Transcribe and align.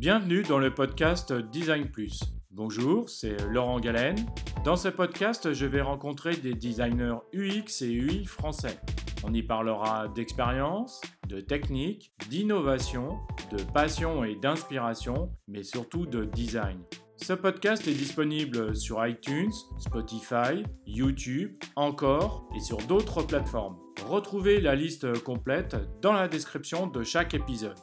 Bienvenue 0.00 0.42
dans 0.44 0.58
le 0.58 0.72
podcast 0.72 1.30
Design 1.30 1.90
Plus. 1.90 2.20
Bonjour, 2.50 3.10
c'est 3.10 3.36
Laurent 3.50 3.78
Galen. 3.80 4.16
Dans 4.64 4.76
ce 4.76 4.88
podcast, 4.88 5.52
je 5.52 5.66
vais 5.66 5.82
rencontrer 5.82 6.34
des 6.36 6.54
designers 6.54 7.18
UX 7.34 7.82
et 7.82 7.92
UI 7.92 8.24
français. 8.24 8.80
On 9.24 9.34
y 9.34 9.42
parlera 9.42 10.08
d'expérience, 10.08 11.02
de 11.28 11.40
technique, 11.40 12.14
d'innovation, 12.30 13.18
de 13.52 13.62
passion 13.62 14.24
et 14.24 14.36
d'inspiration, 14.36 15.34
mais 15.46 15.64
surtout 15.64 16.06
de 16.06 16.24
design. 16.24 16.80
Ce 17.18 17.34
podcast 17.34 17.86
est 17.86 17.92
disponible 17.92 18.74
sur 18.74 19.06
iTunes, 19.06 19.52
Spotify, 19.78 20.62
YouTube, 20.86 21.62
encore 21.76 22.48
et 22.56 22.60
sur 22.60 22.78
d'autres 22.78 23.22
plateformes. 23.22 23.76
Retrouvez 24.06 24.62
la 24.62 24.74
liste 24.74 25.22
complète 25.24 25.76
dans 26.00 26.14
la 26.14 26.26
description 26.26 26.86
de 26.86 27.02
chaque 27.02 27.34
épisode. 27.34 27.76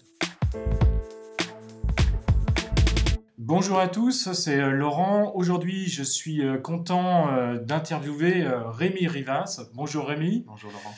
Bonjour 3.48 3.80
à 3.80 3.88
tous, 3.88 4.34
c'est 4.34 4.60
euh, 4.60 4.72
Laurent. 4.72 5.32
Aujourd'hui, 5.34 5.88
je 5.88 6.04
suis 6.04 6.46
euh, 6.46 6.58
content 6.58 7.32
euh, 7.32 7.58
d'interviewer 7.58 8.46
Rémi 8.46 9.08
Rivas. 9.08 9.62
Bonjour 9.74 10.06
Rémi. 10.06 10.44
Bonjour 10.46 10.70
Laurent. 10.70 10.94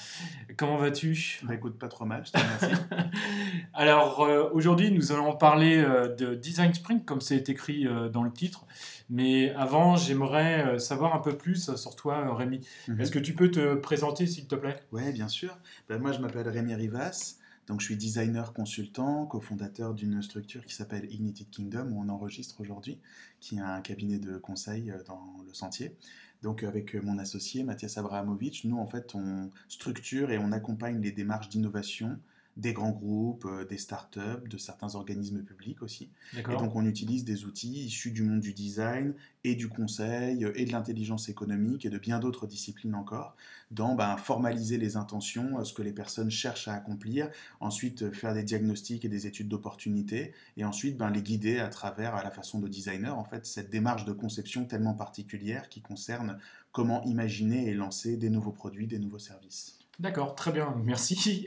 Comment 0.58 0.78
vas-tu? 0.78 1.42
Bah 1.44 1.54
écoute, 1.54 1.78
pas 1.78 1.90
trop 1.90 2.06
mal, 2.06 2.26
je 2.26 2.32
te 2.32 2.40
remercie. 2.40 2.82
Alors 3.76 4.28
aujourd'hui, 4.52 4.90
nous 4.90 5.12
allons 5.12 5.36
parler 5.36 5.78
de 5.78 6.34
Design 6.34 6.74
Sprint, 6.74 7.06
comme 7.06 7.22
c'est 7.22 7.50
écrit 7.50 7.88
dans 8.12 8.24
le 8.24 8.32
titre. 8.32 8.66
Mais 9.12 9.52
avant, 9.52 9.96
j'aimerais 9.96 10.80
savoir 10.80 11.14
un 11.14 11.20
peu 11.20 11.38
plus 11.38 11.76
sur 11.76 11.96
toi, 11.96 12.36
Rémi. 12.36 12.68
Mhm. 12.88 13.00
Est-ce 13.00 13.12
que 13.12 13.20
tu 13.20 13.36
peux 13.36 13.52
te 13.52 13.76
présenter, 13.76 14.26
s'il 14.26 14.48
te 14.48 14.56
plaît? 14.56 14.80
Oui, 14.92 15.14
bien 15.14 15.28
sûr. 15.28 15.56
Bah, 15.88 16.00
moi, 16.00 16.14
je 16.14 16.20
m'appelle 16.20 16.50
Rémi 16.50 16.74
Rivas. 16.74 17.39
Donc, 17.70 17.82
je 17.82 17.86
suis 17.86 17.96
designer 17.96 18.52
consultant, 18.52 19.28
cofondateur 19.28 19.94
d'une 19.94 20.24
structure 20.24 20.66
qui 20.66 20.74
s'appelle 20.74 21.06
Ignited 21.14 21.52
Kingdom, 21.52 21.92
où 21.92 22.02
on 22.02 22.10
enregistre 22.10 22.60
aujourd'hui, 22.62 22.98
qui 23.40 23.58
est 23.58 23.62
un 23.62 23.80
cabinet 23.82 24.18
de 24.18 24.40
conseil 24.40 24.90
euh, 24.90 25.04
dans 25.04 25.36
le 25.46 25.54
sentier. 25.54 25.96
Donc, 26.42 26.64
avec 26.64 26.96
euh, 26.96 27.02
mon 27.04 27.20
associé 27.20 27.64
Mathias 27.64 28.00
Abrahamovic, 28.00 28.64
nous, 28.66 28.80
en 28.80 28.88
fait, 28.88 29.14
on 29.14 29.52
structure 29.68 30.32
et 30.32 30.40
on 30.40 30.52
accompagne 30.52 31.00
les 31.00 31.12
démarches 31.12 31.48
d'innovation 31.50 32.18
des 32.60 32.74
grands 32.74 32.92
groupes, 32.92 33.46
euh, 33.46 33.66
des 33.66 33.78
startups, 33.78 34.48
de 34.48 34.58
certains 34.58 34.96
organismes 34.96 35.42
publics 35.44 35.82
aussi. 35.82 36.10
Et 36.38 36.42
donc 36.42 36.76
on 36.76 36.86
utilise 36.86 37.24
des 37.24 37.46
outils 37.46 37.86
issus 37.86 38.12
du 38.12 38.22
monde 38.24 38.42
du 38.42 38.54
design 38.54 39.14
et 39.46 39.56
du 39.56 39.70
conseil 39.70 40.46
et 40.56 40.66
de 40.66 40.72
l'intelligence 40.72 41.30
économique 41.30 41.86
et 41.86 41.90
de 41.90 41.98
bien 41.98 42.20
d'autres 42.20 42.48
disciplines 42.48 42.96
encore 42.96 43.36
dans 43.72 43.96
ben, 43.96 44.18
formaliser 44.18 44.78
les 44.78 44.98
intentions, 44.98 45.60
euh, 45.60 45.64
ce 45.64 45.74
que 45.74 45.82
les 45.82 45.94
personnes 45.94 46.30
cherchent 46.30 46.68
à 46.68 46.74
accomplir, 46.74 47.30
ensuite 47.60 48.04
euh, 48.04 48.12
faire 48.12 48.34
des 48.34 48.44
diagnostics 48.44 49.06
et 49.06 49.10
des 49.10 49.26
études 49.26 49.48
d'opportunité 49.48 50.34
et 50.58 50.66
ensuite 50.66 50.98
ben, 50.98 51.10
les 51.10 51.22
guider 51.22 51.60
à 51.60 51.70
travers 51.70 52.16
à 52.16 52.24
la 52.24 52.32
façon 52.32 52.60
de 52.60 52.68
designer 52.68 53.18
en 53.18 53.24
fait 53.24 53.46
cette 53.46 53.70
démarche 53.70 54.06
de 54.06 54.12
conception 54.12 54.66
tellement 54.66 54.96
particulière 54.96 55.70
qui 55.70 55.82
concerne 55.82 56.40
comment 56.72 57.04
imaginer 57.04 57.70
et 57.70 57.74
lancer 57.74 58.18
des 58.18 58.30
nouveaux 58.30 58.52
produits, 58.52 58.88
des 58.88 59.00
nouveaux 59.00 59.20
services. 59.20 59.79
D'accord, 60.00 60.34
très 60.34 60.52
bien, 60.52 60.76
merci. 60.86 61.46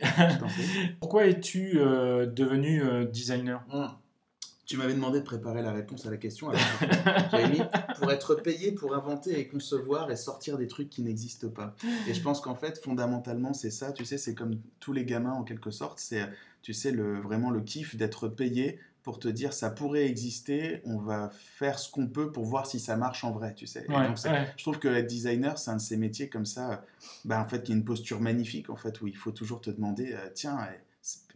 Pourquoi 1.01 1.27
es-tu 1.27 1.79
euh, 1.79 2.27
devenu 2.27 2.83
euh, 2.83 3.07
designer? 3.07 3.65
Hmm. 3.73 3.87
Tu 4.67 4.77
m'avais 4.77 4.93
demandé 4.95 5.21
de 5.21 5.25
préparer 5.25 5.63
la 5.63 5.73
réponse 5.73 6.07
à 6.07 6.11
la 6.11 6.19
question. 6.19 6.51
J'avais 7.31 7.49
mis 7.53 7.63
pour 7.99 8.13
être 8.13 8.35
payé 8.35 8.73
pour 8.73 8.95
inventer 8.95 9.39
et 9.39 9.49
concevoir 9.49 10.11
et 10.11 10.17
sortir 10.17 10.57
des 10.57 10.69
trucs 10.69 10.89
qui 10.89 11.03
n'existent 11.03 11.49
pas. 11.49 11.75
Et 12.07 12.15
je 12.15 12.23
pense 12.23 12.41
qu'en 12.41 12.55
fait, 12.55 12.79
fondamentalement, 12.83 13.55
c'est 13.55 13.71
ça. 13.71 13.93
Tu 13.93 14.05
sais, 14.05 14.19
c'est 14.19 14.35
comme 14.35 14.59
tous 14.81 14.93
les 14.93 15.05
gamins 15.05 15.33
en 15.33 15.43
quelque 15.43 15.71
sorte. 15.71 15.99
C'est, 15.99 16.27
tu 16.63 16.75
sais, 16.75 16.91
le, 16.91 17.21
vraiment 17.21 17.51
le 17.51 17.61
kiff 17.61 17.97
d'être 17.97 18.29
payé 18.29 18.79
pour 19.03 19.19
te 19.19 19.29
dire 19.29 19.53
ça 19.53 19.71
pourrait 19.71 20.07
exister, 20.07 20.81
on 20.85 20.99
va 20.99 21.31
faire 21.33 21.79
ce 21.79 21.91
qu'on 21.91 22.07
peut 22.07 22.31
pour 22.31 22.45
voir 22.45 22.67
si 22.67 22.79
ça 22.79 22.97
marche 22.97 23.25
en 23.25 23.33
vrai, 23.33 23.55
tu 23.55 23.67
sais. 23.67 23.87
Je 24.57 24.63
trouve 24.63 24.79
que 24.79 24.89
être 24.89 25.07
designer, 25.07 25.59
c'est 25.59 25.71
un 25.71 25.77
de 25.77 25.81
ces 25.81 25.97
métiers 25.97 26.29
comme 26.29 26.47
ça, 26.47 26.85
bah, 27.25 27.41
en 27.41 27.49
fait, 27.49 27.65
qui 27.65 27.73
a 27.73 27.75
une 27.75 27.85
posture 27.85 28.21
magnifique, 28.21 28.71
en 28.71 28.77
fait, 28.77 29.01
où 29.01 29.09
il 29.09 29.17
faut 29.17 29.33
toujours 29.33 29.61
te 29.61 29.71
demander, 29.71 30.13
euh, 30.13 30.29
tiens, 30.35 30.69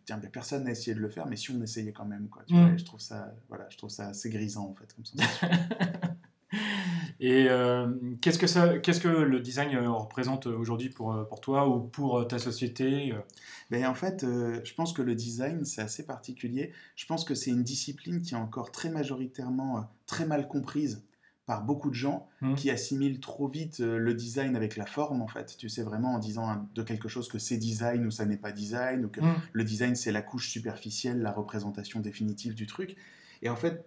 tiens, 0.05 0.19
personne 0.33 0.65
n'a 0.65 0.71
essayé 0.71 0.95
de 0.95 1.01
le 1.01 1.09
faire, 1.09 1.27
mais 1.27 1.37
si 1.37 1.51
on 1.51 1.61
essayait 1.61 1.93
quand 1.93 2.05
même, 2.05 2.29
quoi. 2.29 2.43
Mm. 2.49 2.79
je 2.79 2.85
trouve 2.85 3.01
ça, 3.01 3.35
voilà, 3.49 3.67
je 3.71 3.77
trouve 3.77 3.91
ça 3.91 4.09
assez 4.09 4.31
grisant, 4.31 4.69
en 4.69 4.75
fait, 4.75 4.95
comme 4.95 5.05
ça. 5.05 5.49
Et 7.19 7.47
euh, 7.49 7.88
qu'est-ce 8.21 8.38
que 8.38 8.47
ça, 8.47 8.78
qu'est-ce 8.78 9.00
que 9.00 9.09
le 9.09 9.41
design 9.41 9.75
euh, 9.75 9.91
représente 9.91 10.47
aujourd'hui 10.47 10.91
pour, 10.91 11.12
euh, 11.12 11.25
pour 11.25 11.41
toi 11.41 11.69
ou 11.69 11.81
pour 11.81 12.27
ta 12.28 12.38
société 12.38 13.15
ben, 13.71 13.87
En 13.87 13.94
fait, 13.94 14.25
je 14.25 14.75
pense 14.75 14.93
que 14.93 15.03
le 15.03 15.15
design, 15.15 15.65
c'est 15.65 15.81
assez 15.81 16.04
particulier. 16.04 16.72
Je 16.94 17.06
pense 17.06 17.25
que 17.25 17.34
c'est 17.34 17.50
une 17.50 17.62
discipline 17.62 18.21
qui 18.21 18.34
est 18.34 18.38
encore 18.38 18.71
très 18.71 18.91
majoritairement 18.91 19.88
très 20.06 20.27
mal 20.27 20.49
comprise 20.49 21.04
par 21.47 21.62
beaucoup 21.62 21.91
de 21.91 21.94
gens 21.94 22.27
mmh. 22.41 22.54
qui 22.56 22.71
assimilent 22.71 23.21
trop 23.21 23.47
vite 23.47 23.78
le 23.78 24.15
design 24.15 24.56
avec 24.56 24.77
la 24.77 24.84
forme, 24.84 25.22
en 25.22 25.28
fait. 25.28 25.56
Tu 25.56 25.69
sais, 25.69 25.83
vraiment 25.83 26.15
en 26.15 26.19
disant 26.19 26.69
de 26.75 26.83
quelque 26.83 27.09
chose 27.09 27.28
que 27.28 27.38
c'est 27.38 27.56
design 27.56 28.04
ou 28.04 28.10
ça 28.10 28.27
n'est 28.27 28.37
pas 28.37 28.50
design, 28.50 29.04
ou 29.04 29.09
que 29.09 29.21
mmh. 29.21 29.34
le 29.53 29.65
design, 29.65 29.94
c'est 29.94 30.10
la 30.10 30.22
couche 30.22 30.48
superficielle, 30.48 31.22
la 31.22 31.31
représentation 31.31 32.00
définitive 32.00 32.54
du 32.54 32.66
truc. 32.66 32.97
Et 33.43 33.48
en 33.48 33.56
fait, 33.56 33.87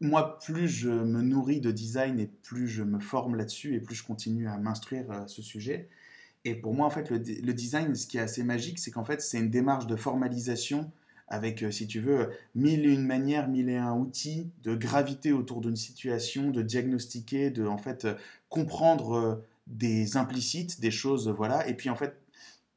moi, 0.00 0.38
plus 0.38 0.68
je 0.68 0.90
me 0.90 1.22
nourris 1.22 1.60
de 1.60 1.70
design 1.70 2.20
et 2.20 2.26
plus 2.26 2.68
je 2.68 2.82
me 2.82 3.00
forme 3.00 3.34
là-dessus 3.34 3.74
et 3.74 3.80
plus 3.80 3.96
je 3.96 4.04
continue 4.04 4.48
à 4.48 4.56
m'instruire 4.56 5.10
à 5.10 5.28
ce 5.28 5.42
sujet. 5.42 5.88
Et 6.44 6.54
pour 6.54 6.74
moi, 6.74 6.86
en 6.86 6.90
fait, 6.90 7.10
le, 7.10 7.18
design, 7.18 7.94
ce 7.94 8.06
qui 8.06 8.16
est 8.16 8.20
assez 8.20 8.42
magique, 8.42 8.78
c'est 8.78 8.90
qu'en 8.90 9.04
fait, 9.04 9.20
c'est 9.20 9.38
une 9.38 9.50
démarche 9.50 9.86
de 9.86 9.96
formalisation 9.96 10.90
avec, 11.26 11.62
euh, 11.62 11.70
si 11.70 11.86
tu 11.86 12.00
veux, 12.00 12.30
mille 12.54 12.86
et 12.86 12.92
une 12.94 13.04
manières, 13.04 13.48
mille 13.48 13.68
et 13.68 13.76
un 13.76 13.94
outils 13.94 14.50
de 14.62 14.74
gravité 14.74 15.32
autour 15.32 15.60
d'une 15.60 15.76
situation, 15.76 16.50
de 16.50 16.62
diagnostiquer, 16.62 17.50
de 17.50 17.66
en 17.66 17.76
fait 17.76 18.06
euh, 18.06 18.14
comprendre 18.48 19.12
euh, 19.12 19.34
des 19.66 20.16
implicites, 20.16 20.80
des 20.80 20.90
choses, 20.90 21.28
voilà. 21.28 21.68
Et 21.68 21.74
puis 21.74 21.90
en 21.90 21.96
fait, 21.96 22.16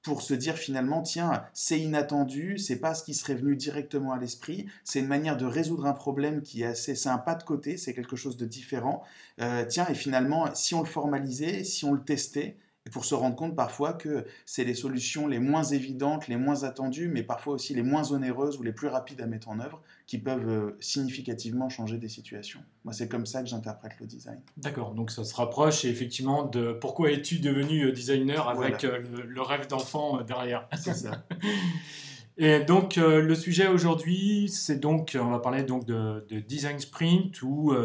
pour 0.04 0.22
se 0.22 0.34
dire 0.34 0.56
finalement, 0.56 1.02
tiens, 1.02 1.44
c'est 1.54 1.80
inattendu, 1.80 2.58
c'est 2.58 2.80
pas 2.80 2.96
ce 2.96 3.04
qui 3.04 3.14
serait 3.14 3.36
venu 3.36 3.56
directement 3.56 4.14
à 4.14 4.18
l'esprit, 4.18 4.66
c'est 4.84 5.00
une 5.00 5.08
manière 5.08 5.38
de 5.38 5.46
résoudre 5.46 5.86
un 5.86 5.94
problème 5.94 6.42
qui 6.42 6.64
est 6.64 6.66
assez, 6.66 6.96
c'est 6.96 7.10
un 7.10 7.18
pas 7.18 7.36
de 7.36 7.44
côté, 7.44 7.78
c'est 7.78 7.94
quelque 7.94 8.16
chose 8.16 8.38
de 8.38 8.46
différent. 8.46 9.04
Euh, 9.40 9.66
tiens, 9.68 9.88
et 9.90 9.94
finalement, 9.94 10.54
si 10.56 10.74
on 10.74 10.82
le 10.82 10.88
formalisait, 10.88 11.64
si 11.64 11.86
on 11.86 11.94
le 11.94 12.04
testait, 12.04 12.58
et 12.88 12.90
pour 12.90 13.06
se 13.06 13.14
rendre 13.14 13.36
compte 13.36 13.56
parfois 13.56 13.94
que 13.94 14.26
c'est 14.46 14.64
les 14.64 14.74
solutions 14.74 15.28
les 15.28 15.38
moins 15.38 15.64
évidentes, 15.64 16.28
les 16.28 16.36
moins 16.36 16.64
attendues, 16.64 17.10
mais 17.10 17.22
parfois 17.22 17.54
aussi 17.54 17.76
les 17.76 17.84
moins 17.84 18.12
onéreuses 18.12 18.58
ou 18.58 18.64
les 18.64 18.72
plus 18.72 18.88
rapides 18.88 19.22
à 19.22 19.28
mettre 19.28 19.50
en 19.50 19.60
œuvre, 19.60 19.82
qui 20.08 20.18
peuvent 20.18 20.50
euh, 20.50 20.78
significativement 20.80 21.70
changer 21.70 22.00
des 22.00 22.10
situations. 22.10 22.60
Moi, 22.84 22.94
c'est 22.94 23.08
comme 23.08 23.28
ça 23.28 23.44
que 23.44 23.50
j'interprète 23.50 23.94
le 24.00 24.08
design. 24.08 24.40
D'accord, 24.58 24.96
donc 24.96 25.12
ça 25.12 25.24
se 25.24 25.36
rapproche 25.36 25.86
effectivement 25.86 26.44
de 26.44 26.74
pourquoi 26.74 27.12
es-tu 27.12 27.38
devenu 27.38 27.86
euh, 27.86 27.92
designer 27.92 28.50
avec 28.50 28.84
euh, 28.84 29.04
le, 29.28 29.42
rêve 29.42 29.68
d'enfant 29.68 30.22
derrière. 30.24 30.68
C'est 30.76 30.96
ça. 30.96 31.24
Et 32.38 32.62
donc 32.62 32.96
le 32.96 33.36
sujet 33.36 33.68
aujourd'hui, 33.68 34.50
c'est 34.50 34.80
donc, 34.80 35.16
on 35.20 35.30
va 35.30 35.40
parler 35.40 35.64
donc 35.64 35.86
de, 35.86 36.26
design 36.48 36.80
sprint 36.80 37.44
ou 37.44 37.76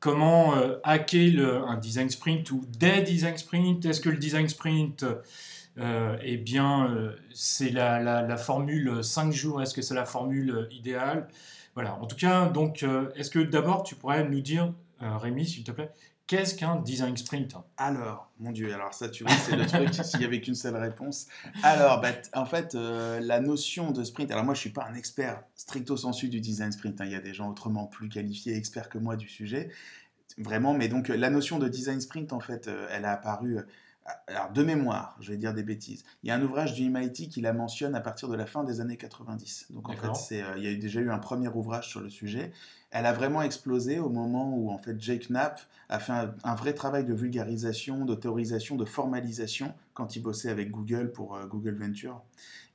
comment 0.00 0.56
euh, 0.56 0.78
hacker 0.82 1.64
un 1.68 1.76
design 1.76 2.08
sprint 2.10 2.50
ou 2.50 2.64
des 2.66 3.02
design 3.02 3.36
sprints. 3.36 3.84
Est-ce 3.84 4.00
que 4.00 4.08
le 4.08 4.16
design 4.16 4.48
sprint, 4.48 5.04
euh, 5.78 6.16
eh 6.22 6.38
bien, 6.38 6.90
euh, 6.90 7.14
c'est 7.32 7.70
la, 7.70 8.36
formule 8.36 9.04
5 9.04 9.30
jours? 9.32 9.62
Est-ce 9.62 9.74
que 9.74 9.82
c'est 9.82 9.94
la 9.94 10.06
formule 10.06 10.66
idéale? 10.72 11.28
Voilà. 11.74 11.94
En 12.00 12.06
tout 12.06 12.16
cas, 12.16 12.48
donc, 12.48 12.84
est-ce 13.14 13.30
que 13.30 13.38
d'abord, 13.38 13.84
tu 13.84 13.94
pourrais 13.94 14.28
nous 14.28 14.40
dire, 14.40 14.72
Rémi, 15.00 15.46
s'il 15.46 15.62
te 15.62 15.70
plaît, 15.70 15.90
Qu'est-ce 16.30 16.54
qu'un 16.54 16.76
design 16.76 17.16
sprint 17.16 17.56
Alors, 17.76 18.30
mon 18.38 18.52
Dieu, 18.52 18.72
alors 18.72 18.94
ça, 18.94 19.08
tu 19.08 19.24
vois, 19.24 19.32
c'est 19.32 19.56
le 19.56 19.66
truc 19.66 19.92
s'il 20.04 20.20
y 20.20 20.24
avait 20.24 20.40
qu'une 20.40 20.54
seule 20.54 20.76
réponse. 20.76 21.26
Alors, 21.64 22.00
bah, 22.00 22.12
en 22.34 22.46
fait, 22.46 22.74
la 22.74 23.40
notion 23.40 23.90
de 23.90 24.04
sprint, 24.04 24.30
alors 24.30 24.44
moi, 24.44 24.54
je 24.54 24.60
suis 24.60 24.70
pas 24.70 24.86
un 24.88 24.94
expert 24.94 25.42
stricto 25.56 25.96
sensu 25.96 26.28
du 26.28 26.40
design 26.40 26.70
sprint. 26.70 27.00
Hein. 27.00 27.06
il 27.06 27.10
y 27.10 27.16
a 27.16 27.20
des 27.20 27.34
gens 27.34 27.50
autrement 27.50 27.86
plus 27.86 28.08
qualifiés, 28.08 28.56
experts 28.56 28.88
que 28.88 28.98
moi 28.98 29.16
du 29.16 29.28
sujet. 29.28 29.70
Vraiment, 30.38 30.72
mais 30.72 30.86
donc 30.86 31.08
la 31.08 31.30
notion 31.30 31.58
de 31.58 31.66
design 31.66 32.00
sprint, 32.00 32.32
en 32.32 32.38
fait, 32.38 32.68
euh, 32.68 32.86
elle 32.92 33.06
a 33.06 33.10
apparu. 33.14 33.58
Euh, 34.06 34.12
alors, 34.28 34.50
de 34.50 34.62
mémoire, 34.62 35.16
je 35.20 35.30
vais 35.32 35.36
dire 35.36 35.54
des 35.54 35.62
bêtises. 35.62 36.04
Il 36.22 36.28
y 36.28 36.30
a 36.30 36.34
un 36.34 36.42
ouvrage 36.42 36.74
du 36.74 36.88
MIT 36.88 37.28
qui 37.28 37.40
la 37.40 37.52
mentionne 37.52 37.94
à 37.94 38.00
partir 38.00 38.28
de 38.28 38.36
la 38.36 38.46
fin 38.46 38.64
des 38.64 38.80
années 38.80 38.96
90. 38.96 39.66
Donc, 39.70 39.88
en 39.88 39.92
fait, 39.92 40.42
euh, 40.42 40.54
il 40.56 40.64
y 40.64 40.68
a 40.68 40.74
déjà 40.74 41.00
eu 41.00 41.10
un 41.10 41.18
premier 41.18 41.48
ouvrage 41.48 41.88
sur 41.88 42.00
le 42.00 42.10
sujet. 42.10 42.52
Elle 42.90 43.06
a 43.06 43.12
vraiment 43.12 43.42
explosé 43.42 43.98
au 43.98 44.08
moment 44.08 44.54
où, 44.56 44.70
en 44.70 44.78
fait, 44.78 45.00
Jake 45.00 45.28
Knapp 45.30 45.60
a 45.88 45.98
fait 45.98 46.12
un, 46.12 46.54
vrai 46.54 46.72
travail 46.72 47.04
de 47.04 47.14
vulgarisation, 47.14 48.04
de 48.04 48.14
théorisation, 48.14 48.76
de 48.76 48.84
formalisation 48.84 49.74
quand 49.94 50.16
il 50.16 50.22
bossait 50.22 50.50
avec 50.50 50.70
Google 50.70 51.12
pour 51.12 51.38
Google 51.48 51.74
Venture. 51.74 52.22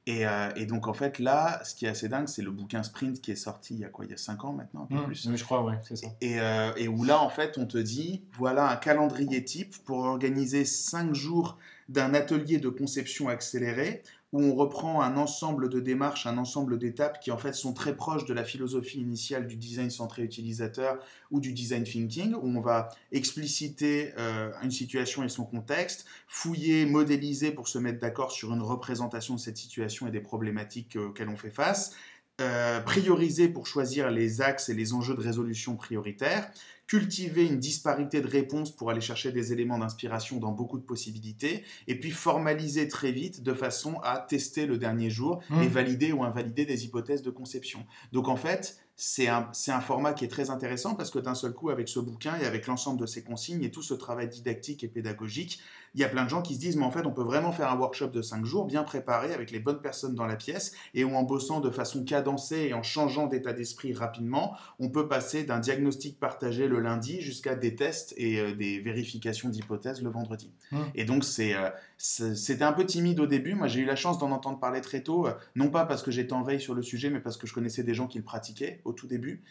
Euh, 0.08 0.52
et, 0.56 0.66
donc, 0.66 0.88
en 0.88 0.94
fait, 0.94 1.20
là, 1.20 1.64
ce 1.64 1.74
qui 1.74 1.86
est 1.86 1.90
assez 1.90 2.10
dingue, 2.10 2.28
c'est 2.28 2.44
le 2.44 2.52
bouquin 2.52 2.84
Sprint 2.84 3.20
qui 3.22 3.32
est 3.32 3.36
sorti 3.36 3.74
il 3.74 3.80
y 3.80 3.86
a 3.86 3.90
quoi? 3.90 4.06
Il 4.06 4.12
y 4.12 4.14
a 4.14 4.18
5 4.18 4.46
ans 4.46 4.54
maintenant, 4.54 4.84
un 4.84 4.86
peu 4.86 4.96
mmh, 4.96 5.06
plus. 5.06 5.28
Oui, 5.28 5.38
je 5.38 5.44
crois, 5.44 5.64
ouais, 5.64 5.80
c'est 5.84 5.96
ça. 5.96 6.08
Euh, 6.24 6.72
et, 6.78 6.88
où 6.88 7.04
là, 7.04 7.20
en 7.22 7.30
fait, 7.30 7.58
on 7.58 7.66
te 7.66 7.78
dit 7.78 8.24
voilà 8.38 8.70
un 8.70 8.76
calendrier 8.76 9.44
type 9.44 9.76
pour 9.84 10.00
organiser 10.00 10.64
5 10.64 11.14
jours 11.14 11.58
d'un 11.90 12.14
atelier 12.14 12.60
de 12.60 12.70
conception 12.70 13.30
accélérée 13.30 14.04
où 14.36 14.44
on 14.44 14.54
reprend 14.54 15.02
un 15.02 15.16
ensemble 15.16 15.70
de 15.70 15.80
démarches, 15.80 16.26
un 16.26 16.38
ensemble 16.38 16.78
d'étapes 16.78 17.22
qui 17.22 17.32
en 17.32 17.38
fait 17.38 17.54
sont 17.54 17.72
très 17.72 17.96
proches 17.96 18.26
de 18.26 18.34
la 18.34 18.44
philosophie 18.44 19.00
initiale 19.00 19.48
du 19.48 19.56
design 19.56 19.90
centré 19.90 20.24
utilisateur 20.24 21.00
ou 21.32 21.40
du 21.40 21.54
design 21.54 21.86
thinking, 21.86 22.34
où 22.34 22.46
on 22.46 22.60
va 22.60 22.90
expliciter 23.14 24.12
euh, 24.18 24.52
une 24.62 24.72
situation 24.72 25.24
et 25.24 25.30
son 25.30 25.46
contexte, 25.46 26.06
fouiller, 26.28 26.86
modéliser 26.86 27.52
pour 27.52 27.70
se 27.70 27.78
mettre 27.78 28.02
d'accord 28.02 28.34
sur 28.34 28.54
une 28.54 28.62
représentation 28.62 29.36
de 29.36 29.40
cette 29.40 29.56
situation 29.56 30.06
et 30.06 30.12
des 30.12 30.20
problématiques 30.20 30.98
euh, 30.98 31.08
auxquelles 31.08 31.30
on 31.30 31.38
fait 31.38 31.50
face, 31.50 31.96
euh, 32.42 32.82
prioriser 32.82 33.48
pour 33.48 33.68
choisir 33.68 34.12
les 34.12 34.42
axes 34.42 34.68
et 34.68 34.74
les 34.74 34.92
enjeux 34.92 35.16
de 35.16 35.22
résolution 35.22 35.78
prioritaires, 35.78 36.52
cultiver 36.88 37.46
une 37.46 37.60
disparité 37.60 38.22
de 38.22 38.28
réponses 38.28 38.76
pour 38.76 38.92
aller 38.92 39.02
chercher 39.02 39.32
des 39.32 39.52
éléments 39.52 39.80
d'inspiration 39.80 40.38
dans 40.38 40.52
beaucoup 40.52 40.78
de 40.78 40.84
possibilités, 40.84 41.64
et 41.88 42.00
puis 42.00 42.12
formaliser 42.12 42.88
très 42.88 43.12
vite 43.12 43.44
de 43.44 43.54
façon 43.54 44.00
à 44.04 44.20
tester 44.20 44.66
le 44.66 44.78
dernier 44.78 45.10
jour 45.10 45.42
mmh. 45.50 45.62
et 45.62 45.68
valider 45.68 46.12
ou 46.12 46.24
invalider 46.24 46.66
des 46.66 46.86
hypothèses 46.86 47.22
de 47.22 47.32
conception. 47.32 47.86
Donc 48.12 48.28
en 48.28 48.36
fait, 48.36 48.78
c'est 48.96 49.28
un, 49.28 49.50
un, 49.68 49.82
format 49.82 50.14
qui 50.14 50.24
est 50.24 50.30
très 50.30 50.50
intéressant 50.50 50.96
parce 50.96 51.12
que 51.12 51.20
d'un 51.20 51.36
seul 51.36 51.54
coup, 51.54 51.70
avec 51.70 51.90
ce 51.90 52.00
bouquin 52.00 52.38
et 52.38 52.46
avec 52.46 52.66
l'ensemble 52.68 53.00
de 53.00 53.06
ces 53.06 53.24
consignes 53.24 53.64
et 53.64 53.72
tout 53.72 53.82
ce 53.82 53.94
travail 53.94 54.30
didactique 54.30 54.84
et 54.84 54.88
pédagogique, 54.88 55.60
il 55.96 56.02
y 56.02 56.04
a 56.04 56.10
plein 56.10 56.26
de 56.26 56.30
gens 56.30 56.42
qui 56.42 56.56
se 56.56 56.60
disent, 56.60 56.76
mais 56.76 56.86
en 56.86 56.92
fait, 56.92 57.06
on 57.06 57.12
peut 57.12 57.24
vraiment 57.24 57.54
faire 57.54 57.72
un 57.72 57.78
workshop 57.78 58.08
de 58.08 58.22
5 58.22 58.46
jours, 58.46 58.66
bien 58.66 58.84
préparé, 58.84 59.34
avec 59.34 59.50
les 59.50 59.60
bonnes 59.60 59.80
personnes 59.80 60.14
dans 60.14 60.26
la 60.26 60.36
pièce, 60.36 60.74
et 60.94 61.06
où 61.06 61.16
en 61.16 61.24
bossant 61.24 61.62
de 61.62 61.70
façon 61.70 62.04
cadencée 62.04 62.68
et 62.70 62.74
en 62.74 62.84
changeant 62.84 63.28
d'état 63.28 63.54
d'esprit 63.54 63.94
rapidement, 63.94 64.58
on 64.80 64.90
peut 64.90 65.08
passer 65.08 65.46
d'un 65.46 65.60
diagnostic 65.60 66.20
partagé 66.20 66.68
le 66.68 66.82
lundi 66.82 67.22
jusqu'à 67.22 67.56
des 67.56 67.76
tests 67.76 68.14
et 68.18 68.40
euh, 68.40 68.54
des 68.54 68.80
vérifications 68.80 69.48
d'hypothèses 69.48 70.02
le 70.02 70.10
vendredi. 70.10 70.52
Mmh. 70.72 70.78
Et 70.96 71.06
donc, 71.06 71.24
euh, 71.40 71.70
c'est, 71.98 72.36
c'était 72.36 72.64
un 72.64 72.74
peu 72.74 72.86
timide 72.86 73.22
au 73.22 73.28
début. 73.28 73.56
Moi, 73.56 73.68
j'ai 73.68 73.80
eu 73.80 73.86
la 73.86 73.96
chance 73.96 74.18
d'en 74.18 74.32
entendre 74.32 74.60
parler 74.60 74.82
très 74.82 75.02
tôt, 75.02 75.28
euh, 75.28 75.34
non 75.56 75.70
pas 75.70 75.86
parce 75.86 76.04
que 76.04 76.12
j'étais 76.12 76.34
en 76.34 76.44
veille 76.44 76.60
sur 76.60 76.74
le 76.74 76.82
sujet, 76.82 77.10
mais 77.10 77.22
parce 77.22 77.38
que 77.38 77.48
je 77.48 77.54
connaissais 77.54 77.84
des 77.84 77.94
gens 77.94 78.08
qui 78.08 78.18
le 78.18 78.26
pratiquaient 78.26 78.82
au 78.84 78.92
tout 78.92 79.08
début. 79.08 79.44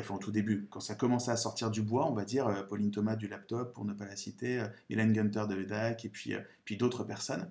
Enfin, 0.00 0.14
au 0.14 0.18
tout 0.18 0.30
début, 0.30 0.66
quand 0.70 0.80
ça 0.80 0.94
commençait 0.94 1.30
à 1.30 1.36
sortir 1.36 1.70
du 1.70 1.82
bois, 1.82 2.10
on 2.10 2.14
va 2.14 2.24
dire, 2.24 2.66
Pauline 2.68 2.90
Thomas 2.90 3.16
du 3.16 3.28
laptop, 3.28 3.74
pour 3.74 3.84
ne 3.84 3.92
pas 3.92 4.06
la 4.06 4.16
citer, 4.16 4.62
Hélène 4.90 5.12
Gunter 5.12 5.44
de 5.48 5.54
l'EDAC, 5.54 6.04
et 6.04 6.08
puis, 6.08 6.34
puis 6.64 6.76
d'autres 6.76 7.04
personnes. 7.04 7.48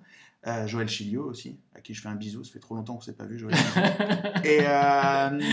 Joël 0.66 0.88
Chilio 0.88 1.24
aussi, 1.24 1.58
à 1.74 1.80
qui 1.80 1.94
je 1.94 2.00
fais 2.00 2.08
un 2.08 2.14
bisou, 2.14 2.44
ça 2.44 2.52
fait 2.52 2.58
trop 2.58 2.74
longtemps 2.74 2.94
qu'on 2.94 3.00
ne 3.00 3.04
s'est 3.04 3.16
pas 3.16 3.26
vu, 3.26 3.38
Joël. 3.38 3.54
et, 4.44 4.60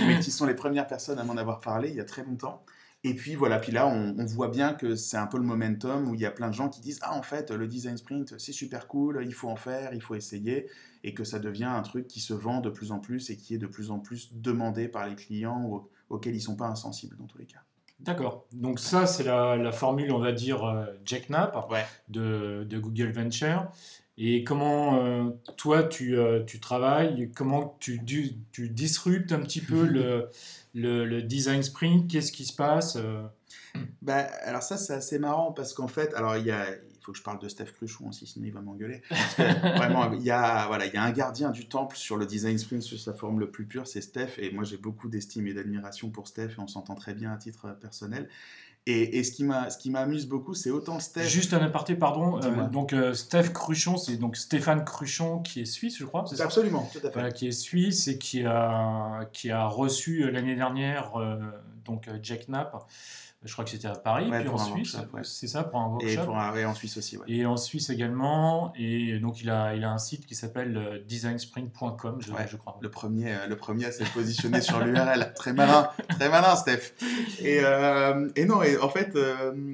mais 0.08 0.20
qui 0.20 0.32
sont 0.32 0.46
les 0.46 0.54
premières 0.54 0.88
personnes 0.88 1.20
à 1.20 1.24
m'en 1.24 1.38
avoir 1.38 1.60
parlé 1.60 1.90
il 1.90 1.96
y 1.96 2.00
a 2.00 2.06
très 2.06 2.24
longtemps. 2.24 2.64
Et 3.08 3.14
puis 3.14 3.36
voilà, 3.36 3.60
puis 3.60 3.72
là, 3.72 3.86
on, 3.86 4.26
voit 4.26 4.48
bien 4.48 4.74
que 4.74 4.96
c'est 4.96 5.16
un 5.16 5.28
peu 5.28 5.38
le 5.38 5.44
momentum 5.44 6.10
où 6.10 6.16
il 6.16 6.22
y 6.22 6.26
a 6.26 6.32
plein 6.32 6.50
de 6.50 6.56
gens 6.56 6.70
qui 6.70 6.82
disent 6.82 6.98
Ah, 7.04 7.14
en 7.14 7.22
fait, 7.22 7.52
le 7.52 7.68
design 7.68 7.96
sprint, 7.98 8.40
c'est 8.40 8.52
super 8.52 8.88
cool, 8.88 9.22
il 9.24 9.34
faut 9.36 9.48
en 9.48 9.56
faire, 9.56 9.94
il 9.94 10.02
faut 10.02 10.16
essayer, 10.16 10.66
et 11.04 11.14
que 11.14 11.24
ça 11.24 11.38
devient 11.38 11.66
un 11.66 11.84
truc 11.84 12.08
qui 12.08 12.20
se 12.20 12.34
vend 12.34 12.62
de 12.62 12.72
plus 12.72 12.92
en 12.92 12.98
plus 12.98 13.30
et 13.30 13.38
qui 13.38 13.54
est 13.54 13.60
de 13.60 13.68
plus 13.68 13.92
en 13.92 14.00
plus 14.00 14.34
demandé 14.34 14.88
par 14.88 15.08
les 15.08 15.14
clients 15.14 15.70
ou, 15.70 15.88
auxquels 16.10 16.34
ils 16.34 16.40
ne 16.40 16.44
sont 16.44 16.56
pas 16.56 16.68
insensibles 16.68 17.18
dans 17.18 17.26
tous 17.26 17.38
les 17.38 17.46
cas. 17.46 17.60
D'accord. 18.00 18.46
Donc, 18.52 18.80
ça, 18.80 19.08
c'est 19.08 19.24
la, 19.24 19.72
formule, 19.72 20.12
on 20.12 20.20
va 20.20 20.32
dire, 20.32 20.66
euh, 20.66 20.86
Jack 21.06 21.30
Knapp 21.30 21.56
de, 22.10 22.66
de, 22.70 22.80
Google 22.80 23.12
Venture. 23.12 23.72
Et 24.18 24.44
comment 24.44 25.04
euh, 25.04 25.30
toi 25.58 25.84
tu, 25.84 26.18
euh, 26.18 26.44
tu, 26.44 26.60
travailles, 26.60 27.32
comment 27.36 27.76
tu, 27.80 28.02
tu, 28.06 28.70
disruptes 28.70 29.34
un 29.34 29.42
petit 29.42 29.60
peu 29.60 29.84
le, 29.86 30.30
le, 30.74 31.22
design 31.22 31.62
sprint, 31.64 32.10
qu'est-ce 32.10 32.32
qui 32.32 32.46
se 32.46 32.56
passe 32.56 32.96
euh? 32.96 33.24
bah, 34.02 34.28
Alors 34.44 34.64
ça 34.64 34.78
c'est 34.78 34.94
assez 34.94 35.20
marrant 35.20 35.52
parce 35.52 35.74
qu'en 35.74 35.90
fait, 35.90 36.14
alors 36.14 36.38
il 36.38 36.46
y 36.46 36.52
a, 36.52 36.66
faut 37.06 37.12
que 37.12 37.18
je 37.18 37.24
parle 37.24 37.40
de 37.40 37.48
Steph 37.48 37.66
Cruchon 37.66 38.10
aussi, 38.10 38.26
sinon 38.26 38.46
il 38.46 38.54
va 38.54 38.62
m'engueuler. 38.62 39.02
Vraiment, 39.38 40.12
il 40.14 40.24
y, 40.24 40.32
a, 40.32 40.66
voilà, 40.68 40.88
il 40.88 40.94
y 40.94 40.98
a 40.98 41.04
un 41.04 41.12
gardien 41.12 41.52
du 41.52 41.68
temple 41.68 41.96
sur 41.96 42.18
le 42.18 42.26
design 42.26 42.58
sprint 42.58 42.82
sous 42.82 42.98
sa 42.98 43.14
forme 43.14 43.40
le 43.40 43.52
plus 43.52 43.66
pure, 43.66 43.88
c'est 43.88 44.02
Steph. 44.02 44.40
Et 44.40 44.52
moi 44.52 44.64
j'ai 44.64 44.78
beaucoup 44.78 45.08
d'estime 45.08 45.48
et 45.48 45.54
d'admiration 45.54 46.10
pour 46.10 46.28
Steph 46.28 46.50
et 46.58 46.60
on 46.60 46.68
s'entend 46.68 46.96
très 46.96 47.14
bien 47.14 47.32
à 47.32 47.38
titre 47.38 47.78
personnel. 47.80 48.28
Et, 48.88 49.24
ce 49.24 49.32
qui 49.32 49.90
m'amuse 49.90 50.28
beaucoup, 50.28 50.54
c'est 50.54 50.70
autant 50.70 51.00
Steph. 51.00 51.24
Juste 51.24 51.56
un 51.56 51.62
aparté, 51.62 51.96
pardon. 51.96 52.40
Euh, 52.44 52.68
donc 52.68 52.94
euh, 52.94 53.16
Steph 53.16 53.50
Cruchon, 53.50 53.98
c'est 53.98 54.18
donc 54.18 54.38
Stéphane 54.38 54.86
Cruchon 54.86 55.40
qui 55.40 55.62
est 55.62 55.66
suisse, 55.66 55.98
je 55.98 56.06
crois. 56.06 56.24
C'est 56.28 56.40
Absolument, 56.40 56.88
tout 56.94 57.06
à 57.06 57.10
fait. 57.10 57.34
qui 57.34 57.48
est 57.48 57.52
suisse 57.52 58.08
et 58.08 58.20
qui 58.20 58.46
a, 58.46 59.28
qui 59.34 59.50
a 59.50 59.66
reçu 59.66 60.30
l'année 60.30 60.56
dernière 60.56 61.16
euh, 61.16 61.38
donc 61.84 62.08
Jack 62.22 62.48
Knapp 62.48 62.86
je 63.46 63.54
crois 63.54 63.64
que 63.64 63.70
c'était 63.70 63.88
à 63.88 63.96
Paris, 63.96 64.30
puis 64.32 64.48
en 64.48 64.58
Suisse, 64.58 64.98
c'est 65.24 65.48
ça, 65.48 65.64
pour 65.64 65.80
un 65.80 65.88
workshop. 65.88 66.22
Et, 66.22 66.26
pour 66.26 66.38
un, 66.38 66.66
en 66.66 66.74
Suisse 66.74 66.98
aussi, 66.98 67.18
ouais. 67.18 67.26
Et 67.28 67.46
en 67.46 67.58
Suisse 67.58 67.92
également, 67.92 68.74
et 68.76 69.20
donc 69.20 69.42
il 69.42 69.52
a, 69.52 69.76
il 69.76 69.84
a 69.84 69.92
un 69.92 70.00
site 70.00 70.26
qui 70.26 70.34
s'appelle 70.34 70.76
euh, 70.76 71.00
designspring.com, 71.08 72.18
je, 72.22 72.32
je, 72.50 72.58
crois. 72.58 72.80
Le 72.82 72.90
premier, 72.90 73.34
euh, 73.34 73.48
le 73.48 73.56
premier 73.56 73.86
à 73.86 73.92
s'être 73.92 74.12
positionné 74.14 74.62
sur 74.62 74.84
l'URL, 74.84 75.32
très 75.36 75.54
malin, 75.54 75.90
très 76.10 76.30
malin 76.30 76.56
Steph. 76.56 76.94
Et, 77.40 77.60
euh, 77.62 78.28
et 78.36 78.46
non, 78.46 78.64
et 78.64 78.78
en 78.78 78.90
fait, 78.90 79.16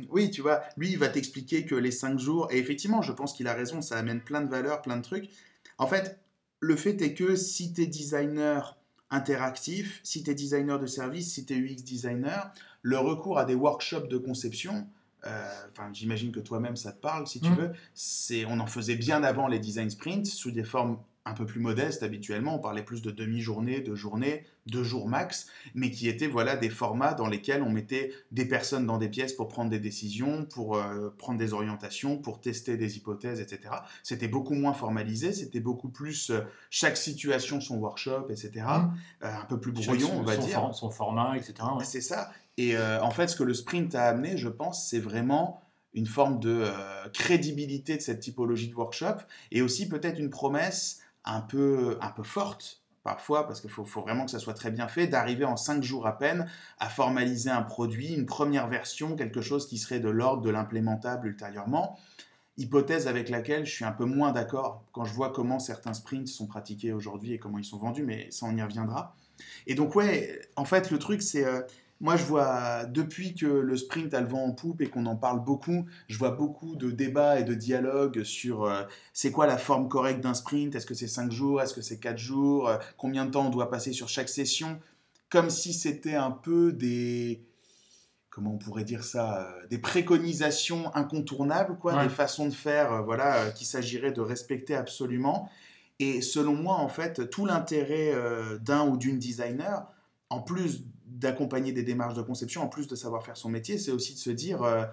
oui, 0.09 0.31
tu 0.31 0.41
vois, 0.41 0.61
lui 0.75 0.91
il 0.91 0.97
va 0.97 1.07
t'expliquer 1.07 1.65
que 1.65 1.75
les 1.75 1.91
5 1.91 2.19
jours, 2.19 2.49
et 2.51 2.57
effectivement, 2.57 3.01
je 3.01 3.13
pense 3.13 3.31
qu'il 3.31 3.47
a 3.47 3.53
raison, 3.53 3.81
ça 3.81 3.97
amène 3.97 4.19
plein 4.19 4.41
de 4.41 4.49
valeurs, 4.49 4.81
plein 4.81 4.97
de 4.97 5.03
trucs. 5.03 5.29
En 5.77 5.87
fait, 5.87 6.19
le 6.59 6.75
fait 6.75 7.01
est 7.01 7.13
que 7.13 7.35
si 7.35 7.73
tu 7.73 7.83
es 7.83 7.87
designer 7.87 8.80
interactif, 9.11 9.99
si 10.03 10.23
tu 10.23 10.31
es 10.31 10.33
designer 10.33 10.79
de 10.79 10.87
service, 10.87 11.33
si 11.33 11.45
tu 11.45 11.53
es 11.53 11.57
UX 11.57 11.83
designer, 11.83 12.51
le 12.81 12.97
recours 12.97 13.37
à 13.37 13.45
des 13.45 13.55
workshops 13.55 14.07
de 14.07 14.17
conception, 14.17 14.87
euh, 15.27 15.67
enfin, 15.69 15.89
j'imagine 15.93 16.31
que 16.31 16.39
toi-même 16.39 16.75
ça 16.75 16.91
te 16.91 16.99
parle 16.99 17.27
si 17.27 17.39
tu 17.39 17.49
mm. 17.49 17.55
veux, 17.55 17.71
c'est, 17.93 18.45
on 18.45 18.59
en 18.59 18.65
faisait 18.65 18.95
bien 18.95 19.23
avant 19.23 19.47
les 19.47 19.59
design 19.59 19.89
sprints 19.89 20.25
sous 20.25 20.51
des 20.51 20.63
formes 20.63 20.97
un 21.23 21.33
peu 21.33 21.45
plus 21.45 21.59
modeste 21.59 22.01
habituellement, 22.01 22.55
on 22.55 22.59
parlait 22.59 22.81
plus 22.81 23.03
de 23.03 23.11
demi-journée, 23.11 23.81
de 23.81 23.93
journée, 23.93 24.45
deux 24.65 24.83
jours 24.83 25.07
max, 25.07 25.47
mais 25.75 25.91
qui 25.91 26.07
étaient 26.07 26.27
voilà 26.27 26.55
des 26.55 26.69
formats 26.69 27.13
dans 27.13 27.27
lesquels 27.27 27.61
on 27.61 27.69
mettait 27.69 28.11
des 28.31 28.45
personnes 28.45 28.87
dans 28.87 28.97
des 28.97 29.07
pièces 29.07 29.33
pour 29.33 29.47
prendre 29.47 29.69
des 29.69 29.79
décisions, 29.79 30.45
pour 30.45 30.77
euh, 30.77 31.13
prendre 31.17 31.37
des 31.37 31.53
orientations, 31.53 32.17
pour 32.17 32.41
tester 32.41 32.75
des 32.75 32.97
hypothèses, 32.97 33.39
etc. 33.39 33.75
C'était 34.01 34.27
beaucoup 34.27 34.55
moins 34.55 34.73
formalisé, 34.73 35.31
c'était 35.31 35.59
beaucoup 35.59 35.89
plus 35.89 36.31
euh, 36.31 36.41
chaque 36.71 36.97
situation 36.97 37.61
son 37.61 37.77
workshop, 37.77 38.27
etc. 38.29 38.51
Mmh. 38.55 38.93
Euh, 39.23 39.35
un 39.41 39.45
peu 39.45 39.59
plus 39.59 39.71
brouillon, 39.71 40.09
on 40.15 40.23
va 40.23 40.37
dire. 40.37 40.73
son 40.73 40.89
format, 40.89 41.37
etc. 41.37 41.53
C'est 41.83 42.01
ça. 42.01 42.31
Et 42.57 42.77
en 42.77 43.09
fait, 43.11 43.27
ce 43.27 43.35
que 43.35 43.43
le 43.43 43.53
sprint 43.53 43.95
a 43.95 44.03
amené, 44.03 44.37
je 44.37 44.49
pense, 44.49 44.87
c'est 44.87 44.99
vraiment 44.99 45.61
une 45.93 46.05
forme 46.05 46.39
de 46.39 46.65
crédibilité 47.11 47.97
de 47.97 48.01
cette 48.01 48.19
typologie 48.19 48.69
de 48.69 48.75
workshop 48.75 49.23
et 49.51 49.61
aussi 49.61 49.87
peut-être 49.87 50.19
une 50.19 50.29
promesse 50.29 50.99
un 51.25 51.41
peu, 51.41 51.97
un 52.01 52.09
peu 52.09 52.23
forte 52.23 52.81
parfois, 53.03 53.47
parce 53.47 53.61
qu'il 53.61 53.69
faut, 53.69 53.83
vraiment 53.83 54.25
que 54.25 54.31
ça 54.31 54.39
soit 54.39 54.53
très 54.53 54.71
bien 54.71 54.87
fait, 54.87 55.07
d'arriver 55.07 55.45
en 55.45 55.57
cinq 55.57 55.81
jours 55.81 56.05
à 56.05 56.17
peine 56.17 56.47
à 56.79 56.89
formaliser 56.89 57.49
un 57.49 57.63
produit, 57.63 58.13
une 58.13 58.25
première 58.25 58.67
version, 58.67 59.15
quelque 59.15 59.41
chose 59.41 59.67
qui 59.67 59.77
serait 59.77 59.99
de 59.99 60.09
l'ordre 60.09 60.43
de 60.43 60.49
l'implémentable 60.49 61.27
ultérieurement. 61.27 61.97
Hypothèse 62.57 63.07
avec 63.07 63.29
laquelle 63.29 63.65
je 63.65 63.71
suis 63.71 63.85
un 63.85 63.91
peu 63.91 64.05
moins 64.05 64.31
d'accord 64.31 64.83
quand 64.91 65.05
je 65.05 65.13
vois 65.13 65.31
comment 65.31 65.57
certains 65.57 65.93
sprints 65.93 66.27
sont 66.27 66.47
pratiqués 66.47 66.93
aujourd'hui 66.93 67.33
et 67.33 67.39
comment 67.39 67.57
ils 67.57 67.65
sont 67.65 67.79
vendus, 67.79 68.03
mais 68.03 68.29
ça 68.29 68.45
on 68.45 68.55
y 68.55 68.61
reviendra. 68.61 69.15
Et 69.65 69.73
donc 69.73 69.95
ouais, 69.95 70.39
en 70.55 70.65
fait 70.65 70.91
le 70.91 70.99
truc 70.99 71.23
c'est 71.23 71.45
euh, 71.45 71.61
moi, 72.01 72.15
je 72.15 72.23
vois, 72.23 72.85
depuis 72.85 73.35
que 73.35 73.45
le 73.45 73.77
sprint 73.77 74.15
a 74.15 74.21
le 74.21 74.27
vent 74.27 74.43
en 74.43 74.51
poupe 74.53 74.81
et 74.81 74.89
qu'on 74.89 75.05
en 75.05 75.15
parle 75.15 75.43
beaucoup, 75.43 75.85
je 76.07 76.17
vois 76.17 76.31
beaucoup 76.31 76.75
de 76.75 76.89
débats 76.89 77.39
et 77.39 77.43
de 77.43 77.53
dialogues 77.53 78.23
sur 78.23 78.63
euh, 78.63 78.81
c'est 79.13 79.31
quoi 79.31 79.45
la 79.45 79.59
forme 79.59 79.87
correcte 79.87 80.19
d'un 80.19 80.33
sprint? 80.33 80.73
Est-ce 80.73 80.87
que 80.87 80.95
c'est 80.95 81.07
5 81.07 81.31
jours? 81.31 81.61
Est-ce 81.61 81.75
que 81.75 81.81
c'est 81.81 81.99
4 81.99 82.17
jours? 82.17 82.67
Euh, 82.67 82.77
Combien 82.97 83.25
de 83.25 83.31
temps 83.31 83.45
on 83.45 83.49
doit 83.51 83.69
passer 83.69 83.93
sur 83.93 84.09
chaque 84.09 84.29
session? 84.29 84.79
Comme 85.29 85.51
si 85.51 85.73
c'était 85.73 86.15
un 86.15 86.31
peu 86.31 86.73
des. 86.73 87.45
Comment 88.31 88.55
on 88.55 88.57
pourrait 88.57 88.83
dire 88.83 89.03
ça 89.03 89.43
euh, 89.43 89.67
Des 89.69 89.77
préconisations 89.77 90.93
incontournables, 90.95 91.77
quoi, 91.77 92.01
des 92.01 92.09
façons 92.09 92.47
de 92.47 92.53
faire 92.53 93.03
voilà, 93.03 93.51
qu'il 93.51 93.67
s'agirait 93.67 94.11
de 94.11 94.21
respecter 94.21 94.73
absolument. 94.73 95.51
Et 95.99 96.21
selon 96.21 96.55
moi, 96.55 96.77
en 96.77 96.89
fait, 96.89 97.29
tout 97.29 97.45
l'intérêt 97.45 98.11
d'un 98.59 98.87
ou 98.87 98.97
d'une 98.97 99.19
designer, 99.19 99.85
en 100.31 100.41
plus 100.41 100.83
d'accompagner 101.21 101.71
des 101.71 101.83
démarches 101.83 102.15
de 102.15 102.21
conception, 102.21 102.63
en 102.63 102.67
plus 102.67 102.87
de 102.87 102.95
savoir 102.95 103.23
faire 103.23 103.37
son 103.37 103.49
métier, 103.49 103.77
c'est 103.77 103.91
aussi 103.91 104.15
de 104.15 104.19
se 104.19 104.31
dire, 104.31 104.63
euh, 104.63 104.83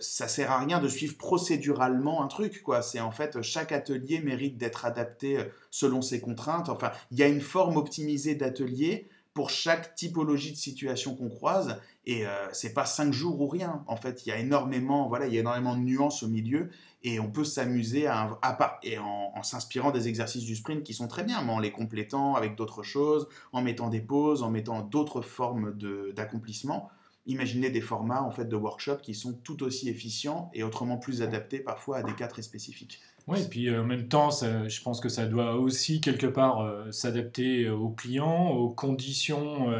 ça 0.00 0.28
sert 0.28 0.50
à 0.50 0.58
rien 0.58 0.80
de 0.80 0.88
suivre 0.88 1.16
procéduralement 1.16 2.22
un 2.22 2.26
truc, 2.26 2.62
quoi. 2.62 2.82
C'est 2.82 3.00
en 3.00 3.12
fait, 3.12 3.40
chaque 3.42 3.72
atelier 3.72 4.20
mérite 4.20 4.58
d'être 4.58 4.84
adapté 4.84 5.38
euh, 5.38 5.44
selon 5.70 6.02
ses 6.02 6.20
contraintes. 6.20 6.68
Enfin, 6.68 6.90
il 7.12 7.18
y 7.18 7.22
a 7.22 7.28
une 7.28 7.40
forme 7.40 7.76
optimisée 7.76 8.34
d'atelier 8.34 9.08
pour 9.32 9.50
chaque 9.50 9.94
typologie 9.94 10.52
de 10.52 10.56
situation 10.56 11.14
qu'on 11.14 11.28
croise. 11.28 11.80
Et 12.06 12.24
euh, 12.24 12.30
c'est 12.52 12.72
pas 12.72 12.84
cinq 12.84 13.12
jours 13.12 13.40
ou 13.40 13.48
rien. 13.48 13.84
En 13.88 13.96
fait, 13.96 14.24
il 14.24 14.28
y 14.28 14.32
a 14.32 14.38
énormément, 14.38 15.08
voilà, 15.08 15.26
il 15.26 15.34
y 15.34 15.38
a 15.38 15.40
énormément 15.40 15.74
de 15.74 15.80
nuances 15.80 16.22
au 16.22 16.28
milieu 16.28 16.70
et 17.02 17.18
on 17.18 17.30
peut 17.30 17.44
s'amuser 17.44 18.06
à, 18.06 18.38
et 18.82 18.98
en, 18.98 19.42
s'inspirant 19.42 19.90
des 19.90 20.08
exercices 20.08 20.44
du 20.44 20.56
sprint 20.56 20.82
qui 20.82 20.94
sont 20.94 21.08
très 21.08 21.24
bien, 21.24 21.42
mais 21.42 21.52
en 21.52 21.58
les 21.58 21.72
complétant 21.72 22.34
avec 22.34 22.56
d'autres 22.56 22.82
choses, 22.82 23.28
en 23.52 23.62
mettant 23.62 23.88
des 23.88 24.00
pauses, 24.00 24.42
en 24.42 24.50
mettant 24.50 24.82
d'autres 24.82 25.20
formes 25.20 25.76
d'accomplissement. 26.14 26.90
Imaginer 27.26 27.70
des 27.70 27.80
formats 27.80 28.22
en 28.22 28.30
fait 28.30 28.46
de 28.46 28.56
workshop 28.56 28.98
qui 29.02 29.14
sont 29.14 29.32
tout 29.32 29.62
aussi 29.62 29.88
efficients 29.88 30.50
et 30.54 30.62
autrement 30.62 30.96
plus 30.96 31.22
adaptés 31.22 31.58
parfois 31.58 31.98
à 31.98 32.02
des 32.02 32.14
cas 32.14 32.28
très 32.28 32.42
spécifiques. 32.42 33.00
Oui, 33.26 33.42
et 33.42 33.48
puis 33.48 33.68
euh, 33.68 33.82
en 33.82 33.84
même 33.84 34.06
temps, 34.06 34.30
je 34.30 34.82
pense 34.82 35.00
que 35.00 35.08
ça 35.08 35.26
doit 35.26 35.56
aussi 35.56 36.00
quelque 36.00 36.28
part 36.28 36.60
euh, 36.60 36.92
s'adapter 36.92 37.64
euh, 37.64 37.74
aux 37.74 37.90
clients, 37.90 38.50
aux 38.50 38.70
conditions 38.70 39.72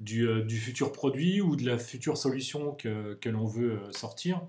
du, 0.00 0.48
futur 0.58 0.92
produit 0.92 1.40
ou 1.40 1.56
de 1.56 1.66
la 1.66 1.78
future 1.78 2.16
solution 2.16 2.72
que, 2.72 3.28
l'on 3.28 3.44
veut 3.44 3.80
sortir. 3.90 4.40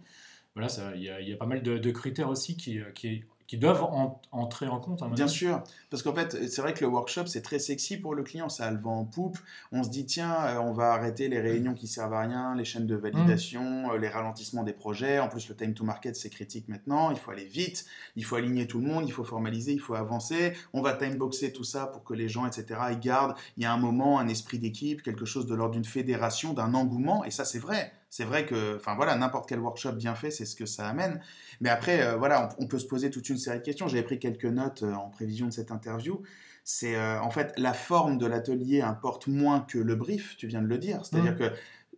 Voilà, 0.56 0.70
il 0.96 1.04
y, 1.04 1.34
a 1.34 1.38
pas 1.38 1.46
mal 1.46 1.64
de, 1.64 1.78
de 1.78 1.92
critères 1.92 2.30
aussi 2.30 2.56
qui, 2.56 2.80
qui, 2.94 3.26
qui 3.48 3.58
doivent 3.58 3.86
entrer 4.32 4.68
en 4.68 4.80
compte. 4.80 5.04
Bien 5.14 5.28
sûr, 5.28 5.62
parce 5.92 6.02
qu'en 6.02 6.14
fait, 6.14 6.48
c'est 6.50 6.62
vrai 6.62 6.74
que 6.74 6.84
le 6.84 6.90
workshop, 6.90 7.28
c'est 7.28 7.42
très 7.42 7.60
sexy 7.60 7.98
pour 7.98 8.16
le 8.16 8.24
client, 8.24 8.50
ça 8.50 8.66
a 8.66 8.72
le 8.72 8.80
vent 8.80 9.00
en 9.00 9.06
poupe. 9.06 9.38
On 9.72 9.84
se 9.84 9.90
dit, 9.90 10.06
tiens, 10.06 10.34
euh, 10.46 10.58
on 10.58 10.74
va 10.74 10.94
arrêter 10.94 11.28
les 11.30 11.40
réunions 11.40 11.76
qui 11.76 11.88
servent 11.88 12.14
à 12.14 12.22
rien, 12.22 12.56
les 12.56 12.66
chaînes 12.66 12.88
de 12.88 12.96
validation, 12.96 13.62
mm. 13.62 13.92
euh, 13.92 13.98
les 14.00 14.10
ralentissements 14.10 14.64
des 14.64 14.74
projets. 14.74 15.20
En 15.20 15.28
plus, 15.28 15.48
le 15.48 15.56
time 15.56 15.74
to 15.74 15.84
market, 15.84 16.16
c'est 16.16 16.30
critique 16.30 16.68
maintenant. 16.70 17.12
Il 17.12 17.18
faut 17.18 17.32
aller 17.32 17.46
vite, 17.46 17.86
il 18.16 18.26
faut 18.26 18.36
aligner 18.36 18.66
tout 18.66 18.80
le 18.80 18.88
monde, 18.88 19.08
il 19.08 19.12
faut 19.12 19.24
formaliser, 19.24 19.74
il 19.74 19.80
faut 19.80 19.96
avancer. 19.96 20.54
On 20.74 20.82
va 20.82 20.94
timeboxer 20.94 21.54
tout 21.54 21.64
ça 21.64 21.86
pour 21.86 22.04
que 22.04 22.16
les 22.16 22.30
gens, 22.30 22.48
etc., 22.48 22.80
ils 22.92 23.00
gardent, 23.00 23.36
il 23.58 23.64
y 23.64 23.66
a 23.68 23.74
un 23.74 23.78
moment, 23.78 24.18
un 24.18 24.28
esprit 24.28 24.58
d'équipe, 24.58 25.04
quelque 25.04 25.26
chose 25.26 25.46
de 25.46 25.54
l'ordre 25.54 25.74
d'une 25.74 25.86
fédération, 25.86 26.54
d'un 26.54 26.74
engouement. 26.74 27.24
Et 27.26 27.32
ça, 27.32 27.46
c'est 27.46 27.60
vrai. 27.60 27.94
C'est 28.16 28.24
vrai 28.24 28.46
que, 28.46 28.78
enfin 28.78 28.96
voilà, 28.96 29.18
n'importe 29.18 29.50
quel 29.50 29.60
workshop 29.60 29.92
bien 29.92 30.16
fait, 30.16 30.32
c'est 30.32 30.46
ce 30.46 30.56
que 30.56 30.66
ça 30.66 30.88
amène. 30.88 31.20
Mais 31.60 31.68
après, 31.68 32.02
euh, 32.02 32.16
voilà, 32.16 32.48
on, 32.60 32.66
peut 32.66 32.80
se 32.80 32.88
poser 32.88 33.10
toute 33.10 33.28
une 33.28 33.38
série 33.38 33.58
de 33.58 33.64
questions. 33.64 33.90
J'avais 33.90 34.04
pris 34.04 34.20
quelques 34.20 34.46
notes 34.46 34.84
euh, 34.84 34.94
en 34.94 35.10
prévision 35.10 35.48
de 35.48 35.52
cette 35.52 35.70
interview. 35.70 36.24
C'est 36.64 36.96
euh, 36.96 37.20
en 37.20 37.30
fait 37.30 37.52
la 37.58 37.74
forme 37.74 38.18
de 38.18 38.26
l'atelier 38.26 38.80
importe 38.80 39.28
moins 39.28 39.60
que 39.60 39.80
le 39.80 39.96
brief, 39.96 40.38
tu 40.38 40.48
viens 40.48 40.62
de 40.62 40.68
le 40.68 40.78
dire. 40.78 41.06
C'est-à-dire 41.06 41.34
mmh. 41.34 41.40
que 41.40 41.52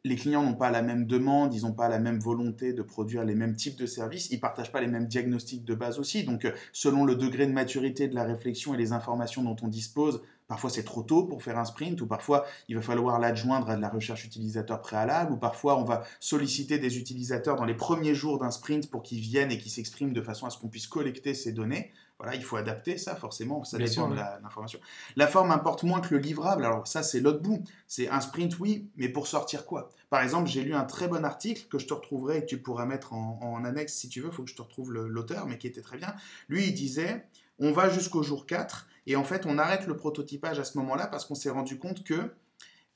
les 0.05 0.15
clients 0.15 0.41
n'ont 0.41 0.55
pas 0.55 0.71
la 0.71 0.81
même 0.81 1.05
demande, 1.05 1.53
ils 1.53 1.61
n'ont 1.61 1.73
pas 1.73 1.87
la 1.87 1.99
même 1.99 2.19
volonté 2.19 2.73
de 2.73 2.81
produire 2.81 3.23
les 3.23 3.35
mêmes 3.35 3.55
types 3.55 3.77
de 3.77 3.85
services, 3.85 4.31
ils 4.31 4.39
partagent 4.39 4.71
pas 4.71 4.81
les 4.81 4.87
mêmes 4.87 5.05
diagnostics 5.05 5.65
de 5.65 5.75
base 5.75 5.99
aussi. 5.99 6.23
Donc, 6.23 6.51
selon 6.71 7.05
le 7.05 7.15
degré 7.15 7.45
de 7.45 7.51
maturité 7.51 8.07
de 8.07 8.15
la 8.15 8.23
réflexion 8.23 8.73
et 8.73 8.77
les 8.77 8.91
informations 8.91 9.43
dont 9.43 9.55
on 9.61 9.67
dispose, 9.67 10.23
Parfois, 10.47 10.69
c'est 10.69 10.83
trop 10.83 11.03
tôt 11.03 11.25
pour 11.25 11.43
faire 11.43 11.57
un 11.57 11.65
sprint, 11.65 11.99
ou 11.99 12.07
parfois, 12.07 12.45
il 12.69 12.75
va 12.75 12.81
falloir 12.81 13.19
l'adjoindre 13.19 13.69
à 13.69 13.75
de 13.75 13.81
la 13.81 13.89
recherche 13.89 14.23
utilisateur 14.23 14.81
préalable, 14.81 15.33
ou 15.33 15.37
parfois, 15.37 15.77
on 15.77 15.83
va 15.83 16.03
solliciter 16.19 16.79
des 16.79 16.97
utilisateurs 16.97 17.57
dans 17.57 17.65
les 17.65 17.75
premiers 17.75 18.15
jours 18.15 18.37
d'un 18.37 18.51
sprint 18.51 18.89
pour 18.89 19.03
qu'ils 19.03 19.19
viennent 19.19 19.51
et 19.51 19.57
qu'ils 19.57 19.71
s'expriment 19.71 20.13
de 20.13 20.21
façon 20.21 20.45
à 20.45 20.49
ce 20.49 20.57
qu'on 20.57 20.69
puisse 20.69 20.87
collecter 20.87 21.33
ces 21.33 21.51
données. 21.51 21.91
Voilà, 22.19 22.35
il 22.35 22.43
faut 22.43 22.55
adapter 22.55 22.97
ça, 22.97 23.15
forcément, 23.15 23.63
ça 23.63 23.77
dépend 23.77 24.09
de 24.09 24.15
l'information. 24.15 24.79
La, 25.15 25.27
forme 25.27 25.51
importe 25.51 25.83
moins 25.83 26.01
que 26.01 26.15
le 26.15 26.19
livrable. 26.19 26.65
Alors, 26.65 26.87
ça, 26.87 27.03
c'est 27.03 27.19
l'autre 27.19 27.41
bout. 27.41 27.63
C'est 27.85 28.09
un 28.09 28.21
sprint, 28.21 28.57
oui, 28.59 28.89
mais 28.95 29.07
pour 29.07 29.27
sortir 29.27 29.65
quoi? 29.65 29.89
Par 30.09 30.21
exemple, 30.21 30.49
j'ai 30.49 30.63
lu 30.63 30.73
un 30.73 30.85
très 30.85 31.07
bon 31.07 31.23
article 31.23 31.67
que 31.69 31.77
je 31.77 31.85
te 31.85 31.93
retrouverai 31.93 32.37
et 32.37 32.41
que 32.41 32.47
tu 32.47 32.57
pourras 32.59 32.85
mettre 32.85 33.13
en, 33.13 33.39
en 33.41 33.63
annexe 33.65 33.93
si 33.93 34.09
tu 34.09 34.21
veux. 34.21 34.29
Il 34.29 34.33
faut 34.33 34.43
que 34.43 34.49
je 34.49 34.55
te 34.55 34.61
retrouve 34.63 34.91
l'auteur, 34.93 35.45
mais 35.45 35.59
qui 35.59 35.67
était 35.67 35.81
très 35.81 35.97
bien. 35.97 36.15
Lui, 36.49 36.67
il 36.67 36.73
disait 36.73 37.27
on 37.59 37.71
va 37.71 37.89
jusqu'au 37.89 38.23
jour 38.23 38.45
4 38.45 38.87
et 39.07 39.15
en 39.15 39.23
fait, 39.23 39.45
on 39.45 39.57
arrête 39.57 39.87
le 39.87 39.95
prototypage 39.95 40.59
à 40.59 40.63
ce 40.63 40.77
moment-là 40.77 41.07
parce 41.07 41.25
qu'on 41.25 41.35
s'est 41.35 41.49
rendu 41.49 41.79
compte 41.79 42.03
que 42.03 42.31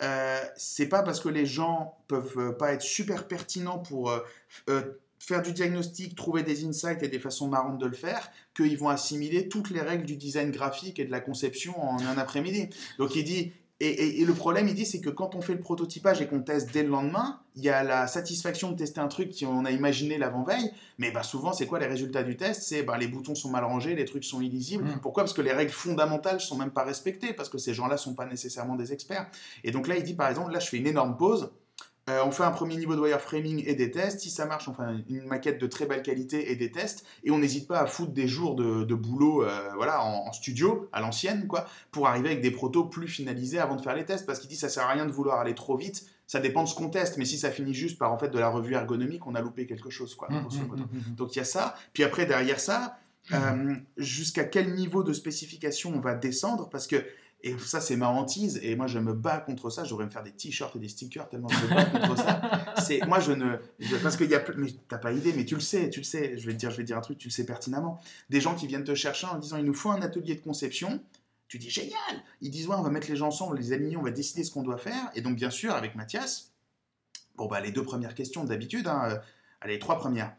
euh, 0.01 0.41
c'est 0.55 0.87
pas 0.87 1.03
parce 1.03 1.19
que 1.19 1.29
les 1.29 1.45
gens 1.45 1.97
peuvent 2.07 2.37
euh, 2.37 2.51
pas 2.51 2.73
être 2.73 2.81
super 2.81 3.27
pertinents 3.27 3.79
pour 3.79 4.09
euh, 4.09 4.81
faire 5.21 5.41
du 5.41 5.53
diagnostic, 5.53 6.15
trouver 6.15 6.41
des 6.41 6.65
insights 6.65 7.03
et 7.03 7.07
des 7.07 7.19
façons 7.19 7.47
marrantes 7.47 7.77
de 7.77 7.85
le 7.85 7.95
faire, 7.95 8.31
qu'ils 8.55 8.77
vont 8.77 8.89
assimiler 8.89 9.47
toutes 9.47 9.69
les 9.69 9.81
règles 9.81 10.05
du 10.05 10.17
design 10.17 10.51
graphique 10.51 10.99
et 10.99 11.05
de 11.05 11.11
la 11.11 11.19
conception 11.19 11.79
en 11.79 11.99
un 11.99 12.17
après-midi. 12.17 12.69
Donc 12.97 13.15
il 13.15 13.23
dit, 13.23 13.53
et, 13.83 14.23
le 14.25 14.33
problème, 14.33 14.67
il 14.67 14.75
dit, 14.75 14.85
c'est 14.85 15.01
que 15.01 15.09
quand 15.09 15.33
on 15.33 15.41
fait 15.41 15.53
le 15.53 15.59
prototypage 15.59 16.21
et 16.21 16.27
qu'on 16.27 16.41
teste 16.41 16.71
dès 16.71 16.83
le 16.83 16.89
lendemain, 16.89 17.39
il 17.55 17.63
y 17.63 17.69
a 17.69 17.83
la 17.83 18.05
satisfaction 18.05 18.71
de 18.71 18.75
tester 18.75 18.99
un 18.99 19.07
truc 19.07 19.35
qu'on 19.39 19.65
a 19.65 19.71
imaginé 19.71 20.19
l'avant-veille, 20.19 20.71
mais 20.99 21.09
bah, 21.09 21.23
souvent, 21.23 21.51
c'est 21.51 21.65
quoi 21.65 21.79
les 21.79 21.87
résultats 21.87 22.21
du 22.21 22.37
test? 22.37 22.61
C'est 22.61 22.83
bah, 22.83 22.99
les 22.99 23.07
boutons 23.07 23.33
sont 23.33 23.49
mal 23.49 23.63
rangés, 23.63 23.95
les 23.95 24.05
trucs 24.05 24.23
sont 24.23 24.39
illisibles. 24.39 24.83
Mm. 24.83 24.99
Pourquoi? 25.01 25.23
Parce 25.23 25.33
que 25.33 25.41
les 25.41 25.51
règles 25.51 25.71
fondamentales 25.71 26.35
ne 26.35 26.39
sont 26.39 26.57
même 26.57 26.69
pas 26.69 26.83
respectées, 26.83 27.33
parce 27.33 27.49
que 27.49 27.57
ces 27.57 27.73
gens-là 27.73 27.95
ne 27.95 27.99
sont 27.99 28.13
pas 28.13 28.27
nécessairement 28.27 28.75
des 28.75 28.93
experts. 28.93 29.27
Et 29.63 29.71
donc 29.71 29.87
là, 29.87 29.97
il 29.97 30.03
dit, 30.03 30.13
par 30.13 30.29
exemple, 30.29 30.51
là, 30.51 30.59
je 30.59 30.69
fais 30.69 30.77
une 30.77 30.87
énorme 30.87 31.17
pause, 31.17 31.49
euh, 32.11 32.25
on 32.25 32.31
fait 32.31 32.43
un 32.43 32.51
premier 32.51 32.75
niveau 32.75 32.95
de 32.95 33.01
wireframing 33.01 33.63
et 33.65 33.75
des 33.75 33.91
tests. 33.91 34.19
Si 34.19 34.29
ça 34.29 34.45
marche, 34.45 34.67
on 34.67 34.73
fait 34.73 34.83
une 35.09 35.25
maquette 35.27 35.59
de 35.59 35.67
très 35.67 35.85
belle 35.85 36.01
qualité 36.01 36.51
et 36.51 36.55
des 36.55 36.71
tests. 36.71 37.05
Et 37.23 37.31
on 37.31 37.39
n'hésite 37.39 37.67
pas 37.67 37.79
à 37.79 37.85
foutre 37.85 38.11
des 38.11 38.27
jours 38.27 38.55
de, 38.55 38.93
boulot 38.93 39.43
euh, 39.43 39.69
voilà, 39.75 40.03
en, 40.03 40.31
studio, 40.33 40.89
à 40.91 41.01
l'ancienne, 41.01 41.47
quoi, 41.47 41.65
pour 41.91 42.07
arriver 42.07 42.29
avec 42.29 42.41
des 42.41 42.51
protos 42.51 42.85
plus 42.85 43.07
finalisés 43.07 43.59
avant 43.59 43.75
de 43.75 43.81
faire 43.81 43.95
les 43.95 44.05
tests. 44.05 44.25
Parce 44.25 44.39
qu'il 44.39 44.49
dit 44.49 44.55
ça 44.55 44.69
sert 44.69 44.83
à 44.83 44.91
rien 44.91 45.05
de 45.05 45.11
vouloir 45.11 45.39
aller 45.39 45.55
trop 45.55 45.77
vite. 45.77 46.05
Ça 46.27 46.39
dépend 46.39 46.63
de 46.63 46.69
ce 46.69 46.75
qu'on 46.75 46.89
teste, 46.89 47.17
mais 47.17 47.25
si 47.25 47.37
ça 47.37 47.51
finit 47.51 47.73
juste 47.73 47.97
par 47.97 48.11
en 48.11 48.17
fait 48.17 48.29
de 48.29 48.39
la 48.39 48.49
revue 48.49 48.73
ergonomique, 48.73 49.27
on 49.27 49.35
a 49.35 49.41
loupé 49.41 49.65
quelque 49.65 49.89
chose, 49.89 50.15
quoi. 50.15 50.29
Mmh, 50.29 50.35
mmh, 50.35 50.75
mmh, 50.75 51.15
Donc 51.15 51.35
il 51.35 51.39
y 51.39 51.41
a 51.41 51.45
ça. 51.45 51.75
Puis 51.93 52.03
après 52.03 52.25
derrière 52.25 52.59
ça, 52.59 52.97
euh, 53.33 53.75
jusqu'à 53.97 54.43
quel 54.45 54.73
niveau 54.73 55.03
de 55.03 55.13
spécification 55.13 55.93
on 55.93 55.99
va 55.99 56.15
descendre? 56.15 56.69
Parce 56.69 56.87
que 56.87 57.05
et 57.43 57.57
ça, 57.57 57.81
c'est 57.81 57.95
ma 57.95 58.07
hantise. 58.07 58.59
Et 58.61 58.75
moi, 58.75 58.87
je 58.87 58.99
me 58.99 59.13
bats 59.13 59.39
contre 59.39 59.69
ça. 59.69 59.83
J'aurais 59.83 60.05
me 60.05 60.09
faire 60.09 60.23
des 60.23 60.31
t-shirts 60.31 60.75
et 60.75 60.79
des 60.79 60.89
stickers 60.89 61.27
tellement 61.27 61.47
je 61.49 61.65
me 61.65 61.69
bats 61.69 61.85
contre 61.85 62.17
ça. 62.17 62.41
C'est, 62.81 63.05
moi, 63.07 63.19
je 63.19 63.31
ne. 63.31 63.57
parce 64.03 64.15
qu'il 64.15 64.29
y 64.29 64.35
a. 64.35 64.43
Mais 64.57 64.67
t'as 64.87 64.97
pas 64.97 65.11
idée, 65.11 65.33
mais 65.33 65.45
tu 65.45 65.55
le 65.55 65.61
sais, 65.61 65.89
tu 65.89 66.01
le 66.01 66.03
sais. 66.03 66.37
Je 66.37 66.45
vais, 66.45 66.53
te 66.53 66.59
dire, 66.59 66.71
je 66.71 66.77
vais 66.77 66.83
dire 66.83 66.97
un 66.97 67.01
truc, 67.01 67.17
tu 67.17 67.27
le 67.27 67.33
sais 67.33 67.45
pertinemment. 67.45 67.99
Des 68.29 68.41
gens 68.41 68.55
qui 68.55 68.67
viennent 68.67 68.83
te 68.83 68.93
chercher 68.95 69.27
en 69.27 69.39
disant 69.39 69.57
il 69.57 69.65
nous 69.65 69.73
faut 69.73 69.89
un 69.89 70.01
atelier 70.01 70.35
de 70.35 70.41
conception. 70.41 71.01
Tu 71.47 71.57
dis 71.57 71.69
génial 71.69 72.23
Ils 72.41 72.51
disent 72.51 72.67
ouais, 72.67 72.75
on 72.77 72.81
va 72.81 72.91
mettre 72.91 73.09
les 73.09 73.15
gens 73.15 73.27
ensemble, 73.27 73.57
les 73.57 73.73
aligner, 73.73 73.97
on 73.97 74.03
va 74.03 74.11
décider 74.11 74.43
ce 74.43 74.51
qu'on 74.51 74.63
doit 74.63 74.77
faire. 74.77 75.11
Et 75.15 75.21
donc, 75.21 75.35
bien 75.35 75.49
sûr, 75.49 75.73
avec 75.73 75.95
Mathias, 75.95 76.51
bon, 77.35 77.47
bah, 77.47 77.59
les 77.59 77.71
deux 77.71 77.83
premières 77.83 78.15
questions 78.15 78.43
d'habitude, 78.43 78.87
hein, 78.87 79.01
euh, 79.09 79.17
allez, 79.59 79.73
les 79.73 79.79
trois 79.79 79.97
premières. 79.97 80.33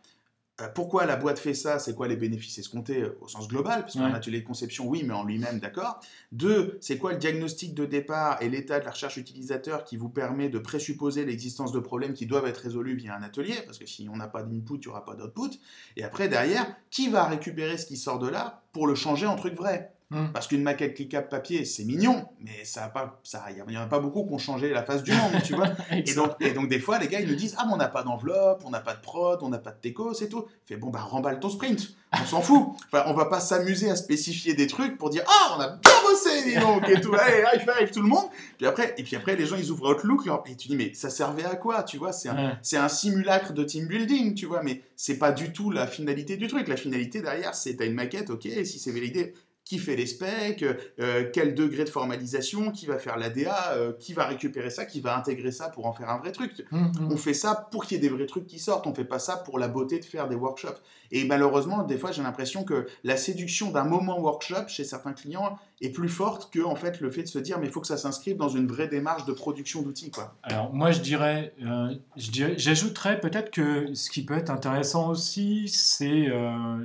Euh, 0.60 0.68
pourquoi 0.68 1.06
la 1.06 1.16
boîte 1.16 1.38
fait 1.38 1.54
ça 1.54 1.78
C'est 1.78 1.94
quoi 1.94 2.08
les 2.08 2.16
bénéfices 2.16 2.58
escomptés 2.58 3.02
euh, 3.02 3.18
au 3.22 3.28
sens 3.28 3.48
global 3.48 3.80
Parce 3.80 3.94
qu'un 3.94 4.12
atelier 4.12 4.40
de 4.42 4.46
conception, 4.46 4.86
oui, 4.86 5.02
mais 5.02 5.14
en 5.14 5.24
lui-même, 5.24 5.60
d'accord. 5.60 6.00
Deux, 6.30 6.76
c'est 6.80 6.98
quoi 6.98 7.12
le 7.12 7.18
diagnostic 7.18 7.74
de 7.74 7.86
départ 7.86 8.40
et 8.42 8.50
l'état 8.50 8.78
de 8.78 8.84
la 8.84 8.90
recherche 8.90 9.16
utilisateur 9.16 9.84
qui 9.84 9.96
vous 9.96 10.10
permet 10.10 10.50
de 10.50 10.58
présupposer 10.58 11.24
l'existence 11.24 11.72
de 11.72 11.80
problèmes 11.80 12.12
qui 12.12 12.26
doivent 12.26 12.46
être 12.46 12.58
résolus 12.58 12.96
via 12.96 13.16
un 13.16 13.22
atelier 13.22 13.56
Parce 13.64 13.78
que 13.78 13.86
si 13.86 14.08
on 14.12 14.16
n'a 14.16 14.28
pas 14.28 14.42
d'input, 14.42 14.74
il 14.74 14.80
n'y 14.80 14.86
aura 14.88 15.06
pas 15.06 15.14
d'output. 15.14 15.58
Et 15.96 16.04
après, 16.04 16.28
derrière, 16.28 16.66
qui 16.90 17.08
va 17.08 17.24
récupérer 17.24 17.78
ce 17.78 17.86
qui 17.86 17.96
sort 17.96 18.18
de 18.18 18.28
là 18.28 18.62
pour 18.72 18.86
le 18.86 18.94
changer 18.94 19.26
en 19.26 19.36
truc 19.36 19.54
vrai? 19.54 19.94
Hmm. 20.12 20.30
Parce 20.34 20.46
qu'une 20.46 20.62
maquette 20.62 20.94
cliquable 20.94 21.28
papier, 21.28 21.64
c'est 21.64 21.84
mignon, 21.84 22.28
mais 22.38 22.64
ça 22.64 22.84
a 22.84 22.88
pas, 22.90 23.18
ça, 23.24 23.46
il 23.48 23.64
n'y 23.66 23.78
en 23.78 23.80
a 23.80 23.86
pas 23.86 23.98
beaucoup 23.98 24.26
qui 24.26 24.34
ont 24.34 24.38
changé 24.38 24.68
la 24.68 24.82
face 24.82 25.02
du 25.02 25.10
monde, 25.10 25.42
tu 25.42 25.54
vois. 25.54 25.68
et, 25.90 26.12
donc, 26.12 26.32
et 26.40 26.50
donc, 26.50 26.68
des 26.68 26.78
fois, 26.78 26.98
les 26.98 27.08
gars, 27.08 27.20
ils 27.20 27.28
nous 27.28 27.34
disent, 27.34 27.54
ah, 27.58 27.64
mais 27.66 27.72
on 27.72 27.78
n'a 27.78 27.88
pas 27.88 28.02
d'enveloppe, 28.02 28.62
on 28.66 28.70
n'a 28.70 28.80
pas 28.80 28.92
de 28.92 29.00
prod, 29.00 29.38
on 29.40 29.48
n'a 29.48 29.56
pas 29.56 29.70
de 29.70 29.78
déco, 29.82 30.12
c'est 30.12 30.28
tout. 30.28 30.44
Fait, 30.66 30.76
bon, 30.76 30.90
bah, 30.90 31.00
remballe 31.00 31.40
ton 31.40 31.48
sprint. 31.48 31.94
On 32.12 32.26
s'en 32.26 32.42
fout. 32.42 32.68
Enfin, 32.92 33.04
on 33.06 33.14
va 33.14 33.24
pas 33.24 33.40
s'amuser 33.40 33.88
à 33.88 33.96
spécifier 33.96 34.52
des 34.52 34.66
trucs 34.66 34.98
pour 34.98 35.08
dire, 35.08 35.22
ah, 35.26 35.56
on 35.56 35.60
a 35.62 35.68
bien 35.68 35.92
bossé, 36.02 36.44
dis 36.44 36.60
donc, 36.60 36.86
et 36.90 37.00
tout. 37.00 37.14
Allez, 37.14 37.42
high 37.54 37.60
five, 37.60 37.90
tout 37.90 38.02
le 38.02 38.08
monde. 38.08 38.26
Puis 38.58 38.66
après, 38.66 38.94
et 38.98 39.02
puis 39.02 39.16
après, 39.16 39.34
les 39.34 39.46
gens, 39.46 39.56
ils 39.56 39.70
ouvrent 39.70 39.94
Outlook, 39.94 40.26
et 40.46 40.56
tu 40.56 40.68
dis, 40.68 40.76
mais 40.76 40.92
ça 40.92 41.08
servait 41.08 41.46
à 41.46 41.56
quoi, 41.56 41.82
tu 41.84 41.96
vois? 41.96 42.12
C'est 42.12 42.28
un, 42.28 42.58
c'est 42.60 42.76
un 42.76 42.88
simulacre 42.88 43.54
de 43.54 43.64
team 43.64 43.86
building, 43.86 44.34
tu 44.34 44.44
vois, 44.44 44.62
mais 44.62 44.82
c'est 44.94 45.16
pas 45.16 45.32
du 45.32 45.52
tout 45.52 45.70
la 45.70 45.86
finalité 45.86 46.36
du 46.36 46.48
truc. 46.48 46.68
La 46.68 46.76
finalité 46.76 47.22
derrière, 47.22 47.54
c'est, 47.54 47.76
t'as 47.76 47.86
une 47.86 47.94
maquette, 47.94 48.28
ok, 48.28 48.42
si 48.42 48.78
c'est 48.78 48.92
validé, 48.92 49.32
qui 49.64 49.78
fait 49.78 49.96
les 49.96 50.06
specs, 50.06 50.64
euh, 51.00 51.30
quel 51.32 51.54
degré 51.54 51.84
de 51.84 51.88
formalisation, 51.88 52.72
qui 52.72 52.86
va 52.86 52.98
faire 52.98 53.16
l'ADA, 53.16 53.72
euh, 53.72 53.92
qui 53.98 54.12
va 54.12 54.24
récupérer 54.24 54.70
ça, 54.70 54.84
qui 54.84 55.00
va 55.00 55.16
intégrer 55.16 55.52
ça 55.52 55.68
pour 55.68 55.86
en 55.86 55.92
faire 55.92 56.10
un 56.10 56.18
vrai 56.18 56.32
truc. 56.32 56.64
Mmh, 56.70 56.78
mmh. 56.78 57.08
On 57.10 57.16
fait 57.16 57.34
ça 57.34 57.68
pour 57.70 57.84
qu'il 57.84 57.96
y 57.96 57.98
ait 57.98 58.08
des 58.08 58.14
vrais 58.14 58.26
trucs 58.26 58.46
qui 58.46 58.58
sortent, 58.58 58.86
on 58.86 58.94
fait 58.94 59.04
pas 59.04 59.20
ça 59.20 59.36
pour 59.36 59.58
la 59.58 59.68
beauté 59.68 60.00
de 60.00 60.04
faire 60.04 60.28
des 60.28 60.34
workshops. 60.34 60.80
Et 61.12 61.24
malheureusement, 61.24 61.84
des 61.84 61.96
fois, 61.96 62.10
j'ai 62.10 62.22
l'impression 62.22 62.64
que 62.64 62.86
la 63.04 63.16
séduction 63.16 63.70
d'un 63.70 63.84
moment 63.84 64.18
workshop 64.20 64.68
chez 64.68 64.84
certains 64.84 65.12
clients 65.12 65.58
est 65.82 65.90
plus 65.90 66.08
forte 66.08 66.52
que 66.52 66.60
en 66.60 66.76
fait 66.76 67.00
le 67.00 67.10
fait 67.10 67.22
de 67.22 67.28
se 67.28 67.38
dire 67.38 67.58
mais 67.58 67.66
il 67.66 67.72
faut 67.72 67.80
que 67.80 67.86
ça 67.86 67.96
s'inscrive 67.96 68.36
dans 68.36 68.48
une 68.48 68.66
vraie 68.66 68.88
démarche 68.88 69.24
de 69.24 69.32
production 69.32 69.82
d'outils 69.82 70.10
quoi. 70.10 70.36
Alors 70.42 70.74
moi 70.74 70.90
je 70.90 71.00
dirais, 71.00 71.54
euh, 71.64 71.94
j'ajouterais 72.16 73.20
peut-être 73.20 73.50
que 73.50 73.94
ce 73.94 74.10
qui 74.10 74.24
peut 74.24 74.36
être 74.36 74.50
intéressant 74.50 75.08
aussi, 75.08 75.68
c'est 75.68 76.26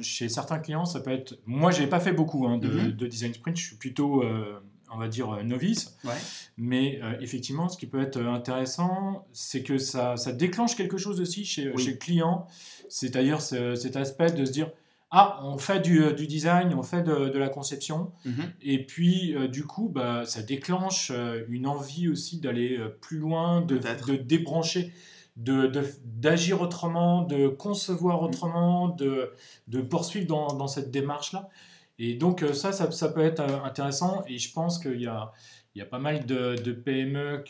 chez 0.01 0.29
certains 0.29 0.59
clients, 0.59 0.85
ça 0.85 0.99
peut 0.99 1.11
être, 1.11 1.37
moi 1.45 1.71
j'ai 1.71 1.87
pas 1.87 1.99
fait 1.99 2.13
beaucoup 2.13 2.47
hein, 2.47 2.57
de, 2.57 2.67
Mhm. 2.77 2.91
de, 2.91 3.07
design 3.07 3.33
sprint. 3.33 3.57
Je 3.57 3.65
suis 3.67 3.75
plutôt, 3.75 4.23
euh, 4.23 4.59
on 4.93 4.97
va 4.97 5.07
dire, 5.07 5.31
euh, 5.31 5.43
novice. 5.43 5.97
Mais 6.57 6.99
euh, 7.03 7.13
effectivement, 7.21 7.69
ce 7.69 7.77
qui 7.77 7.87
peut 7.87 8.01
être 8.01 8.19
intéressant, 8.19 9.25
c'est 9.31 9.63
que 9.63 9.77
ça, 9.77 10.17
ça, 10.17 10.31
déclenche 10.31 10.75
quelque 10.75 10.97
chose 10.97 11.19
aussi 11.21 11.45
chez, 11.45 11.75
chez 11.77 11.91
le 11.91 11.97
client. 11.97 12.47
C'est-à-dire 12.89 13.41
cet 13.41 13.95
aspect 13.95 14.31
de 14.31 14.45
se 14.45 14.51
dire, 14.51 14.71
ah, 15.09 15.39
on 15.43 15.57
fait 15.57 15.79
du, 15.79 16.13
du 16.13 16.27
design, 16.27 16.73
on 16.73 16.83
fait 16.83 17.01
de, 17.01 17.29
de 17.29 17.39
la 17.39 17.47
conception, 17.49 18.11
mhm. 18.25 18.51
et 18.61 18.85
puis 18.85 19.35
du 19.49 19.65
coup, 19.65 19.89
bah, 19.89 20.25
ça 20.25 20.41
déclenche 20.41 21.11
une 21.47 21.65
envie 21.65 22.09
aussi 22.09 22.39
d'aller 22.39 22.77
plus 22.99 23.17
loin, 23.17 23.61
de, 23.61 23.77
de 23.77 24.15
débrancher 24.17 24.91
d'agir 25.37 26.61
autrement, 26.61 27.21
de 27.21 27.47
concevoir 27.47 28.21
mm. 28.21 28.25
autrement, 28.25 28.87
de, 28.89 29.31
de 29.67 29.81
poursuivre 29.81 30.27
dans, 30.27 30.47
dans 30.55 30.67
cette 30.67 30.91
démarche-là. 30.91 31.49
Et 31.99 32.13
donc 32.13 32.45
ça, 32.53 32.71
ça, 32.71 32.91
ça, 32.91 33.09
peut 33.09 33.23
être 33.23 33.41
intéressant 33.41 34.23
et 34.27 34.37
je 34.37 34.53
pense 34.53 34.77
qu'il 34.77 35.01
y 35.01 35.07
a, 35.07 35.31
il 35.73 35.79
y 35.79 35.81
a 35.81 35.85
pas 35.85 35.99
mal 35.99 36.25
de, 36.25 36.55
de 36.55 36.71
PME 36.71 37.43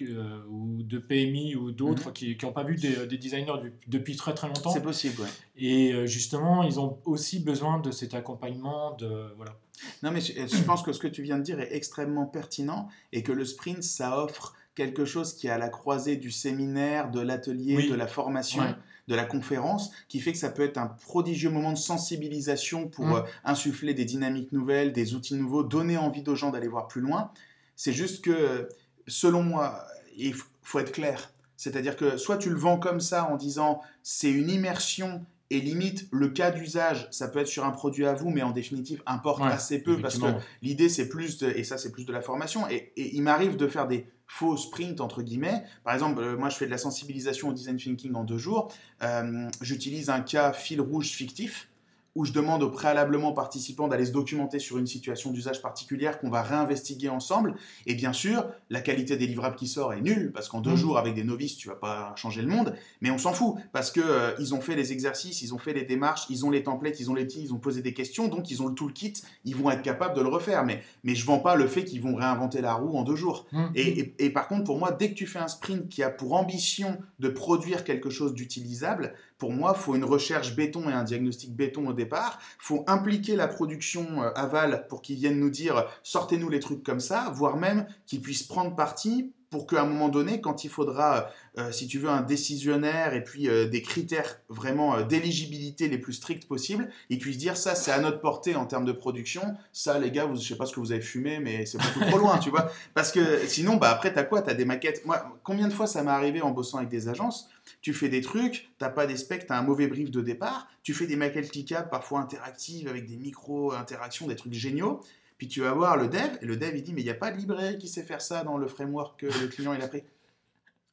ou 0.50 0.84
de 0.84 0.98
PMI 0.98 1.56
ou 1.56 1.72
d'autres 1.72 2.08
mhm. 2.08 2.13
qui 2.13 2.38
n'ont 2.44 2.51
pas 2.51 2.63
vu 2.63 2.75
des, 2.75 3.18
designers 3.18 3.72
depuis 3.88 4.16
très 4.16 4.34
très 4.34 4.48
longtemps. 4.48 4.72
C'est 4.72 4.82
possible, 4.82 5.16
oui. 5.20 5.27
Et 5.58 6.08
justement, 6.08 6.63
ils 6.63 6.80
ont 6.80 7.00
aussi 7.06 7.39
besoin 7.39 7.80
de 7.80 7.92
cet 7.92 8.13
accompagnement. 8.13 8.96
De, 8.96 9.34
voilà. 9.36 9.58
Non, 10.04 10.12
mais 10.12 10.22
je, 10.22 10.34
je 10.34 10.63
pense 10.63 10.82
que 10.82 10.94
ce 10.94 11.00
que 11.00 11.08
tu 11.08 11.24
viens 11.24 11.38
de 11.38 11.44
dire 11.44 11.60
est 11.60 11.74
extrêmement 11.75 12.25
pertinent 12.25 12.89
et 13.12 13.24
que 13.24 13.32
le 13.32 13.46
sprint, 13.46 13.84
ça 13.84 14.22
offre 14.22 14.56
quelque 14.77 15.06
chose 15.06 15.34
qui 15.34 15.48
est 15.48 15.50
à 15.50 15.58
la 15.58 15.70
croisée 15.70 16.18
du 16.18 16.30
séminaire, 16.30 17.10
de 17.10 17.20
l'atelier, 17.20 17.89
de 17.89 17.96
la 17.96 18.08
formation, 18.08 18.63
de 19.08 19.16
la 19.16 19.26
conférence, 19.26 19.92
qui 20.10 20.20
fait 20.20 20.32
que 20.32 20.38
ça 20.38 20.50
peut 20.50 20.64
être 20.64 20.78
un 20.78 20.88
prodigieux 20.88 21.50
moment 21.50 21.72
de 21.72 21.78
sensibilisation 21.78 22.88
pour 22.88 23.06
mm. 23.06 23.14
euh, 23.14 23.22
insuffler 23.46 23.94
des 23.94 24.06
dynamiques 24.06 24.52
nouvelles, 24.52 24.92
des 24.94 25.16
outils 25.16 25.36
nouveaux, 25.36 25.64
donner 25.64 25.98
envie 25.98 26.24
aux 26.28 26.36
gens 26.36 26.52
d'aller 26.52 26.68
voir 26.68 26.88
plus 26.88 27.02
loin. 27.02 27.32
C'est 27.76 27.94
juste 27.94 28.24
que, 28.24 28.68
selon 29.08 29.44
moi, 29.44 29.86
il 30.18 30.36
faut 30.62 30.80
être 30.80 30.92
clair. 30.92 31.32
C'est-à-dire 31.56 31.96
que 31.96 32.18
soit 32.18 32.38
tu 32.38 32.50
le 32.50 32.58
vends 32.58 32.78
comme 32.78 33.00
ça 33.00 33.30
en 33.30 33.36
disant 33.36 33.82
c'est 34.04 34.30
une 34.30 34.50
immersion 34.50 35.26
et 35.50 35.62
limite, 35.62 36.08
le 36.12 36.27
cas 36.30 36.51
d'usage, 36.51 37.08
ça 37.12 37.27
peut 37.27 37.39
être 37.39 37.48
sur 37.48 37.63
un 37.63 37.72
produit 37.72 38.06
à 38.06 38.13
vous, 38.13 38.30
mais 38.30 38.42
en 38.42 38.51
définitive, 38.51 39.01
importe 39.06 39.42
assez 39.44 39.82
peu 39.82 40.00
parce 40.01 40.18
que 40.18 40.25
l'idée, 40.62 40.89
c'est 40.89 41.08
plus 41.08 41.38
de, 41.38 41.48
et 41.48 41.63
ça, 41.63 41.77
c'est 41.77 41.92
plus 41.92 42.06
de 42.06 42.12
la 42.12 42.22
formation. 42.22 42.68
Et, 42.70 42.92
et 42.98 43.16
il 43.16 43.22
m'arrive 43.22 43.56
de 43.56 43.68
faire 43.68 43.88
des 43.88 44.08
faux 44.27 44.58
sprints, 44.58 45.00
entre 45.00 45.22
guillemets. 45.22 45.63
Par 45.84 45.94
exemple, 45.94 46.22
euh, 46.22 46.38
moi, 46.38 46.50
je 46.50 46.58
fais 46.58 46.66
de 46.66 46.72
la 46.72 46.77
sensibilisation 46.77 47.50
au 47.50 47.54
design 47.54 47.77
thinking 47.77 48.13
en 48.13 48.24
deux 48.24 48.38
jours. 48.38 48.74
Euh, 49.01 49.48
j'utilise 49.62 50.10
un 50.10 50.20
cas 50.20 50.51
fil 50.51 50.82
rouge 50.82 51.12
fictif 51.12 51.70
où 52.18 52.26
je 52.26 52.34
demande 52.34 52.64
au 52.64 52.70
préalablement 52.72 53.30
aux 53.30 53.34
participants 53.34 53.88
d'aller 53.88 54.06
se 54.06 54.12
documenter 54.12 54.58
sur 54.58 54.80
une 54.80 54.88
situation 54.88 55.32
d'usage 55.32 55.62
particulière 55.62 56.20
qu'on 56.20 56.32
va 56.32 56.42
réinvestiguer 56.42 57.10
ensemble. 57.10 57.54
Et 57.86 57.94
bien 57.94 58.12
sûr, 58.12 58.48
la 58.72 58.82
qualité 58.82 59.18
des 59.18 59.28
livrables 59.28 59.56
qui 59.56 59.68
sort 59.68 59.94
est 59.94 60.02
nulle, 60.02 60.32
parce 60.34 60.50
qu'en 60.50 60.60
deux 60.60 60.72
mmh. 60.72 60.78
jours, 60.78 60.98
avec 60.98 61.14
des 61.14 61.24
novices, 61.24 61.58
tu 61.58 61.68
vas 61.68 61.76
pas 61.76 62.16
changer 62.16 62.42
le 62.42 62.48
monde. 62.48 62.76
Mais 63.02 63.12
on 63.12 63.20
s'en 63.20 63.34
fout, 63.34 63.58
parce 63.72 63.92
qu'ils 63.92 64.02
euh, 64.02 64.32
ils 64.40 64.56
ont 64.56 64.62
fait 64.62 64.76
les 64.76 64.94
exercices, 64.94 65.44
ils 65.44 65.54
ont 65.54 65.60
fait 65.60 65.74
les 65.74 65.84
démarches, 65.84 66.26
ils 66.32 66.44
ont 66.44 66.50
les 66.50 66.64
templates, 66.64 67.00
ils 67.00 67.12
ont 67.12 67.14
les 67.14 67.26
petits, 67.26 67.44
ils 67.44 67.54
ont 67.54 67.60
posé 67.60 67.84
des 67.84 67.94
questions, 67.94 68.30
donc 68.30 68.50
ils 68.50 68.64
ont 68.64 68.68
le 68.68 68.74
toolkit, 68.74 69.14
ils 69.46 69.56
vont 69.56 69.70
être 69.70 69.84
capables 69.84 70.16
de 70.16 70.22
le 70.22 70.30
refaire. 70.30 70.66
Mais, 70.66 70.82
mais 71.04 71.14
je 71.14 71.24
vends 71.24 71.40
pas 71.40 71.56
le 71.56 71.68
fait 71.68 71.86
qu'ils 71.86 72.02
vont 72.02 72.16
réinventer 72.16 72.62
la 72.62 72.74
roue 72.74 72.98
en 72.98 73.04
deux 73.04 73.16
jours. 73.16 73.46
Mmh. 73.52 73.66
Et, 73.76 74.14
et 74.18 74.30
par 74.32 74.48
contre, 74.48 74.64
pour 74.64 74.80
moi, 74.80 74.92
dès 74.92 75.12
que 75.12 75.16
tu 75.16 75.28
fais 75.28 75.40
un 75.40 75.48
sprint 75.48 75.88
qui 75.88 76.02
a 76.02 76.10
pour 76.10 76.34
ambition 76.34 76.98
de 77.20 77.30
produire 77.30 77.84
quelque 77.84 78.10
chose 78.10 78.34
d'utilisable, 78.34 79.14
pour 79.38 79.51
moi, 79.51 79.74
il 79.75 79.79
faut 79.79 79.96
une 79.96 80.03
recherche 80.03 80.56
béton 80.56 80.89
et 80.89 80.94
un 80.94 81.03
diagnostic 81.03 81.56
béton 81.56 81.88
au 81.88 81.94
départ. 81.94 82.39
Il 82.60 82.65
faut 82.65 82.84
impliquer 82.88 83.36
la 83.36 83.48
production 83.48 84.24
euh, 84.24 84.32
aval 84.36 84.88
pour 84.88 85.01
qu'ils 85.01 85.17
viennent 85.17 85.39
nous 85.39 85.50
dire 85.50 85.86
sortez-nous 86.03 86.50
les 86.50 86.60
trucs 86.60 86.84
comme 86.84 87.00
ça, 87.00 87.32
voire 87.34 87.58
même 87.58 87.88
qu'ils 88.06 88.22
puissent 88.22 88.44
prendre 88.44 88.75
parti 88.75 89.34
pour 89.50 89.66
qu'à 89.66 89.82
un 89.82 89.86
moment 89.86 90.10
donné, 90.10 90.42
quand 90.42 90.63
il 90.63 90.70
faudra, 90.70 91.30
euh, 91.58 91.72
si 91.72 91.88
tu 91.88 92.00
veux, 92.00 92.10
un 92.10 92.22
décisionnaire 92.22 93.13
et 93.13 93.24
puis 93.24 93.48
euh, 93.48 93.68
des 93.68 93.82
critères 93.82 94.42
vraiment 94.50 95.01
d'éligibilité 95.01 95.88
les 95.88 95.98
plus 95.98 96.13
stricts 96.13 96.48
possibles, 96.48 96.89
ils 97.10 97.18
puissent 97.18 97.38
dire 97.38 97.56
ça, 97.56 97.74
c'est 97.74 97.92
à 97.92 98.00
notre 98.00 98.20
portée 98.20 98.56
en 98.56 98.66
termes 98.66 98.86
de 98.86 98.92
production. 98.92 99.56
Ça, 99.72 100.00
les 100.00 100.12
gars, 100.12 100.25
vous, 100.25 100.36
je 100.36 100.48
sais 100.48 100.58
pas 100.58 100.66
ce 100.66 100.74
que 100.74 100.80
vous 100.80 100.92
avez 100.92 101.01
fumé, 101.01 101.39
mais 101.39 101.66
c'est 101.66 101.77
beaucoup 101.77 102.01
trop 102.01 102.18
loin, 102.18 102.38
tu 102.44 102.50
vois. 102.50 102.70
Parce 102.94 103.12
que 103.12 103.48
sinon, 103.48 103.77
bah, 103.77 103.89
après, 103.89 104.12
tu 104.12 104.20
as 104.20 104.24
quoi? 104.24 104.42
Tu 104.42 104.50
as 104.50 104.54
des 104.54 104.66
maquettes. 104.66 105.06
Moi, 105.06 105.39
combien 105.44 105.68
de 105.68 105.74
fois 105.74 105.88
ça 105.88 106.04
m'est 106.04 106.12
arrivé 106.12 106.42
en 106.42 106.51
bossant 106.51 106.77
avec 106.77 106.89
des 106.89 107.08
agences? 107.08 107.50
Tu 107.82 107.94
fais 107.94 108.10
des 108.10 108.22
trucs, 108.22 108.70
t'as 108.77 108.89
pas 108.89 109.06
des 109.08 109.18
specs, 109.18 109.48
t'as 109.48 109.58
un 109.58 109.62
mauvais 109.62 109.88
brief 109.88 110.12
de 110.12 110.22
départ, 110.22 110.68
tu 110.84 110.94
fais 110.94 111.06
des 111.06 111.16
maquettes 111.16 111.51
cliquables, 111.51 111.89
parfois 111.89 112.20
interactives, 112.20 112.88
avec 112.88 113.06
des 113.06 113.18
micro-interactions, 113.18 114.27
des 114.27 114.36
trucs 114.36 114.54
géniaux, 114.54 115.01
puis 115.38 115.48
tu 115.48 115.62
vas 115.62 115.74
voir 115.74 115.98
le 115.98 116.08
dev, 116.08 116.38
et 116.41 116.46
le 116.46 116.58
dev 116.58 116.75
il 116.75 116.84
dit, 116.84 116.94
mais 116.94 117.01
il 117.01 117.06
n'y 117.06 117.10
a 117.10 117.15
pas 117.15 117.32
de 117.32 117.38
librairie 117.38 117.77
qui 117.77 117.88
sait 117.88 118.03
faire 118.03 118.22
ça 118.22 118.44
dans 118.44 118.58
le 118.58 118.67
framework 118.67 119.20
que 119.20 119.25
le 119.27 119.48
client 119.48 119.74
il 119.74 119.82
a 119.82 119.88
pris. 119.88 120.03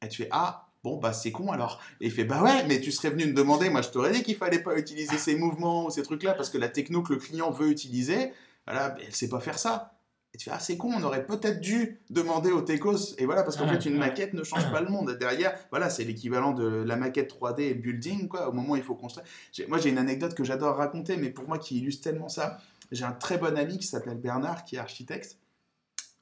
Et 0.01 0.07
tu 0.07 0.23
fais, 0.23 0.29
ah, 0.31 0.67
bon, 0.83 0.97
bah 0.97 1.13
c'est 1.13 1.31
con 1.31 1.51
alors. 1.51 1.81
Et 1.99 2.05
il 2.05 2.11
fait, 2.11 2.25
bah 2.25 2.43
ouais, 2.43 2.65
mais 2.67 2.79
tu 2.79 2.91
serais 2.91 3.09
venu 3.09 3.25
me 3.25 3.33
demander, 3.33 3.69
moi 3.69 3.81
je 3.81 3.89
t'aurais 3.89 4.11
dit 4.11 4.23
qu'il 4.23 4.35
fallait 4.35 4.61
pas 4.61 4.77
utiliser 4.77 5.17
ces 5.17 5.35
mouvements 5.35 5.85
ou 5.85 5.89
ces 5.89 6.03
trucs-là, 6.03 6.33
parce 6.33 6.49
que 6.49 6.57
la 6.57 6.69
techno 6.69 7.01
que 7.01 7.13
le 7.13 7.19
client 7.19 7.49
veut 7.49 7.69
utiliser, 7.69 8.33
voilà, 8.67 8.95
elle 9.05 9.13
sait 9.15 9.29
pas 9.29 9.39
faire 9.39 9.57
ça. 9.57 9.91
Et 10.35 10.37
tu 10.37 10.49
fais, 10.49 10.51
ah, 10.53 10.59
c'est 10.59 10.75
con, 10.75 10.91
on 10.93 11.01
aurait 11.03 11.25
peut-être 11.25 11.61
dû 11.61 12.01
demander 12.09 12.51
au 12.51 12.61
Tecos. 12.61 13.15
Et 13.17 13.25
voilà, 13.25 13.43
parce 13.43 13.55
qu'en 13.55 13.69
fait, 13.69 13.85
une 13.85 13.97
maquette 13.97 14.33
ne 14.33 14.43
change 14.43 14.69
pas 14.69 14.81
le 14.81 14.89
monde. 14.89 15.17
Derrière, 15.17 15.57
voilà, 15.69 15.89
c'est 15.89 16.03
l'équivalent 16.03 16.51
de 16.51 16.65
la 16.65 16.97
maquette 16.97 17.33
3D 17.33 17.61
et 17.61 17.73
building, 17.73 18.27
quoi, 18.27 18.49
au 18.49 18.51
moment 18.51 18.73
où 18.73 18.75
il 18.75 18.83
faut 18.83 18.95
construire. 18.95 19.25
Moi, 19.69 19.77
j'ai 19.77 19.91
une 19.91 19.97
anecdote 19.97 20.33
que 20.33 20.43
j'adore 20.43 20.75
raconter, 20.75 21.15
mais 21.15 21.29
pour 21.29 21.47
moi, 21.47 21.57
qui 21.57 21.77
illustre 21.77 22.03
tellement 22.03 22.27
ça. 22.27 22.57
J'ai 22.91 23.05
un 23.05 23.13
très 23.13 23.37
bon 23.37 23.57
ami 23.57 23.77
qui 23.77 23.87
s'appelle 23.87 24.17
Bernard, 24.17 24.65
qui 24.65 24.75
est 24.75 24.79
architecte. 24.79 25.37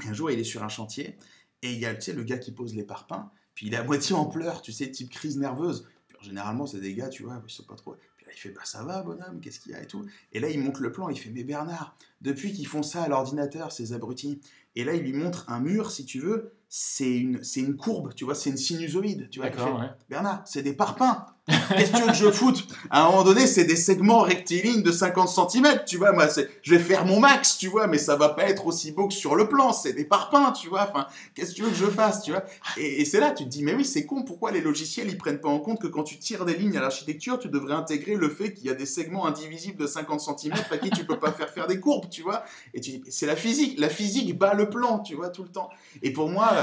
un 0.08 0.13
jour, 0.13 0.32
il 0.32 0.39
est 0.39 0.43
sur 0.43 0.63
un 0.63 0.69
chantier, 0.69 1.17
et 1.62 1.71
il 1.71 1.80
y 1.80 1.86
a, 1.86 1.93
tu 1.95 2.02
sais, 2.02 2.13
le 2.13 2.23
gars 2.23 2.38
qui 2.38 2.52
pose 2.52 2.76
les 2.76 2.84
parpaings, 2.84 3.30
puis 3.56 3.67
il 3.67 3.73
est 3.73 3.78
à 3.78 3.84
moitié 3.84 4.15
en 4.15 4.26
pleurs, 4.26 4.62
tu 4.62 4.71
sais, 4.71 4.89
type 4.89 5.10
crise 5.10 5.38
nerveuse. 5.38 5.88
généralement, 6.21 6.65
c'est 6.65 6.80
des 6.80 6.93
gars, 6.93 7.10
tu 7.10 7.23
vois, 7.23 7.41
je 7.45 7.54
sais 7.54 7.63
pas 7.63 7.76
trop. 7.76 7.95
Puis 8.17 8.26
là, 8.26 8.32
il 8.34 8.39
fait, 8.39 8.49
bah 8.49 8.62
ça 8.63 8.84
va, 8.84 9.02
bonhomme, 9.02 9.39
qu'est-ce 9.41 9.60
qu'il 9.60 9.71
y 9.71 9.76
a 9.76 9.82
et 9.82 9.88
tout. 9.88 10.06
Et 10.32 10.39
là, 10.39 10.49
il 10.49 10.60
monte 10.60 10.80
le 10.80 10.91
plan, 10.91 11.10
il 11.10 11.17
fait, 11.17 11.30
mais 11.30 11.43
Bernard, 11.43 11.95
depuis 12.21 12.54
qu'ils 12.54 12.67
font 12.67 12.84
ça 12.84 13.04
à 13.04 13.08
l'ordinateur, 13.08 13.71
ces 13.71 13.93
abrutis, 13.93 14.41
et 14.76 14.84
là, 14.84 14.93
il 14.93 15.04
lui 15.04 15.13
montre 15.13 15.49
un 15.49 15.60
mur, 15.60 15.91
si 15.91 16.06
tu 16.06 16.19
veux, 16.19 16.54
c'est 16.75 17.07
une, 17.07 17.43
c'est 17.43 17.59
une 17.59 17.77
courbe, 17.77 18.15
tu 18.15 18.25
vois, 18.25 18.33
c'est 18.33 18.49
une 18.49 18.57
sinusoïde, 18.57 19.29
tu 19.29 19.39
vois. 19.39 19.51
Bernard, 20.09 20.41
c'est 20.45 20.63
des 20.63 20.73
parpaings. 20.73 21.23
Qu'est-ce 21.45 21.91
que 21.91 21.97
tu 21.97 22.01
veux 22.03 22.07
que 22.07 22.13
je 22.13 22.31
foute? 22.31 22.67
À 22.89 23.03
un 23.03 23.09
moment 23.09 23.23
donné, 23.23 23.47
c'est 23.47 23.65
des 23.65 23.75
segments 23.75 24.21
rectilignes 24.21 24.81
de 24.81 24.91
50 24.91 25.51
cm, 25.51 25.83
tu 25.86 25.97
vois. 25.97 26.13
Moi, 26.13 26.27
je 26.62 26.73
vais 26.73 26.79
faire 26.79 27.05
mon 27.05 27.19
max, 27.19 27.57
tu 27.57 27.67
vois, 27.67 27.88
mais 27.88 27.97
ça 27.97 28.15
va 28.15 28.29
pas 28.29 28.43
être 28.43 28.65
aussi 28.65 28.93
beau 28.93 29.09
que 29.09 29.13
sur 29.13 29.36
le 29.36 29.49
plan. 29.49 29.73
C'est 29.73 29.91
des 29.91 30.05
parpaings, 30.05 30.53
tu 30.53 30.69
vois. 30.69 30.88
Enfin, 30.89 31.05
qu'est-ce 31.36 31.51
que 31.51 31.55
tu 31.55 31.62
veux 31.63 31.69
que 31.69 31.75
je 31.75 31.86
fasse, 31.86 32.21
tu 32.23 32.31
vois? 32.31 32.45
Et, 32.77 33.03
c'est 33.03 33.19
là, 33.19 33.31
tu 33.31 33.43
te 33.43 33.49
dis, 33.49 33.62
mais 33.62 33.73
oui, 33.75 33.83
c'est 33.83 34.05
con. 34.05 34.23
Pourquoi 34.23 34.51
les 34.51 34.62
logiciels, 34.62 35.09
ils 35.09 35.17
prennent 35.17 35.41
pas 35.41 35.49
en 35.49 35.59
compte 35.59 35.81
que 35.81 35.88
quand 35.88 36.03
tu 36.03 36.17
tires 36.17 36.45
des 36.45 36.55
lignes 36.55 36.77
à 36.77 36.81
l'architecture, 36.81 37.38
tu 37.38 37.49
devrais 37.49 37.73
intégrer 37.73 38.15
le 38.15 38.29
fait 38.29 38.53
qu'il 38.53 38.67
y 38.67 38.69
a 38.69 38.75
des 38.75 38.86
segments 38.86 39.25
indivisibles 39.25 39.77
de 39.77 39.88
50 39.88 40.21
cm 40.21 40.53
à 40.71 40.77
qui 40.77 40.91
tu 40.91 41.05
peux 41.05 41.19
pas 41.19 41.33
faire 41.33 41.49
faire 41.49 41.67
des 41.67 41.81
courbes, 41.81 42.09
tu 42.09 42.21
vois? 42.21 42.45
Et 42.73 42.79
tu 42.79 42.91
dis, 42.91 43.03
c'est 43.09 43.25
la 43.25 43.36
physique. 43.36 43.77
La 43.79 43.89
physique 43.89 44.38
bat 44.38 44.53
le 44.53 44.69
plan, 44.69 44.99
tu 44.99 45.15
vois, 45.15 45.29
tout 45.29 45.43
le 45.43 45.49
temps. 45.49 45.69
Et 46.01 46.13
pour 46.13 46.29
moi, 46.29 46.62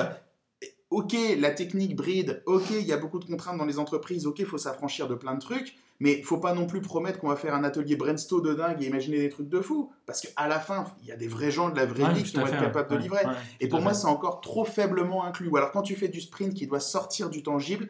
ok, 0.90 1.14
la 1.38 1.50
technique 1.50 1.94
bride, 1.94 2.42
ok, 2.46 2.70
il 2.70 2.86
y 2.86 2.92
a 2.92 2.96
beaucoup 2.96 3.18
de 3.18 3.24
contraintes 3.24 3.56
dans 3.56 3.64
les 3.64 3.78
entreprises, 3.78 4.26
ok, 4.26 4.40
il 4.40 4.46
faut 4.46 4.58
s'affranchir 4.58 5.08
de 5.08 5.14
plein 5.14 5.34
de 5.34 5.40
trucs, 5.40 5.76
mais 6.00 6.12
il 6.18 6.24
faut 6.24 6.38
pas 6.38 6.52
non 6.52 6.66
plus 6.66 6.80
promettre 6.80 7.20
qu'on 7.20 7.28
va 7.28 7.36
faire 7.36 7.54
un 7.54 7.62
atelier 7.62 7.94
brainstorm 7.94 8.42
de 8.42 8.54
dingue 8.54 8.82
et 8.82 8.86
imaginer 8.86 9.18
des 9.18 9.28
trucs 9.28 9.48
de 9.48 9.60
fou, 9.60 9.92
parce 10.06 10.20
qu'à 10.20 10.48
la 10.48 10.58
fin, 10.58 10.86
il 11.02 11.08
y 11.08 11.12
a 11.12 11.16
des 11.16 11.28
vrais 11.28 11.50
gens 11.50 11.70
de 11.70 11.76
la 11.76 11.86
vraie 11.86 12.12
vie 12.12 12.24
qui 12.24 12.36
vont 12.36 12.46
être 12.46 12.58
capables 12.58 12.90
de 12.90 12.96
livrer. 12.96 13.22
et 13.60 13.68
pour 13.68 13.80
moi, 13.80 13.94
c'est 13.94 14.08
encore 14.08 14.40
trop 14.40 14.64
faiblement 14.64 15.24
inclus. 15.24 15.48
Ou 15.48 15.56
alors, 15.56 15.70
quand 15.70 15.82
tu 15.82 15.94
fais 15.94 16.08
du 16.08 16.20
sprint 16.20 16.54
qui 16.54 16.66
doit 16.66 16.80
sortir 16.80 17.30
du 17.30 17.42
tangible, 17.42 17.88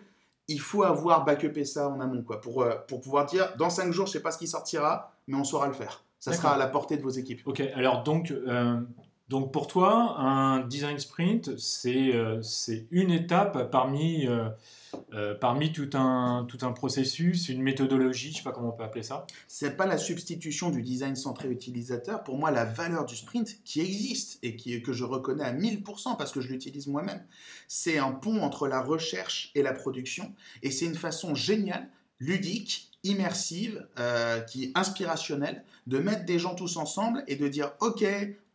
il 0.48 0.60
faut 0.60 0.82
avoir 0.82 1.24
backupé 1.24 1.64
ça 1.64 1.88
en 1.88 2.00
amont, 2.00 2.22
quoi, 2.22 2.40
pour, 2.40 2.62
euh, 2.62 2.74
pour 2.88 3.00
pouvoir 3.00 3.24
dire, 3.26 3.54
dans 3.56 3.70
5 3.70 3.92
jours, 3.92 4.06
je 4.06 4.12
sais 4.12 4.20
pas 4.20 4.32
ce 4.32 4.38
qui 4.38 4.48
sortira, 4.48 5.14
mais 5.28 5.36
on 5.36 5.44
saura 5.44 5.68
le 5.68 5.72
faire. 5.72 6.04
Ça 6.18 6.32
sera 6.32 6.54
à 6.54 6.58
la 6.58 6.66
portée 6.66 6.98
de 6.98 7.02
vos 7.02 7.10
équipes. 7.10 7.40
Ok, 7.46 7.62
alors 7.74 8.02
donc, 8.02 8.30
euh, 8.30 8.78
donc 9.30 9.52
pour 9.52 9.68
toi, 9.68 10.18
un 10.18 10.66
design 10.66 10.98
sprint, 10.98 11.56
c'est 11.56 12.12
euh, 12.16 12.42
une 12.90 13.12
étape 13.12 13.70
parmi, 13.70 14.26
euh, 14.26 14.48
euh, 15.14 15.36
parmi 15.36 15.70
tout, 15.70 15.88
un, 15.94 16.48
tout 16.48 16.58
un 16.62 16.72
processus, 16.72 17.48
une 17.48 17.62
méthodologie, 17.62 18.30
je 18.30 18.32
ne 18.32 18.36
sais 18.38 18.42
pas 18.42 18.50
comment 18.50 18.70
on 18.70 18.76
peut 18.76 18.82
appeler 18.82 19.04
ça. 19.04 19.28
Ce 19.46 19.64
n'est 19.64 19.70
pas 19.70 19.86
la 19.86 19.98
substitution 19.98 20.70
du 20.70 20.82
design 20.82 21.14
centré 21.14 21.48
utilisateur. 21.48 22.24
Pour 22.24 22.38
moi, 22.38 22.50
la 22.50 22.64
valeur 22.64 23.04
du 23.04 23.14
sprint 23.14 23.62
qui 23.62 23.80
existe 23.80 24.40
et 24.42 24.56
qui, 24.56 24.82
que 24.82 24.92
je 24.92 25.04
reconnais 25.04 25.44
à 25.44 25.52
1000% 25.52 26.16
parce 26.16 26.32
que 26.32 26.40
je 26.40 26.48
l'utilise 26.48 26.88
moi-même, 26.88 27.22
c'est 27.68 27.98
un 27.98 28.10
pont 28.10 28.42
entre 28.42 28.66
la 28.66 28.82
recherche 28.82 29.52
et 29.54 29.62
la 29.62 29.72
production. 29.72 30.34
Et 30.64 30.72
c'est 30.72 30.86
une 30.86 30.96
façon 30.96 31.36
géniale, 31.36 31.88
ludique 32.18 32.90
immersive, 33.04 33.86
qui 34.48 34.64
est 34.64 34.72
inspirationnelle, 34.74 35.64
de 35.86 35.98
mettre 35.98 36.26
des 36.26 36.38
gens 36.38 36.54
tous 36.54 36.76
ensemble 36.76 37.24
et 37.28 37.36
de 37.36 37.48
dire 37.48 37.72
ok, 37.80 38.04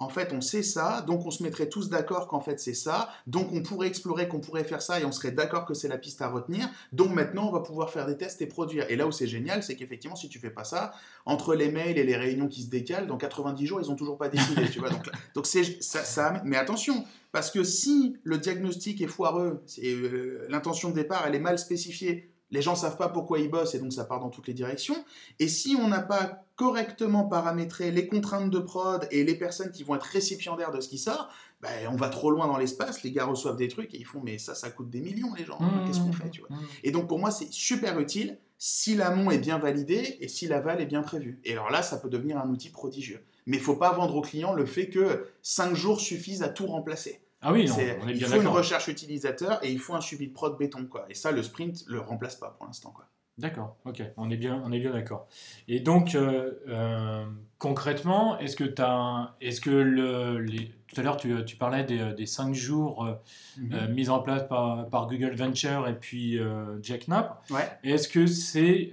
en 0.06 0.10
fait 0.10 0.34
on 0.34 0.42
sait 0.42 0.62
ça, 0.62 1.02
donc 1.02 1.26
on 1.26 1.32
se 1.32 1.42
mettrait 1.42 1.68
tous 1.68 1.90
d'accord 1.90 2.28
qu'en 2.28 2.40
fait 2.40 2.60
c'est 2.60 2.76
ça, 2.76 3.10
donc 3.26 3.52
on 3.52 3.64
pourrait 3.64 3.88
explorer 3.88 4.28
qu'on 4.28 4.40
pourrait 4.40 4.64
faire 4.64 4.82
ça 4.82 5.00
et 5.00 5.06
on 5.06 5.12
serait 5.12 5.32
d'accord 5.32 5.66
que 5.66 5.74
c'est 5.74 5.88
la 5.88 5.98
piste 5.98 6.22
à 6.22 6.30
retenir, 6.30 6.70
donc 6.94 7.12
maintenant 7.12 7.50
on 7.50 7.52
va 7.52 7.62
pouvoir 7.62 7.90
faire 7.90 8.06
des 8.06 8.16
tests 8.18 8.42
et 8.44 8.46
produire. 8.46 8.86
Et 8.90 8.96
là 8.96 9.08
où 9.08 9.12
c'est 9.12 9.26
génial, 9.26 9.64
c'est 9.64 9.76
qu'effectivement 9.76 10.16
si 10.16 10.30
tu 10.30 10.38
fais 10.38 10.52
pas 10.52 10.64
ça, 10.64 10.94
entre 11.26 11.56
les 11.56 11.72
mails 11.72 11.98
et 11.98 12.04
les 12.04 12.16
réunions 12.16 12.48
qui 12.48 12.62
se 12.62 12.70
décalent, 12.70 13.08
dans 13.08 13.18
90 13.18 13.66
jours 13.66 13.82
ils 13.82 13.90
ont 13.90 13.96
toujours 13.96 14.18
pas 14.18 14.30
décidé, 14.30 14.70
tu 14.70 14.80
vois. 14.80 14.90
Donc, 15.34 15.46
ça, 15.80 16.42
mais 16.46 16.58
attention, 16.58 17.04
parce 17.32 17.50
que 17.50 17.64
si 17.64 18.18
le 18.24 18.38
diagnostic 18.38 19.02
est 19.02 19.08
foireux, 19.08 19.64
euh, 19.84 20.46
l'intention 20.50 20.92
de 20.92 20.96
départ 20.96 21.26
elle 21.28 21.34
est 21.34 21.40
mal 21.40 21.58
spécifiée, 21.58 22.30
les 22.52 22.62
gens 22.62 22.72
ne 22.74 22.78
savent 22.78 22.98
pas 22.98 23.10
pourquoi 23.10 23.40
ils 23.40 23.50
bossent 23.50 23.76
et 23.76 23.80
donc 23.80 23.94
ça 23.94 24.06
part 24.06 24.20
dans 24.20 24.30
toutes 24.30 24.48
les 24.48 24.54
directions. 24.54 24.96
Et 25.40 25.48
si 25.48 25.76
on 25.80 25.88
n'a 25.88 26.02
pas 26.02 26.46
correctement 26.56 27.26
paramétré 27.26 27.92
les 27.92 28.08
contraintes 28.08 28.50
de 28.50 28.60
prod 28.60 29.08
et 29.12 29.24
les 29.24 29.36
personnes 29.36 29.72
qui 29.72 29.84
vont 29.84 29.96
être 29.96 30.04
récipiendaires 30.04 30.72
de 30.72 30.80
ce 30.80 30.88
qui 30.88 30.98
sort, 30.98 31.30
ben, 31.62 31.70
on 31.92 31.96
va 31.96 32.10
trop 32.10 32.32
loin 32.32 32.48
dans 32.48 32.58
l'espace, 32.58 33.04
les 33.04 33.12
gars 33.12 33.26
reçoivent 33.26 33.58
des 33.58 33.68
trucs 33.68 33.94
et 33.94 33.98
ils 33.98 34.06
font 34.06 34.22
mais 34.24 34.38
ça, 34.38 34.56
ça 34.56 34.70
coûte 34.70 34.90
des 34.90 35.02
millions 35.02 35.34
les 35.34 35.46
gens, 35.46 35.60
mmh, 35.60 35.86
qu'est-ce 35.88 36.00
qu'on 36.00 36.14
fait 36.14 36.30
tu 36.30 36.42
vois 36.42 36.50
mmh. 36.50 36.64
Et 36.84 36.92
donc 36.92 37.08
pour 37.08 37.20
moi 37.20 37.32
c'est 37.32 37.52
super 37.52 38.00
utile 38.00 38.38
si 38.58 38.96
l'amont 38.96 39.32
est 39.32 39.38
bien 39.38 39.58
validé 39.58 40.18
et 40.22 40.28
si 40.28 40.48
l'aval 40.48 40.80
est 40.82 40.86
bien 40.86 41.02
prévu. 41.02 41.40
Et 41.44 41.54
alors 41.54 41.70
là 41.70 41.82
ça 41.82 41.98
peut 41.98 42.10
devenir 42.10 42.38
un 42.38 42.50
outil 42.50 42.70
prodigieux. 42.70 43.24
mais 43.46 43.58
il 43.58 43.64
faut 43.64 43.76
pas 43.76 43.92
vendre 43.92 44.16
aux 44.16 44.22
clients 44.22 44.54
le 44.54 44.66
fait 44.66 44.90
que 44.90 45.28
5 45.42 45.76
jours 45.76 46.00
suffisent 46.00 46.44
à 46.44 46.50
tout 46.50 46.68
remplacer. 46.68 47.22
Ah 47.48 47.54
oui, 47.54 47.68
non, 47.68 47.76
on 47.76 48.08
est 48.08 48.14
bien 48.14 48.28
Il 48.28 48.34
faut 48.34 48.42
une 48.42 48.48
recherche 48.48 48.88
utilisateur 48.88 49.64
et 49.64 49.72
il 49.72 49.80
faut 49.80 49.94
un 49.94 50.02
suivi 50.02 50.28
de 50.28 50.34
prod 50.34 50.58
béton. 50.58 50.88
Quoi. 50.88 51.06
Et 51.10 51.14
ça, 51.14 51.32
le 51.32 51.44
sprint 51.44 51.84
le 51.88 52.00
remplace 52.00 52.36
pas 52.36 52.50
pour 52.50 52.66
l'instant. 52.66 52.90
Quoi. 52.90 53.06
D'accord, 53.38 53.76
ok, 53.86 54.02
on 54.18 54.32
est 54.32 54.38
bien, 54.38 54.64
on 54.66 54.72
est 54.72 54.80
bien 54.80 54.94
d'accord. 54.94 55.28
Et 55.68 55.80
donc, 55.80 56.16
euh, 56.16 56.54
euh, 56.70 57.26
concrètement, 57.60 58.40
est-ce 58.40 58.56
que 58.56 58.82
as. 58.82 59.36
Est-ce 59.42 59.62
que 59.62 59.70
le, 59.70 60.40
les, 60.40 60.72
tout 60.88 61.00
à 61.00 61.04
l'heure, 61.04 61.18
tu, 61.18 61.46
tu, 61.46 61.56
parlais 61.56 61.84
des, 61.84 62.14
des 62.14 62.26
5 62.26 62.56
jours 62.56 63.06
euh, 63.06 63.14
mhm. 63.58 63.94
mis 63.94 64.10
en 64.10 64.20
place 64.20 64.48
par, 64.48 64.90
par, 64.90 65.08
Google 65.08 65.36
Venture 65.36 65.88
et 65.88 66.00
puis 66.00 66.40
Jack 66.82 67.08
Knapp. 67.08 67.44
Ouais. 67.52 67.70
Est-ce 67.84 68.08
que 68.08 68.26
c'est 68.26 68.90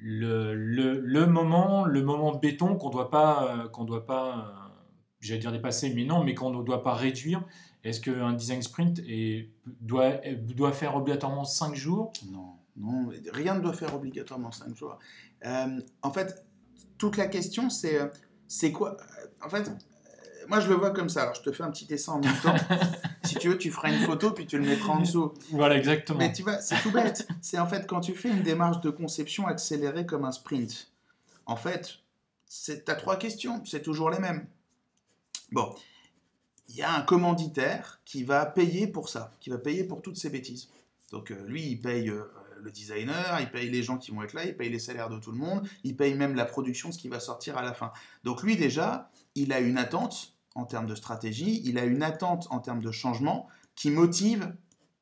le, 0.00 0.54
le, 0.54 0.98
le, 0.98 1.26
moment, 1.26 1.84
le 1.84 2.02
moment 2.02 2.34
béton 2.34 2.74
qu'on 2.74 2.90
doit 2.90 3.10
pas, 3.10 3.68
qu'on 3.72 3.84
doit 3.84 4.06
pas 4.06 4.61
j'allais 5.22 5.40
dire 5.40 5.52
dépasser, 5.52 5.92
mais 5.94 6.04
non, 6.04 6.24
mais 6.24 6.34
qu'on 6.34 6.50
ne 6.50 6.62
doit 6.62 6.82
pas 6.82 6.94
réduire 6.94 7.42
Est-ce 7.84 8.00
qu'un 8.00 8.34
design 8.34 8.60
sprint 8.60 9.00
est, 9.06 9.48
doit, 9.80 10.20
doit 10.54 10.72
faire 10.72 10.96
obligatoirement 10.96 11.44
5 11.44 11.74
jours? 11.74 12.12
Non. 12.30 12.56
Non, 12.76 13.10
rien 13.32 13.54
ne 13.54 13.60
doit 13.60 13.72
faire 13.72 13.94
obligatoirement 13.94 14.50
5 14.50 14.74
jours. 14.74 14.98
Euh, 15.44 15.80
en 16.02 16.10
fait, 16.10 16.44
toute 16.98 17.16
la 17.16 17.26
question, 17.26 17.70
c'est 17.70 18.00
euh, 18.00 18.06
c'est 18.48 18.72
quoi 18.72 18.96
En 19.44 19.48
fait, 19.48 19.68
euh, 19.68 20.46
moi, 20.48 20.60
je 20.60 20.68
le 20.68 20.74
vois 20.74 20.90
comme 20.90 21.08
ça. 21.08 21.22
Alors, 21.22 21.34
je 21.34 21.42
te 21.42 21.52
fais 21.52 21.62
un 21.62 21.70
petit 21.70 21.84
dessin 21.84 22.12
en 22.12 22.20
même 22.20 22.34
temps. 22.42 22.54
si 23.24 23.34
tu 23.36 23.48
veux, 23.48 23.58
tu 23.58 23.70
feras 23.70 23.90
une 23.90 24.00
photo, 24.06 24.30
puis 24.30 24.46
tu 24.46 24.58
le 24.58 24.64
mettras 24.64 24.94
en 24.94 25.00
dessous. 25.00 25.34
Voilà, 25.50 25.76
exactement. 25.76 26.18
Mais 26.18 26.32
tu 26.32 26.42
vois, 26.42 26.58
c'est 26.58 26.80
tout 26.82 26.90
bête. 26.90 27.28
C'est 27.42 27.58
en 27.58 27.66
fait 27.66 27.86
quand 27.86 28.00
tu 28.00 28.14
fais 28.14 28.30
une 28.30 28.42
démarche 28.42 28.80
de 28.80 28.90
conception 28.90 29.46
accélérée 29.46 30.06
comme 30.06 30.24
un 30.24 30.32
sprint. 30.32 30.92
En 31.44 31.56
fait, 31.56 31.98
tu 32.64 32.72
as 32.86 32.94
trois 32.94 33.16
questions. 33.16 33.62
C'est 33.64 33.82
toujours 33.82 34.10
les 34.10 34.18
mêmes. 34.18 34.46
Bon, 35.52 35.74
il 36.68 36.76
y 36.76 36.82
a 36.82 36.92
un 36.94 37.02
commanditaire 37.02 38.00
qui 38.04 38.24
va 38.24 38.46
payer 38.46 38.86
pour 38.86 39.08
ça, 39.08 39.36
qui 39.40 39.50
va 39.50 39.58
payer 39.58 39.84
pour 39.84 40.02
toutes 40.02 40.16
ces 40.16 40.30
bêtises. 40.30 40.70
Donc, 41.10 41.30
lui, 41.46 41.66
il 41.66 41.80
paye 41.80 42.10
le 42.62 42.70
designer, 42.70 43.40
il 43.40 43.50
paye 43.50 43.68
les 43.68 43.82
gens 43.82 43.98
qui 43.98 44.10
vont 44.10 44.22
être 44.22 44.32
là, 44.32 44.44
il 44.44 44.56
paye 44.56 44.70
les 44.70 44.78
salaires 44.78 45.08
de 45.08 45.18
tout 45.18 45.32
le 45.32 45.38
monde, 45.38 45.68
il 45.84 45.96
paye 45.96 46.14
même 46.14 46.34
la 46.34 46.44
production 46.44 46.92
ce 46.92 46.98
qui 46.98 47.08
va 47.08 47.20
sortir 47.20 47.58
à 47.58 47.62
la 47.62 47.74
fin. 47.74 47.92
Donc 48.24 48.42
lui 48.42 48.56
déjà, 48.56 49.10
il 49.34 49.52
a 49.52 49.60
une 49.60 49.78
attente 49.78 50.34
en 50.54 50.64
termes 50.64 50.86
de 50.86 50.94
stratégie, 50.94 51.62
il 51.64 51.78
a 51.78 51.84
une 51.84 52.02
attente 52.02 52.46
en 52.50 52.60
termes 52.60 52.82
de 52.82 52.90
changement 52.90 53.48
qui 53.74 53.90
motive 53.90 54.54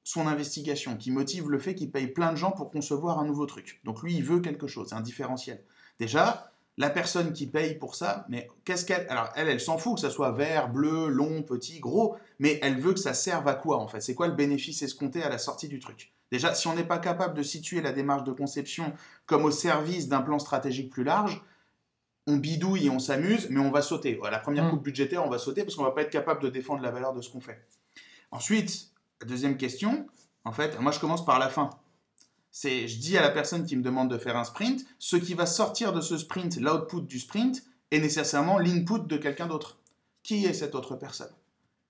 son 0.04 0.26
investigation, 0.26 0.96
qui 0.96 1.10
motive 1.10 1.50
le 1.50 1.58
fait 1.58 1.74
qu'il 1.74 1.90
paye 1.90 2.06
plein 2.08 2.32
de 2.32 2.36
gens 2.36 2.52
pour 2.52 2.70
concevoir 2.70 3.18
un 3.18 3.24
nouveau 3.24 3.46
truc. 3.46 3.80
Donc 3.84 4.02
lui, 4.02 4.14
il 4.14 4.24
veut 4.24 4.40
quelque 4.40 4.66
chose, 4.66 4.92
un 4.92 5.00
différentiel. 5.00 5.62
Déjà, 5.98 6.52
la 6.80 6.88
personne 6.88 7.34
qui 7.34 7.46
paye 7.46 7.74
pour 7.74 7.94
ça, 7.94 8.24
mais 8.30 8.48
qu'est-ce 8.64 8.86
qu'elle... 8.86 9.06
Alors 9.10 9.28
elle, 9.36 9.48
elle 9.48 9.60
s'en 9.60 9.76
fout 9.76 9.96
que 9.96 10.00
ça 10.00 10.08
soit 10.08 10.32
vert, 10.32 10.70
bleu, 10.70 11.08
long, 11.08 11.42
petit, 11.42 11.78
gros, 11.78 12.16
mais 12.38 12.58
elle 12.62 12.80
veut 12.80 12.94
que 12.94 12.98
ça 12.98 13.12
serve 13.12 13.46
à 13.48 13.52
quoi 13.52 13.76
en 13.76 13.86
fait? 13.86 14.00
C'est 14.00 14.14
quoi 14.14 14.28
le 14.28 14.32
bénéfice 14.32 14.80
escompté 14.80 15.22
à 15.22 15.28
la 15.28 15.36
sortie 15.36 15.68
du 15.68 15.78
truc? 15.78 16.14
Déjà, 16.32 16.54
si 16.54 16.68
on 16.68 16.74
n'est 16.74 16.84
pas 16.84 16.98
capable 16.98 17.34
de 17.34 17.42
situer 17.42 17.82
la 17.82 17.92
démarche 17.92 18.24
de 18.24 18.32
conception 18.32 18.94
comme 19.26 19.44
au 19.44 19.50
service 19.50 20.08
d'un 20.08 20.22
plan 20.22 20.38
stratégique 20.38 20.90
plus 20.90 21.04
large, 21.04 21.44
on 22.26 22.38
bidouille 22.38 22.86
et 22.86 22.90
on 22.90 22.98
s'amuse, 22.98 23.48
mais 23.50 23.60
on 23.60 23.70
va 23.70 23.82
sauter. 23.82 24.18
la 24.30 24.38
première 24.38 24.64
mm. 24.64 24.70
coupe 24.70 24.82
budgétaire, 24.82 25.22
on 25.22 25.28
va 25.28 25.36
sauter 25.36 25.64
parce 25.64 25.74
qu'on 25.74 25.84
va 25.84 25.90
pas 25.90 26.00
être 26.00 26.10
capable 26.10 26.42
de 26.42 26.48
défendre 26.48 26.80
la 26.80 26.90
valeur 26.90 27.12
de 27.12 27.20
ce 27.20 27.28
qu'on 27.28 27.42
fait. 27.42 27.60
Ensuite, 28.30 28.88
la 29.20 29.26
deuxième 29.26 29.58
question, 29.58 30.06
en 30.46 30.52
fait, 30.52 30.80
moi 30.80 30.92
je 30.92 30.98
commence 30.98 31.26
par 31.26 31.38
la 31.38 31.50
fin. 31.50 31.68
C'est, 32.50 32.88
je 32.88 32.98
dis 32.98 33.16
à 33.16 33.22
la 33.22 33.30
personne 33.30 33.64
qui 33.64 33.76
me 33.76 33.82
demande 33.82 34.10
de 34.10 34.18
faire 34.18 34.36
un 34.36 34.44
sprint, 34.44 34.84
ce 34.98 35.16
qui 35.16 35.34
va 35.34 35.46
sortir 35.46 35.92
de 35.92 36.00
ce 36.00 36.18
sprint, 36.18 36.56
l'output 36.56 37.02
du 37.02 37.18
sprint, 37.18 37.62
est 37.90 38.00
nécessairement 38.00 38.58
l'input 38.58 39.06
de 39.06 39.16
quelqu'un 39.16 39.46
d'autre. 39.46 39.78
Qui 40.22 40.44
est 40.44 40.52
cette 40.52 40.74
autre 40.74 40.96
personne? 40.96 41.32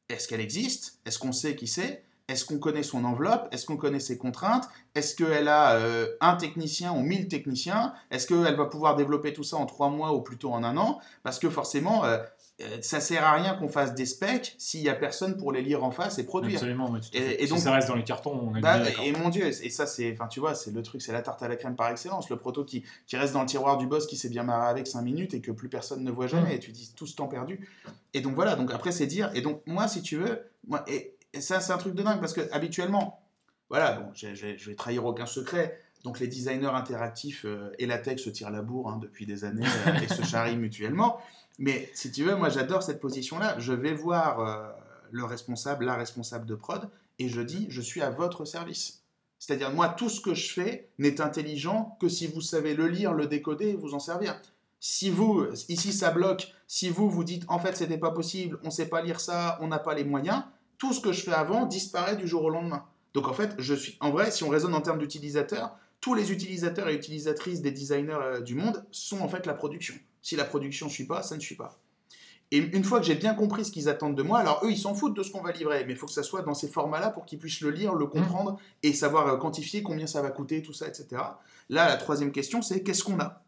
Est-ce 0.09 0.29
qu'elle 0.29 0.41
existe? 0.41 0.99
Est-ce 1.05 1.19
qu'on 1.19 1.33
sait 1.33 1.57
qui 1.57 1.67
c'est? 1.67 2.05
Est-ce 2.31 2.45
qu'on 2.45 2.59
connaît 2.59 2.85
son 2.85 3.05
enveloppe? 3.05 3.49
Est-ce 3.51 3.67
qu'on 3.67 3.77
connaît 3.77 3.99
ses 3.99 4.17
contraintes? 4.17 4.69
Est-ce 4.95 5.17
qu'elle 5.17 5.49
a 5.49 5.75
euh, 5.75 6.07
un 6.21 6.37
technicien 6.37 6.93
ou 6.93 7.01
mille 7.01 7.27
techniciens? 7.27 7.93
Est-ce 8.13 8.29
qu'elle 8.29 8.55
va 8.55 8.67
pouvoir 8.67 8.95
développer 8.95 9.33
tout 9.33 9.43
ça 9.43 9.57
en 9.57 9.67
trois 9.67 9.89
mois 9.89 10.15
ou 10.15 10.21
plutôt 10.21 10.53
en 10.53 10.63
un 10.63 10.77
an? 10.77 11.01
Parce 11.25 11.41
que 11.41 11.51
forcément, 11.51 12.05
euh, 12.05 12.19
euh, 12.61 12.79
ça 12.83 13.01
sert 13.01 13.25
à 13.25 13.33
rien 13.33 13.55
qu'on 13.55 13.69
fasse 13.69 13.95
des 13.97 14.07
specs 14.07 14.55
s'il 14.59 14.83
n'y 14.83 14.89
a 14.89 14.95
personne 14.95 15.37
pour 15.39 15.51
les 15.51 15.61
lire 15.61 15.83
en 15.83 15.91
face 15.91 16.21
et 16.21 16.25
produire. 16.25 16.59
Absolument, 16.59 16.95
et, 17.13 17.47
donc, 17.49 17.59
si 17.59 17.65
ça 17.65 17.73
reste 17.73 17.89
dans 17.89 17.97
les 17.97 18.05
cartons, 18.05 18.39
on 18.53 18.55
est 18.55 18.61
bah, 18.61 18.79
Et 19.03 19.11
mon 19.11 19.29
Dieu, 19.31 19.47
et 19.47 19.71
ça, 19.71 19.89
c'est, 19.89 20.13
enfin, 20.13 20.29
tu 20.29 20.39
vois, 20.39 20.55
c'est 20.55 20.71
le 20.71 20.83
truc, 20.83 21.03
c'est 21.03 21.13
la 21.13 21.23
tarte 21.23 21.43
à 21.43 21.49
la 21.49 21.57
crème 21.57 21.75
par 21.75 21.91
excellence. 21.91 22.31
Le 22.31 22.37
proto 22.37 22.65
qui, 22.65 22.85
qui 23.09 23.17
reste 23.17 23.33
dans 23.33 23.41
le 23.41 23.47
tiroir 23.47 23.77
du 23.77 23.89
boss 23.89 24.07
qui 24.07 24.17
s'est 24.17 24.29
bien 24.29 24.45
marré 24.45 24.69
avec 24.69 24.87
5 24.87 25.03
minutes 25.03 25.35
et 25.35 25.41
que 25.41 25.51
plus 25.51 25.69
personne 25.69 26.05
ne 26.05 26.11
voit 26.13 26.29
jamais, 26.29 26.55
et 26.55 26.59
tu 26.61 26.71
dis 26.71 26.93
tout 26.95 27.09
ce 27.09 27.17
temps 27.17 27.29
perdu. 27.29 27.69
Et 28.15 28.21
donc 28.21 28.37
voilà, 28.37 28.55
donc 28.55 28.73
après, 28.73 28.93
c'est 28.93 29.07
dire, 29.07 29.33
et 29.35 29.41
donc 29.41 29.63
moi, 29.67 29.89
si 29.89 30.03
tu 30.03 30.17
veux, 30.17 30.43
moi, 30.69 30.85
et, 30.87 31.17
et 31.33 31.41
ça, 31.41 31.61
c'est 31.61 31.73
un 31.73 31.79
truc 31.79 31.95
de 31.95 32.03
dingue 32.03 32.21
parce 32.21 32.33
que 32.33 32.41
habituellement, 32.53 33.23
voilà, 33.69 33.93
bon, 33.93 34.11
je 34.15 34.29
vais 34.67 34.75
trahir 34.75 35.05
aucun 35.05 35.27
secret. 35.27 35.81
Donc 36.05 36.19
les 36.19 36.27
designers 36.27 36.67
interactifs 36.67 37.45
euh, 37.45 37.73
et 37.79 37.87
la 37.87 37.99
tech 37.99 38.21
se 38.21 38.31
tirent 38.31 38.51
la 38.51 38.63
bourre 38.63 38.89
hein, 38.89 38.99
depuis 39.01 39.27
des 39.27 39.45
années 39.45 39.67
euh, 39.87 40.01
et 40.01 40.09
se 40.09 40.23
charrient 40.23 40.57
mutuellement. 40.59 41.21
Mais 41.59 41.91
si 41.95 42.11
tu 42.11 42.25
veux, 42.25 42.37
moi 42.37 42.49
j'adore 42.49 42.83
cette 42.83 43.01
position-là. 43.01 43.59
Je 43.59 43.73
vais 43.73 43.93
voir 43.93 44.41
euh, 44.41 44.71
le 45.11 45.25
responsable, 45.25 45.85
la 45.85 45.97
responsable 45.97 46.47
de 46.47 46.55
prod, 46.55 46.89
et 47.19 47.29
je 47.29 47.43
dis, 47.43 47.67
je 47.69 47.83
suis 47.83 48.01
à 48.01 48.09
votre 48.09 48.47
service. 48.47 49.03
C'est-à-dire, 49.39 49.73
moi, 49.73 49.89
tout 49.89 50.09
ce 50.09 50.21
que 50.21 50.35
je 50.35 50.53
fais 50.53 50.91
n'est 50.99 51.21
intelligent 51.21 51.97
que 52.01 52.09
si 52.09 52.27
vous 52.27 52.41
savez 52.41 52.75
le 52.75 52.89
lire, 52.89 53.15
le 53.15 53.27
décoder 53.27 53.69
et 53.69 53.75
vous 53.75 53.95
en 53.95 53.99
servir. 53.99 54.39
Si 54.81 55.11
vous, 55.11 55.47
ici 55.69 55.93
ça 55.93 56.11
bloque, 56.11 56.53
si 56.67 56.89
vous 56.89 57.11
vous 57.11 57.25
dites, 57.25 57.45
en 57.49 57.59
fait, 57.59 57.77
c'était 57.77 57.99
pas 57.99 58.11
possible, 58.11 58.59
on 58.65 58.71
sait 58.71 58.89
pas 58.89 59.03
lire 59.03 59.21
ça, 59.21 59.59
on 59.61 59.69
n'a 59.69 59.79
pas 59.79 59.95
les 59.95 60.05
moyens, 60.05 60.43
tout 60.81 60.93
ce 60.95 61.01
que 61.01 61.13
je 61.13 61.21
fais 61.21 61.33
avant 61.33 61.67
disparaît 61.67 62.17
du 62.17 62.27
jour 62.27 62.43
au 62.43 62.51
lendemain. 62.51 62.85
Donc 63.15 63.29
en 63.29 63.35
fait, 63.35 63.55
je 63.59 63.75
suis, 63.75 63.97
en 64.01 64.11
vrai, 64.11 64.31
si 64.31 64.43
on 64.43 64.49
raisonne 64.49 64.75
en 64.75 64.81
termes 64.81 64.99
d'utilisateurs, 64.99 65.77
tous 66.01 66.15
les 66.15 66.33
utilisateurs 66.33 66.89
et 66.89 66.95
utilisatrices 66.95 67.61
des 67.61 67.71
designers 67.71 68.19
euh, 68.21 68.41
du 68.41 68.55
monde 68.55 68.85
sont 68.91 69.21
en 69.21 69.29
fait 69.29 69.45
la 69.47 69.53
production. 69.53 69.95
Si 70.23 70.37
la 70.37 70.45
production 70.45 70.87
ne 70.87 70.91
suit 70.91 71.07
pas, 71.07 71.23
ça 71.23 71.37
ne 71.37 71.41
suit 71.41 71.55
pas. 71.55 71.79
Et 72.51 72.59
une 72.59 72.83
fois 72.83 72.99
que 72.99 73.07
j'ai 73.07 73.15
bien 73.15 73.35
compris 73.35 73.65
ce 73.65 73.71
qu'ils 73.71 73.89
attendent 73.91 74.17
de 74.17 74.23
moi, 74.23 74.39
alors 74.39 74.61
eux, 74.65 74.71
ils 74.71 74.79
s'en 74.79 74.95
foutent 74.95 75.15
de 75.15 75.23
ce 75.23 75.31
qu'on 75.31 75.43
va 75.43 75.53
livrer, 75.53 75.85
mais 75.85 75.93
il 75.93 75.97
faut 75.97 76.07
que 76.07 76.13
ça 76.13 76.23
soit 76.23 76.43
dans 76.43 76.55
ces 76.55 76.67
formats-là 76.67 77.11
pour 77.11 77.27
qu'ils 77.27 77.39
puissent 77.39 77.61
le 77.61 77.71
lire, 77.71 77.95
le 77.95 78.07
mmh. 78.07 78.11
comprendre 78.11 78.59
et 78.83 78.95
savoir 78.95 79.29
euh, 79.29 79.37
quantifier 79.37 79.83
combien 79.83 80.07
ça 80.07 80.23
va 80.23 80.31
coûter, 80.31 80.63
tout 80.63 80.73
ça, 80.73 80.89
etc. 80.89 81.09
Là, 81.69 81.89
la 81.89 81.97
troisième 81.97 82.33
question, 82.33 82.63
c'est 82.63 82.83
qu'est-ce 82.83 83.05
qu'on 83.05 83.21
a? 83.21 83.43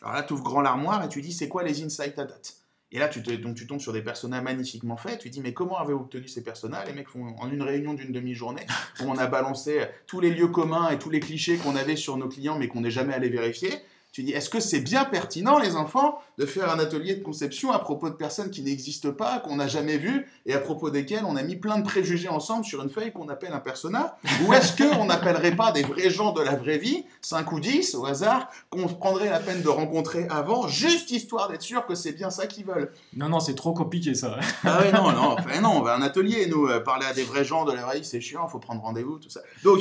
Alors 0.00 0.14
là, 0.14 0.22
tu 0.22 0.32
ouvres 0.32 0.42
grand 0.42 0.62
l'armoire 0.62 1.04
et 1.04 1.08
tu 1.08 1.20
dis, 1.20 1.32
c'est 1.32 1.48
quoi 1.48 1.62
les 1.62 1.84
insights 1.84 2.18
à 2.18 2.24
date? 2.24 2.56
Et 2.96 2.98
là, 2.98 3.08
tu, 3.08 3.22
tu 3.22 3.66
tombes 3.66 3.78
sur 3.78 3.92
des 3.92 4.00
personnages 4.00 4.42
magnifiquement 4.42 4.96
faits. 4.96 5.18
Tu 5.18 5.28
dis, 5.28 5.42
mais 5.42 5.52
comment 5.52 5.76
avez-vous 5.76 6.00
obtenu 6.00 6.28
ces 6.28 6.42
personnages 6.42 6.86
Les 6.86 6.94
mecs 6.94 7.10
font 7.10 7.36
en 7.38 7.50
une 7.50 7.60
réunion 7.60 7.92
d'une 7.92 8.10
demi-journée 8.10 8.66
où 9.00 9.04
on 9.04 9.18
a 9.18 9.26
balancé 9.26 9.82
tous 10.06 10.18
les 10.20 10.30
lieux 10.30 10.48
communs 10.48 10.88
et 10.88 10.98
tous 10.98 11.10
les 11.10 11.20
clichés 11.20 11.58
qu'on 11.58 11.76
avait 11.76 11.96
sur 11.96 12.16
nos 12.16 12.26
clients, 12.26 12.58
mais 12.58 12.68
qu'on 12.68 12.80
n'est 12.80 12.90
jamais 12.90 13.12
allé 13.12 13.28
vérifier. 13.28 13.68
Tu 14.16 14.22
dis, 14.22 14.32
est-ce 14.32 14.48
que 14.48 14.60
c'est 14.60 14.80
bien 14.80 15.04
pertinent, 15.04 15.58
les 15.58 15.76
enfants, 15.76 16.18
de 16.38 16.46
faire 16.46 16.70
un 16.70 16.78
atelier 16.78 17.16
de 17.16 17.22
conception 17.22 17.70
à 17.70 17.78
propos 17.78 18.08
de 18.08 18.14
personnes 18.14 18.48
qui 18.48 18.62
n'existent 18.62 19.12
pas, 19.12 19.40
qu'on 19.40 19.56
n'a 19.56 19.68
jamais 19.68 19.98
vues, 19.98 20.26
et 20.46 20.54
à 20.54 20.58
propos 20.58 20.88
desquelles 20.88 21.26
on 21.26 21.36
a 21.36 21.42
mis 21.42 21.56
plein 21.56 21.76
de 21.76 21.84
préjugés 21.84 22.30
ensemble 22.30 22.64
sur 22.64 22.82
une 22.82 22.88
feuille 22.88 23.12
qu'on 23.12 23.28
appelle 23.28 23.52
un 23.52 23.60
persona? 23.60 24.16
Ou 24.40 24.54
est-ce 24.54 24.74
qu'on 24.74 25.04
n'appellerait 25.04 25.54
pas 25.54 25.70
des 25.70 25.82
vrais 25.82 26.08
gens 26.08 26.32
de 26.32 26.40
la 26.40 26.56
vraie 26.56 26.78
vie, 26.78 27.04
5 27.20 27.52
ou 27.52 27.60
10 27.60 27.94
au 27.96 28.06
hasard, 28.06 28.48
qu'on 28.70 28.88
prendrait 28.88 29.28
la 29.28 29.38
peine 29.38 29.60
de 29.60 29.68
rencontrer 29.68 30.26
avant, 30.30 30.66
juste 30.66 31.10
histoire 31.10 31.50
d'être 31.50 31.60
sûr 31.60 31.84
que 31.84 31.94
c'est 31.94 32.12
bien 32.12 32.30
ça 32.30 32.46
qu'ils 32.46 32.64
veulent? 32.64 32.90
Non, 33.14 33.28
non, 33.28 33.38
c'est 33.38 33.54
trop 33.54 33.74
compliqué 33.74 34.14
ça. 34.14 34.38
ah 34.64 34.78
oui, 34.82 34.92
non, 34.94 35.12
non, 35.12 35.36
enfin, 35.38 35.60
non, 35.60 35.72
on 35.76 35.82
va 35.82 35.92
à 35.92 35.98
un 35.98 36.00
atelier, 36.00 36.46
nous, 36.46 36.66
euh, 36.68 36.80
parler 36.80 37.04
à 37.04 37.12
des 37.12 37.24
vrais 37.24 37.44
gens 37.44 37.66
de 37.66 37.72
la 37.72 37.82
vraie 37.82 37.98
vie, 37.98 38.04
c'est 38.06 38.22
chiant, 38.22 38.46
il 38.48 38.50
faut 38.50 38.60
prendre 38.60 38.80
rendez-vous, 38.80 39.18
tout 39.18 39.28
ça. 39.28 39.42
Donc, 39.62 39.80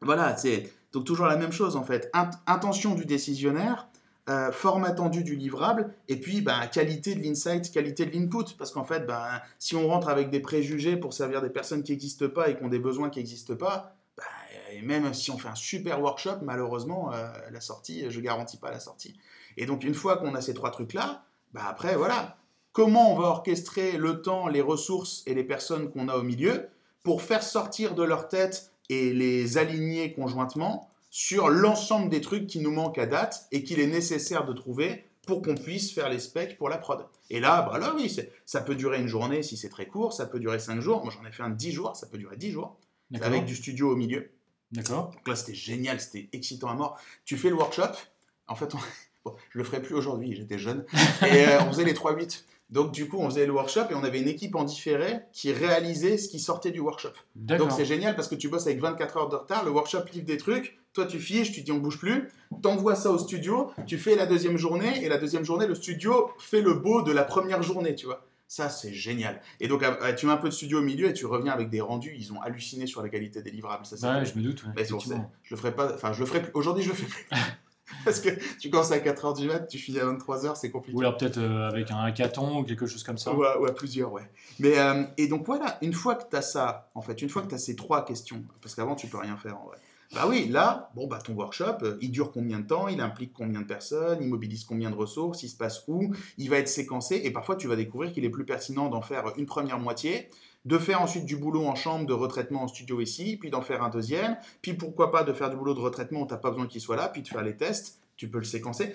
voilà, 0.00 0.34
c'est 0.34 0.72
donc 0.94 1.04
toujours 1.04 1.26
la 1.26 1.36
même 1.36 1.52
chose 1.52 1.76
en 1.76 1.82
fait. 1.82 2.10
intention 2.46 2.94
du 2.94 3.04
décisionnaire, 3.04 3.88
euh, 4.30 4.52
forme 4.52 4.84
attendue 4.84 5.22
du 5.22 5.36
livrable, 5.36 5.92
et 6.08 6.16
puis 6.16 6.40
ben, 6.40 6.66
qualité 6.68 7.14
de 7.14 7.22
l'insight, 7.22 7.70
qualité 7.70 8.06
de 8.06 8.16
l'input. 8.16 8.54
Parce 8.56 8.70
qu'en 8.70 8.84
fait, 8.84 9.00
ben, 9.00 9.40
si 9.58 9.76
on 9.76 9.88
rentre 9.88 10.08
avec 10.08 10.30
des 10.30 10.40
préjugés 10.40 10.96
pour 10.96 11.12
servir 11.12 11.42
des 11.42 11.50
personnes 11.50 11.82
qui 11.82 11.92
n'existent 11.92 12.28
pas 12.28 12.48
et 12.48 12.56
qui 12.56 12.62
ont 12.64 12.68
des 12.68 12.78
besoins 12.78 13.10
qui 13.10 13.18
n'existent 13.18 13.56
pas, 13.56 13.96
ben, 14.16 14.24
et 14.72 14.82
même 14.82 15.12
si 15.12 15.30
on 15.30 15.36
fait 15.36 15.48
un 15.48 15.54
super 15.54 16.00
workshop, 16.00 16.38
malheureusement, 16.42 17.12
euh, 17.12 17.26
la 17.50 17.60
sortie, 17.60 18.06
je 18.08 18.20
garantis 18.20 18.56
pas 18.56 18.70
la 18.70 18.80
sortie. 18.80 19.18
Et 19.56 19.66
donc 19.66 19.84
une 19.84 19.94
fois 19.94 20.16
qu'on 20.16 20.34
a 20.34 20.40
ces 20.40 20.54
trois 20.54 20.70
trucs-là, 20.70 21.24
après 21.54 21.96
voilà, 21.96 22.36
comment 22.72 23.12
on 23.12 23.18
va 23.18 23.28
orchestrer 23.28 23.98
le 23.98 24.22
temps, 24.22 24.48
les 24.48 24.60
ressources 24.60 25.22
et 25.26 25.34
les 25.34 25.44
personnes 25.44 25.90
qu'on 25.90 26.08
a 26.08 26.16
au 26.16 26.22
milieu 26.22 26.68
pour 27.02 27.20
faire 27.20 27.42
sortir 27.42 27.94
de 27.94 28.02
leur 28.02 28.28
tête 28.28 28.72
et 28.88 29.12
les 29.12 29.58
aligner 29.58 30.12
conjointement 30.12 30.90
sur 31.10 31.48
l'ensemble 31.48 32.10
des 32.10 32.20
trucs 32.20 32.46
qui 32.46 32.60
nous 32.60 32.72
manquent 32.72 32.98
à 32.98 33.06
date 33.06 33.46
et 33.52 33.62
qu'il 33.62 33.80
est 33.80 33.86
nécessaire 33.86 34.44
de 34.44 34.52
trouver 34.52 35.04
pour 35.26 35.42
qu'on 35.42 35.54
puisse 35.54 35.92
faire 35.92 36.08
les 36.08 36.18
specs 36.18 36.58
pour 36.58 36.68
la 36.68 36.76
prod. 36.76 37.06
Et 37.30 37.40
là, 37.40 37.62
bah 37.62 37.78
là 37.78 37.94
oui, 37.96 38.14
ça 38.44 38.60
peut 38.60 38.74
durer 38.74 38.98
une 38.98 39.06
journée 39.06 39.42
si 39.42 39.56
c'est 39.56 39.68
très 39.68 39.86
court, 39.86 40.12
ça 40.12 40.26
peut 40.26 40.40
durer 40.40 40.58
cinq 40.58 40.80
jours. 40.80 41.02
Moi 41.04 41.12
j'en 41.16 41.26
ai 41.26 41.32
fait 41.32 41.42
un 41.42 41.50
10 41.50 41.72
jours, 41.72 41.96
ça 41.96 42.06
peut 42.06 42.18
durer 42.18 42.36
10 42.36 42.50
jours, 42.50 42.76
avec 43.20 43.44
du 43.44 43.54
studio 43.54 43.92
au 43.92 43.96
milieu. 43.96 44.30
D'accord. 44.72 45.10
Donc 45.12 45.28
là 45.28 45.36
c'était 45.36 45.54
génial, 45.54 46.00
c'était 46.00 46.28
excitant 46.32 46.68
à 46.68 46.74
mort. 46.74 46.98
Tu 47.24 47.36
fais 47.36 47.48
le 47.48 47.54
workshop, 47.54 47.92
en 48.48 48.54
fait 48.54 48.74
Bon, 49.24 49.34
je 49.50 49.58
le 49.58 49.64
ferai 49.64 49.80
plus 49.80 49.94
aujourd'hui, 49.94 50.34
j'étais 50.36 50.58
jeune. 50.58 50.84
Et 51.22 51.46
on 51.60 51.72
faisait 51.72 51.84
les 51.84 51.94
3-8. 51.94 52.44
Donc, 52.74 52.90
du 52.90 53.08
coup, 53.08 53.18
on 53.20 53.30
faisait 53.30 53.46
le 53.46 53.52
workshop 53.52 53.82
et 53.90 53.94
on 53.94 54.02
avait 54.02 54.20
une 54.20 54.26
équipe 54.26 54.56
en 54.56 54.64
différé 54.64 55.20
qui 55.32 55.52
réalisait 55.52 56.18
ce 56.18 56.28
qui 56.28 56.40
sortait 56.40 56.72
du 56.72 56.80
workshop. 56.80 57.12
Donc, 57.36 57.70
c'est 57.70 57.84
génial 57.84 58.16
parce 58.16 58.26
que 58.26 58.34
tu 58.34 58.48
bosses 58.48 58.66
avec 58.66 58.80
24 58.80 59.16
heures 59.16 59.28
de 59.28 59.36
retard. 59.36 59.64
Le 59.64 59.70
workshop 59.70 60.00
livre 60.12 60.26
des 60.26 60.38
trucs. 60.38 60.76
Toi, 60.92 61.06
tu 61.06 61.20
fiches, 61.20 61.52
tu 61.52 61.62
dis 61.62 61.70
on 61.70 61.78
bouge 61.78 61.98
plus. 62.00 62.30
T'envoies 62.62 62.96
ça 62.96 63.12
au 63.12 63.18
studio. 63.18 63.70
Tu 63.86 63.96
fais 63.96 64.16
la 64.16 64.26
deuxième 64.26 64.56
journée 64.56 65.04
et 65.04 65.08
la 65.08 65.18
deuxième 65.18 65.44
journée, 65.44 65.68
le 65.68 65.76
studio 65.76 66.32
fait 66.40 66.62
le 66.62 66.74
beau 66.74 67.02
de 67.02 67.12
la 67.12 67.22
première 67.22 67.62
journée, 67.62 67.94
tu 67.94 68.06
vois. 68.06 68.26
Ça, 68.48 68.68
c'est 68.68 68.92
génial. 68.92 69.40
Et 69.60 69.68
donc, 69.68 69.84
euh, 69.84 70.12
tu 70.14 70.26
mets 70.26 70.32
un 70.32 70.36
peu 70.36 70.48
de 70.48 70.54
studio 70.54 70.80
au 70.80 70.82
milieu 70.82 71.08
et 71.08 71.12
tu 71.12 71.26
reviens 71.26 71.52
avec 71.52 71.70
des 71.70 71.80
rendus. 71.80 72.14
Ils 72.18 72.32
ont 72.32 72.42
halluciné 72.42 72.88
sur 72.88 73.02
la 73.02 73.08
qualité 73.08 73.40
des 73.40 73.52
livrables. 73.52 73.86
Ça, 73.86 74.18
ouais, 74.18 74.24
je 74.24 74.36
me 74.36 74.42
doute. 74.42 74.64
je 75.44 75.54
le 75.54 75.60
ferai 75.60 75.74
pas. 75.74 75.94
Enfin, 75.94 76.12
je 76.12 76.18
le 76.18 76.26
ferai 76.26 76.42
plus. 76.42 76.50
Aujourd'hui, 76.54 76.82
je 76.82 76.88
le 76.88 76.94
fais 76.96 77.06
plus. 77.06 77.28
Parce 78.04 78.20
que 78.20 78.30
tu 78.58 78.70
commences 78.70 78.92
à 78.92 78.98
4h 78.98 79.36
du 79.36 79.46
mat, 79.46 79.66
tu 79.66 79.78
finis 79.78 79.98
à 79.98 80.06
23h, 80.06 80.56
c'est 80.56 80.70
compliqué. 80.70 80.96
Ou 80.96 81.00
alors 81.00 81.16
peut-être 81.16 81.38
euh, 81.38 81.68
avec 81.68 81.90
un 81.90 81.98
hackathon 81.98 82.60
ou 82.60 82.64
quelque 82.64 82.86
chose 82.86 83.02
comme 83.02 83.18
ça. 83.18 83.34
Ouais, 83.34 83.56
ouais 83.58 83.72
plusieurs, 83.72 84.12
ouais. 84.12 84.30
Mais, 84.58 84.78
euh, 84.78 85.04
et 85.18 85.28
donc 85.28 85.46
voilà, 85.46 85.78
une 85.82 85.92
fois 85.92 86.14
que 86.14 86.24
tu 86.28 86.36
as 86.36 86.42
ça, 86.42 86.90
en 86.94 87.02
fait, 87.02 87.20
une 87.20 87.28
fois 87.28 87.42
que 87.42 87.48
tu 87.48 87.54
as 87.54 87.58
ces 87.58 87.76
trois 87.76 88.04
questions, 88.04 88.42
parce 88.62 88.74
qu'avant 88.74 88.94
tu 88.94 89.06
peux 89.06 89.18
rien 89.18 89.36
faire 89.36 89.60
en 89.60 89.66
vrai. 89.66 89.78
Bah 90.14 90.26
oui, 90.28 90.48
là, 90.48 90.90
bon, 90.94 91.08
bah 91.08 91.18
ton 91.22 91.34
workshop, 91.34 91.78
euh, 91.82 91.98
il 92.00 92.10
dure 92.10 92.30
combien 92.30 92.60
de 92.60 92.66
temps, 92.66 92.88
il 92.88 93.00
implique 93.00 93.32
combien 93.32 93.60
de 93.60 93.66
personnes, 93.66 94.18
il 94.20 94.28
mobilise 94.28 94.64
combien 94.64 94.90
de 94.90 94.94
ressources, 94.94 95.42
il 95.42 95.48
se 95.48 95.56
passe 95.56 95.82
où, 95.88 96.14
il 96.38 96.50
va 96.50 96.58
être 96.58 96.68
séquencé, 96.68 97.20
et 97.24 97.32
parfois 97.32 97.56
tu 97.56 97.66
vas 97.66 97.76
découvrir 97.76 98.12
qu'il 98.12 98.24
est 98.24 98.30
plus 98.30 98.44
pertinent 98.44 98.88
d'en 98.88 99.02
faire 99.02 99.32
une 99.36 99.46
première 99.46 99.78
moitié, 99.78 100.30
de 100.64 100.78
faire 100.78 101.02
ensuite 101.02 101.26
du 101.26 101.36
boulot 101.36 101.66
en 101.66 101.74
chambre 101.74 102.06
de 102.06 102.12
retraitement 102.12 102.62
en 102.62 102.68
studio 102.68 103.00
ici, 103.00 103.36
puis 103.36 103.50
d'en 103.50 103.60
faire 103.60 103.82
un 103.82 103.90
deuxième, 103.90 104.36
puis 104.62 104.74
pourquoi 104.74 105.10
pas 105.10 105.22
de 105.22 105.32
faire 105.32 105.50
du 105.50 105.56
boulot 105.56 105.74
de 105.74 105.80
retraitement 105.80 106.22
où 106.22 106.26
tu 106.26 106.32
n'as 106.32 106.38
pas 106.38 106.50
besoin 106.50 106.66
qu'il 106.66 106.80
soit 106.80 106.96
là, 106.96 107.08
puis 107.08 107.22
de 107.22 107.28
faire 107.28 107.42
les 107.42 107.56
tests, 107.56 107.98
tu 108.16 108.28
peux 108.28 108.38
le 108.38 108.44
séquencer. 108.44 108.94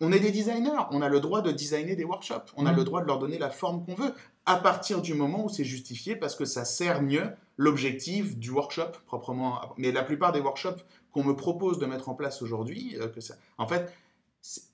on 0.00 0.12
est 0.12 0.20
des 0.20 0.30
designers, 0.30 0.86
on 0.90 1.02
a 1.02 1.08
le 1.08 1.20
droit 1.20 1.42
de 1.42 1.52
designer 1.52 1.96
des 1.96 2.04
workshops, 2.04 2.52
on 2.56 2.66
a 2.66 2.72
mm. 2.72 2.76
le 2.76 2.84
droit 2.84 3.02
de 3.02 3.06
leur 3.06 3.18
donner 3.18 3.38
la 3.38 3.50
forme 3.50 3.84
qu'on 3.84 3.94
veut, 3.94 4.14
à 4.46 4.56
partir 4.56 5.02
du 5.02 5.14
moment 5.14 5.44
où 5.44 5.48
c'est 5.48 5.64
justifié 5.64 6.16
parce 6.16 6.36
que 6.36 6.44
ça 6.44 6.64
sert 6.64 7.02
mieux 7.02 7.30
l'objectif 7.56 8.36
du 8.36 8.50
workshop 8.50 8.92
proprement. 9.06 9.60
Mais 9.76 9.92
la 9.92 10.02
plupart 10.02 10.32
des 10.32 10.40
workshops 10.40 10.84
qu'on 11.12 11.24
me 11.24 11.34
propose 11.34 11.78
de 11.78 11.86
mettre 11.86 12.08
en 12.08 12.14
place 12.14 12.42
aujourd'hui, 12.42 12.96
euh, 13.00 13.08
que 13.08 13.20
ça, 13.20 13.34
en 13.58 13.66
fait, 13.66 13.92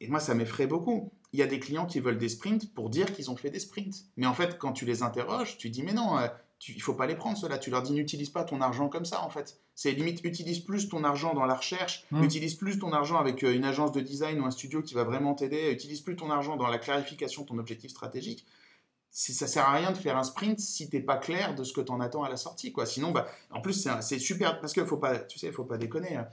et 0.00 0.08
moi 0.08 0.20
ça 0.20 0.34
m'effraie 0.34 0.66
beaucoup. 0.66 1.12
Il 1.32 1.38
y 1.38 1.42
a 1.42 1.46
des 1.46 1.60
clients 1.60 1.86
qui 1.86 2.00
veulent 2.00 2.18
des 2.18 2.28
sprints 2.28 2.72
pour 2.74 2.90
dire 2.90 3.12
qu'ils 3.12 3.30
ont 3.30 3.36
fait 3.36 3.50
des 3.50 3.60
sprints. 3.60 4.04
Mais 4.16 4.26
en 4.26 4.34
fait, 4.34 4.58
quand 4.58 4.72
tu 4.72 4.84
les 4.84 5.02
interroges, 5.02 5.58
tu 5.58 5.70
dis 5.70 5.82
mais 5.82 5.92
non, 5.92 6.18
euh, 6.18 6.26
il 6.68 6.76
il 6.76 6.82
faut 6.82 6.94
pas 6.94 7.06
les 7.06 7.14
prendre 7.14 7.38
cela. 7.38 7.58
Tu 7.58 7.70
leur 7.70 7.82
dis 7.82 7.92
n'utilise 7.92 8.30
pas 8.30 8.44
ton 8.44 8.60
argent 8.60 8.88
comme 8.88 9.04
ça 9.04 9.22
en 9.22 9.30
fait. 9.30 9.60
C'est 9.74 9.92
limite 9.92 10.20
utilise 10.24 10.60
plus 10.60 10.88
ton 10.88 11.04
argent 11.04 11.34
dans 11.34 11.46
la 11.46 11.54
recherche, 11.54 12.04
mmh. 12.10 12.24
utilise 12.24 12.54
plus 12.54 12.78
ton 12.78 12.92
argent 12.92 13.16
avec 13.16 13.42
euh, 13.44 13.54
une 13.54 13.64
agence 13.64 13.92
de 13.92 14.00
design 14.00 14.40
ou 14.40 14.44
un 14.44 14.50
studio 14.50 14.82
qui 14.82 14.94
va 14.94 15.04
vraiment 15.04 15.34
t'aider, 15.34 15.70
utilise 15.70 16.00
plus 16.02 16.16
ton 16.16 16.30
argent 16.30 16.56
dans 16.56 16.68
la 16.68 16.78
clarification 16.78 17.42
de 17.42 17.48
ton 17.48 17.58
objectif 17.58 17.90
stratégique. 17.90 18.46
Si 19.12 19.34
ça 19.34 19.46
sert 19.46 19.64
à 19.64 19.72
rien 19.72 19.90
de 19.90 19.96
faire 19.96 20.16
un 20.16 20.22
sprint 20.22 20.60
si 20.60 20.88
t'es 20.88 21.00
pas 21.00 21.16
clair 21.16 21.54
de 21.54 21.64
ce 21.64 21.72
que 21.72 21.80
tu 21.80 21.90
en 21.90 22.00
attends 22.00 22.22
à 22.22 22.28
la 22.28 22.36
sortie 22.36 22.72
quoi. 22.72 22.86
Sinon 22.86 23.10
bah 23.10 23.26
en 23.50 23.60
plus 23.60 23.88
c'est 24.02 24.18
super 24.18 24.60
parce 24.60 24.72
que 24.72 24.84
faut 24.84 24.98
pas 24.98 25.18
tu 25.18 25.38
sais 25.38 25.50
faut 25.50 25.64
pas 25.64 25.78
déconner. 25.78 26.16
Hein. 26.16 26.28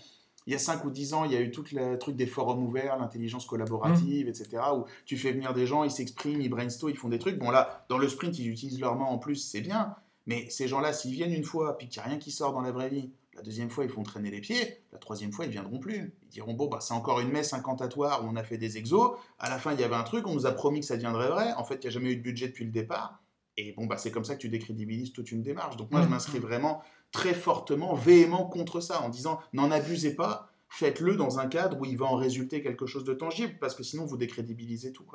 Il 0.47 0.53
y 0.53 0.55
a 0.55 0.59
5 0.59 0.85
ou 0.85 0.89
10 0.89 1.13
ans, 1.13 1.25
il 1.25 1.33
y 1.33 1.35
a 1.35 1.41
eu 1.41 1.51
tout 1.51 1.65
le 1.73 1.97
truc 1.97 2.15
des 2.15 2.25
forums 2.25 2.63
ouverts, 2.63 2.97
l'intelligence 2.97 3.45
collaborative, 3.45 4.27
mmh. 4.27 4.29
etc., 4.29 4.47
où 4.75 4.85
tu 5.05 5.17
fais 5.17 5.33
venir 5.33 5.53
des 5.53 5.67
gens, 5.67 5.83
ils 5.83 5.91
s'expriment, 5.91 6.41
ils 6.41 6.49
brainstorment, 6.49 6.93
ils 6.93 6.97
font 6.97 7.09
des 7.09 7.19
trucs. 7.19 7.37
Bon, 7.37 7.51
là, 7.51 7.85
dans 7.89 7.97
le 7.97 8.07
sprint, 8.07 8.39
ils 8.39 8.47
utilisent 8.47 8.79
leurs 8.79 8.95
mains 8.95 9.05
en 9.05 9.17
plus, 9.17 9.35
c'est 9.35 9.61
bien. 9.61 9.95
Mais 10.25 10.49
ces 10.49 10.67
gens-là, 10.67 10.93
s'ils 10.93 11.11
viennent 11.11 11.33
une 11.33 11.43
fois, 11.43 11.77
puis 11.77 11.89
qu'il 11.89 12.01
n'y 12.01 12.07
a 12.07 12.09
rien 12.09 12.17
qui 12.17 12.31
sort 12.31 12.53
dans 12.53 12.61
la 12.61 12.71
vraie 12.71 12.89
vie, 12.89 13.11
la 13.35 13.43
deuxième 13.43 13.69
fois, 13.69 13.83
ils 13.83 13.89
font 13.89 14.03
traîner 14.03 14.31
les 14.31 14.41
pieds. 14.41 14.81
La 14.91 14.97
troisième 14.97 15.31
fois, 15.31 15.45
ils 15.45 15.49
ne 15.49 15.53
viendront 15.53 15.79
plus. 15.79 16.13
Ils 16.23 16.29
diront 16.29 16.53
Bon, 16.53 16.67
bah, 16.67 16.79
c'est 16.81 16.93
encore 16.93 17.19
une 17.19 17.29
messe 17.29 17.53
incantatoire 17.53 18.25
où 18.25 18.27
on 18.27 18.35
a 18.35 18.43
fait 18.43 18.57
des 18.57 18.77
exos. 18.77 19.11
À 19.37 19.49
la 19.49 19.59
fin, 19.59 19.73
il 19.73 19.79
y 19.79 19.83
avait 19.83 19.95
un 19.95 20.03
truc, 20.03 20.25
on 20.27 20.33
nous 20.33 20.45
a 20.47 20.51
promis 20.53 20.79
que 20.79 20.85
ça 20.85 20.95
deviendrait 20.95 21.29
vrai. 21.29 21.53
En 21.53 21.63
fait, 21.63 21.75
il 21.75 21.81
n'y 21.81 21.87
a 21.87 21.91
jamais 21.91 22.11
eu 22.11 22.17
de 22.17 22.23
budget 22.23 22.47
depuis 22.47 22.65
le 22.65 22.71
départ. 22.71 23.21
Et 23.57 23.73
bon, 23.73 23.85
bah, 23.85 23.97
c'est 23.97 24.11
comme 24.11 24.23
ça 24.23 24.35
que 24.35 24.41
tu 24.41 24.49
décrédibilises 24.49 25.13
toute 25.13 25.31
une 25.31 25.43
démarche. 25.43 25.77
Donc, 25.77 25.91
moi, 25.91 26.01
je 26.01 26.07
mmh. 26.07 26.09
m'inscris 26.09 26.39
vraiment 26.39 26.81
très 27.11 27.33
fortement, 27.33 27.93
véhément 27.95 28.45
contre 28.45 28.79
ça, 28.79 29.01
en 29.01 29.09
disant 29.09 29.39
N'en 29.53 29.71
abusez 29.71 30.15
pas, 30.15 30.51
faites-le 30.69 31.15
dans 31.15 31.39
un 31.39 31.47
cadre 31.47 31.79
où 31.79 31.85
il 31.85 31.97
va 31.97 32.05
en 32.05 32.15
résulter 32.15 32.61
quelque 32.61 32.85
chose 32.85 33.03
de 33.03 33.13
tangible, 33.13 33.57
parce 33.59 33.75
que 33.75 33.83
sinon, 33.83 34.05
vous 34.05 34.17
décrédibilisez 34.17 34.91
tout. 34.91 35.05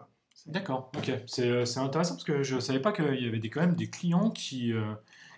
D'accord, 0.46 0.90
ok. 0.96 1.10
Euh, 1.38 1.64
c'est 1.64 1.78
intéressant 1.78 2.14
parce 2.14 2.24
que 2.24 2.42
je 2.42 2.56
ne 2.56 2.60
savais 2.60 2.80
pas 2.80 2.92
qu'il 2.92 3.22
y 3.22 3.28
avait 3.28 3.38
des, 3.38 3.50
quand 3.50 3.60
même 3.60 3.76
des 3.76 3.88
clients 3.88 4.30
qui, 4.30 4.72
euh, 4.72 4.92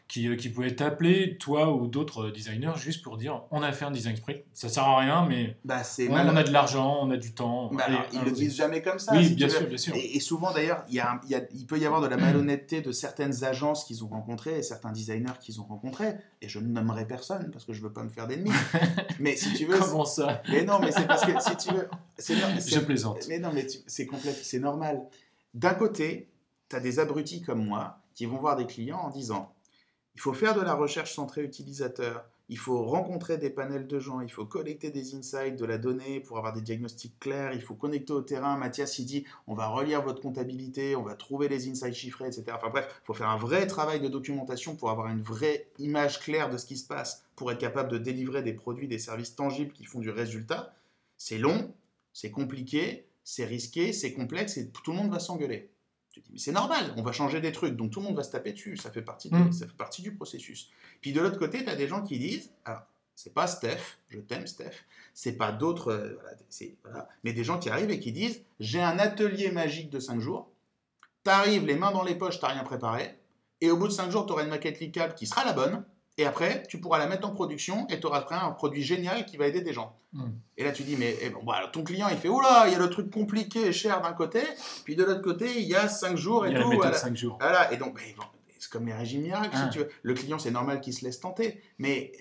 qui, 0.09 0.29
euh, 0.29 0.37
qui 0.37 0.51
pouvaient 0.51 0.75
t'appeler, 0.75 1.39
toi 1.39 1.75
ou 1.75 1.87
d'autres 1.87 2.31
designers, 2.31 2.75
juste 2.77 3.03
pour 3.03 3.17
dire 3.17 3.43
on 3.51 3.63
a 3.63 3.73
fait 3.73 3.85
un 3.85 3.91
design 3.91 4.17
sprint. 4.17 4.39
Ça 4.53 4.69
sert 4.69 4.85
à 4.85 4.99
rien, 4.99 5.27
mais 5.27 5.57
bah, 5.65 5.83
on, 6.11 6.37
a 6.37 6.43
de 6.43 6.53
l'argent, 6.53 6.99
on 7.03 7.11
a 7.11 7.17
du 7.17 7.33
temps. 7.33 7.71
Bah, 7.73 7.87
ils 8.13 8.21
ne 8.21 8.25
le 8.25 8.31
disent 8.31 8.55
jamais 8.55 8.83
comme 8.83 8.99
ça. 8.99 9.15
Oui, 9.15 9.31
bien, 9.31 9.49
sûr, 9.49 9.67
bien 9.67 9.79
sûr. 9.79 9.95
Et, 9.97 10.21
souvent 10.21 10.53
d'ailleurs, 10.53 10.85
il, 10.91 11.67
peut 11.67 11.79
y 11.79 11.87
avoir 11.87 12.01
de 12.01 12.07
la 12.07 12.17
malhonnêteté 12.17 12.83
de 12.83 12.93
certaines 12.93 13.45
agences 13.45 13.85
qu'ils 13.85 14.05
ont 14.05 14.09
rencontrées 14.09 14.59
et 14.59 14.63
certains 14.63 14.93
designers 14.93 15.39
qu'ils 15.41 15.61
ont 15.61 15.65
rencontrés. 15.65 16.15
Et 16.43 16.49
je 16.49 16.59
ne 16.59 16.69
nommerai 16.69 17.07
personne 17.07 17.51
parce 17.51 17.65
que 17.65 17.73
je 17.73 17.81
ne 17.81 17.85
veux 17.87 17.93
pas 17.93 18.03
me 18.03 18.11
faire 18.11 18.27
d'ennemis. 18.27 18.53
mais 19.21 19.37
si 19.37 19.55
tu 19.55 19.65
veux. 19.65 19.79
Comment 19.79 20.05
ça? 20.05 20.43
Mais 20.51 20.65
non, 20.65 20.79
mais 20.81 20.93
c'est 20.93 21.07
parce 21.07 21.25
que 21.25 21.33
si 21.41 21.57
tu 21.57 21.75
veux. 21.75 21.89
Je 22.19 22.79
plaisante. 22.81 23.27
Mais 23.29 23.39
non, 23.39 23.51
mais 23.53 23.67
c'est 23.87 24.09
c'est 24.43 24.59
normal. 24.59 25.03
D'un 25.55 25.75
côté, 25.75 26.29
tu 26.69 26.77
as 26.77 26.81
des 26.81 26.99
abrutis 26.99 27.41
comme 27.41 27.65
moi 27.65 27.99
qui 28.15 28.27
vont 28.27 28.39
voir 28.39 28.57
des 28.57 28.67
clients 28.67 28.99
en 28.99 29.11
disant 29.11 29.54
il 30.15 30.21
faut 30.21 30.33
faire 30.33 30.55
de 30.55 30.61
la 30.61 30.75
recherche 30.75 31.15
centrée 31.15 31.43
utilisateur, 31.43 32.25
il 32.51 32.59
faut 32.59 32.85
rencontrer 32.85 33.39
des 33.39 33.49
panels 33.49 33.87
de 33.87 33.99
gens, 33.99 34.21
il 34.21 34.31
faut 34.31 34.45
collecter 34.45 34.91
des 34.91 35.15
insights, 35.15 35.57
de 35.57 35.65
la 35.65 35.79
donnée 35.79 36.21
pour 36.21 36.37
avoir 36.37 36.53
des 36.53 36.61
diagnostics 36.61 37.19
clairs, 37.19 37.55
il 37.55 37.63
faut 37.63 37.75
connecter 37.75 38.13
au 38.13 38.21
terrain. 38.21 38.59
Mathias, 38.59 38.99
il 38.99 39.07
dit, 39.07 39.25
on 39.47 39.55
va 39.55 39.69
relire 39.69 40.03
votre 40.03 40.21
comptabilité, 40.21 40.95
on 40.95 41.03
va 41.03 41.15
trouver 41.15 41.49
les 41.49 41.69
insights 41.69 41.95
chiffrés, 41.95 42.27
etc. 42.27 42.45
Enfin 42.55 42.69
bref, 42.69 42.87
il 43.03 43.07
faut 43.07 43.15
faire 43.15 43.31
un 43.31 43.39
vrai 43.39 43.67
travail 43.67 44.01
de 44.01 44.09
documentation 44.09 44.77
pour 44.77 44.91
avoir 44.91 45.09
une 45.09 45.23
vraie 45.23 45.69
image 45.79 46.21
claire 46.21 46.51
de 46.51 46.59
ce 46.59 46.67
qui 46.67 46.77
se 46.77 46.87
passe, 46.87 47.25
pour 47.35 47.51
être 47.51 47.59
capable 47.59 47.91
de 47.91 47.99
délivrer 47.99 48.43
des 48.43 48.53
produits, 48.53 48.89
des 48.89 48.99
services 48.99 49.35
tangibles 49.35 49.73
qui 49.73 49.85
font 49.85 50.01
du 50.01 50.11
résultat. 50.11 50.75
C'est 51.17 51.39
long, 51.39 51.73
c'est 52.13 52.31
compliqué, 52.31 53.07
c'est 53.25 53.47
risqué, 53.47 53.95
c'est 53.95 54.13
complexe 54.13 54.59
et 54.59 54.69
tout 54.69 54.91
le 54.91 54.99
monde 54.99 55.11
va 55.11 55.19
s'engueuler. 55.19 55.71
Tu 56.15 56.21
dis, 56.21 56.31
mais 56.31 56.39
c'est 56.39 56.53
normal, 56.53 56.95
on 56.97 57.03
va 57.03 57.11
changer 57.11 57.41
des 57.41 57.51
trucs, 57.51 57.75
donc 57.75 57.91
tout 57.91 57.99
le 57.99 58.07
monde 58.07 58.15
va 58.15 58.23
se 58.23 58.31
taper 58.31 58.53
dessus, 58.53 58.77
ça 58.77 58.93
fait 58.93 59.03
partie, 59.03 59.35
mm. 59.35 59.51
ça 59.51 59.67
fait 59.67 59.77
partie 59.77 60.01
du 60.01 60.15
processus. 60.15 60.71
Puis 61.01 61.13
de 61.13 61.21
l'autre 61.21 61.41
côté, 61.41 61.65
tu 61.65 61.69
as 61.69 61.75
des 61.75 61.89
gens 61.89 62.05
qui 62.05 62.21
disent, 62.21 62.53
alors, 62.65 62.83
c'est 63.17 63.35
pas 63.35 63.49
Steph, 63.49 63.99
je 64.11 64.21
t'aime 64.21 64.47
Steph, 64.47 64.85
c'est 65.13 65.33
pas 65.33 65.51
d'autres, 65.51 65.91
euh, 65.91 66.21
voilà, 66.85 67.09
mais 67.25 67.33
des 67.33 67.43
gens 67.43 67.59
qui 67.59 67.69
arrivent 67.69 67.91
et 67.91 67.99
qui 67.99 68.13
disent, 68.13 68.45
j'ai 68.61 68.81
un 68.81 69.01
atelier 69.01 69.51
magique 69.51 69.91
de 69.91 69.99
5 69.99 70.21
jours, 70.21 70.53
t'arrives 71.25 71.67
les 71.67 71.75
mains 71.75 71.91
dans 71.91 72.05
les 72.05 72.15
poches, 72.15 72.39
t'as 72.39 72.47
rien 72.47 72.63
préparé, 72.63 73.19
et 73.61 73.73
au 73.73 73.77
bout 73.77 73.89
de 73.89 73.93
5 73.93 74.09
jours, 74.13 74.25
tu 74.25 74.33
auras 74.33 74.45
une 74.45 74.51
maquette 74.51 74.77
cliquable 74.77 75.17
qui 75.17 75.27
sera 75.27 75.45
la 75.45 75.53
bonne, 75.53 75.85
et 76.17 76.25
après, 76.27 76.63
tu 76.69 76.81
pourras 76.81 76.99
la 76.99 77.07
mettre 77.07 77.27
en 77.27 77.33
production 77.33 77.89
et 77.89 77.99
tu 77.99 78.07
auras 78.07 78.25
un 78.31 78.53
produit 78.53 78.83
génial 78.83 79.27
qui 79.27 79.37
va 79.37 79.49
aider 79.49 79.63
des 79.63 79.73
gens. 79.73 79.99
Hmm. 80.13 80.31
Et 80.57 80.63
là, 80.63 80.71
tu 80.71 80.85
dis, 80.85 80.97
mais 80.97 81.17
eh 81.21 81.31
bon, 81.31 81.43
bah, 81.43 81.61
ton 81.73 81.83
client, 81.83 82.07
il 82.09 82.17
fait, 82.17 82.29
oula, 82.29 82.65
il 82.67 82.73
y 82.73 82.77
a 82.77 82.79
le 82.79 82.89
truc 82.89 83.11
compliqué 83.11 83.67
et 83.67 83.73
cher 83.73 84.01
d'un 84.01 84.13
côté, 84.13 84.41
puis 84.85 84.95
de 84.95 85.03
l'autre 85.03 85.23
côté, 85.23 85.61
il 85.61 85.67
y 85.67 85.75
a 85.75 85.89
5 85.89 86.17
jours 86.17 86.47
et 86.47 86.51
il 86.51 86.55
y 86.55 86.57
a 86.57 86.63
tout. 86.63 86.71
La 86.71 86.77
voilà. 86.77 86.97
5 86.97 87.17
jours. 87.17 87.37
Voilà. 87.41 87.73
Et 87.73 87.79
donc, 87.79 87.95
bah, 87.95 88.01
c'est 88.59 88.71
comme 88.71 88.87
les 88.87 88.95
régimes 88.95 89.23
miracles, 89.23 89.57
si 89.57 89.63
ah. 89.65 89.69
tu 89.69 89.79
veux. 89.81 89.89
Le 90.03 90.15
client, 90.15 90.39
c'est 90.39 90.53
normal 90.53 90.81
qu'il 90.81 90.95
se 90.95 91.05
laisse 91.05 91.19
tenter. 91.19 91.61
Mais 91.79 92.13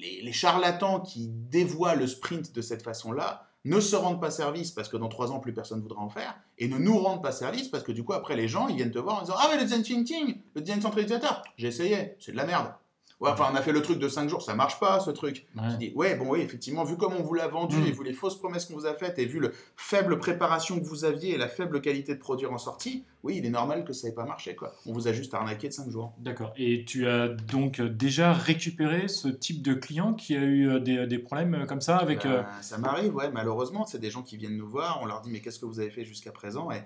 les, 0.00 0.22
les, 0.22 0.32
charlatans 0.32 1.00
qui 1.00 1.28
dévoient 1.28 1.96
le 1.96 2.06
sprint 2.06 2.54
de 2.54 2.62
cette 2.62 2.82
façon-là, 2.82 3.48
ne 3.64 3.80
se 3.80 3.96
rendent 3.96 4.20
pas 4.20 4.30
service 4.30 4.70
parce 4.70 4.88
que 4.88 4.96
dans 4.96 5.08
3 5.08 5.32
ans, 5.32 5.40
plus 5.40 5.52
personne 5.52 5.82
voudra 5.82 6.00
en 6.00 6.08
faire, 6.08 6.38
et 6.56 6.68
ne 6.68 6.78
nous 6.78 6.96
rendent 6.98 7.22
pas 7.22 7.32
service 7.32 7.68
parce 7.68 7.82
que 7.82 7.92
du 7.92 8.04
coup, 8.04 8.14
après, 8.14 8.36
les 8.36 8.48
gens, 8.48 8.68
ils 8.68 8.76
viennent 8.76 8.90
te 8.90 8.98
voir 8.98 9.18
en 9.18 9.20
disant 9.20 9.34
Ah, 9.38 9.48
mais 9.50 9.58
le 9.58 9.64
design 9.64 9.82
thinking, 9.82 10.40
le 10.54 10.60
design 10.62 10.80
centralisateur, 10.80 11.42
j'ai 11.56 11.68
essayé, 11.68 12.16
c'est 12.20 12.32
de 12.32 12.36
la 12.36 12.46
merde. 12.46 12.72
Ouais, 13.20 13.30
enfin, 13.30 13.48
on 13.52 13.56
a 13.56 13.62
fait 13.62 13.72
le 13.72 13.82
truc 13.82 13.98
de 13.98 14.08
5 14.08 14.28
jours, 14.28 14.42
ça 14.42 14.54
marche 14.54 14.78
pas 14.78 15.00
ce 15.00 15.10
truc. 15.10 15.46
Dis, 15.80 15.92
ouais, 15.96 16.14
bon, 16.14 16.30
oui, 16.30 16.40
effectivement, 16.40 16.84
vu 16.84 16.96
comme 16.96 17.14
on 17.14 17.22
vous 17.22 17.34
l'a 17.34 17.48
vendu, 17.48 17.76
mm. 17.76 17.86
et 17.86 17.90
vu 17.90 18.04
les 18.04 18.12
fausses 18.12 18.38
promesses 18.38 18.66
qu'on 18.66 18.74
vous 18.74 18.86
a 18.86 18.94
faites, 18.94 19.18
et 19.18 19.26
vu 19.26 19.40
le 19.40 19.52
faible 19.74 20.18
préparation 20.18 20.78
que 20.78 20.84
vous 20.84 21.04
aviez 21.04 21.34
et 21.34 21.36
la 21.36 21.48
faible 21.48 21.80
qualité 21.80 22.14
de 22.14 22.20
produire 22.20 22.52
en 22.52 22.58
sortie, 22.58 23.04
oui, 23.24 23.36
il 23.38 23.44
est 23.44 23.50
normal 23.50 23.84
que 23.84 23.92
ça 23.92 24.06
n'ait 24.06 24.14
pas 24.14 24.24
marché, 24.24 24.54
quoi. 24.54 24.72
On 24.86 24.92
vous 24.92 25.08
a 25.08 25.12
juste 25.12 25.34
arnaqué 25.34 25.66
de 25.66 25.72
5 25.72 25.90
jours. 25.90 26.12
D'accord. 26.18 26.52
Et 26.56 26.84
tu 26.84 27.08
as 27.08 27.26
donc 27.26 27.80
déjà 27.80 28.32
récupéré 28.32 29.08
ce 29.08 29.26
type 29.26 29.62
de 29.62 29.74
client 29.74 30.14
qui 30.14 30.36
a 30.36 30.40
eu 30.40 30.68
euh, 30.68 30.78
des, 30.78 31.08
des 31.08 31.18
problèmes 31.18 31.54
euh, 31.54 31.66
comme 31.66 31.80
ça 31.80 31.96
avec. 31.96 32.22
Ben, 32.22 32.30
euh, 32.30 32.42
ça 32.60 32.78
m'arrive, 32.78 33.16
ouais, 33.16 33.32
malheureusement, 33.32 33.84
c'est 33.84 33.98
des 33.98 34.12
gens 34.12 34.22
qui 34.22 34.36
viennent 34.36 34.56
nous 34.56 34.68
voir, 34.68 35.00
on 35.02 35.06
leur 35.06 35.22
dit, 35.22 35.30
mais 35.30 35.40
qu'est-ce 35.40 35.58
que 35.58 35.66
vous 35.66 35.80
avez 35.80 35.90
fait 35.90 36.04
jusqu'à 36.04 36.30
présent? 36.30 36.70
Et, 36.70 36.82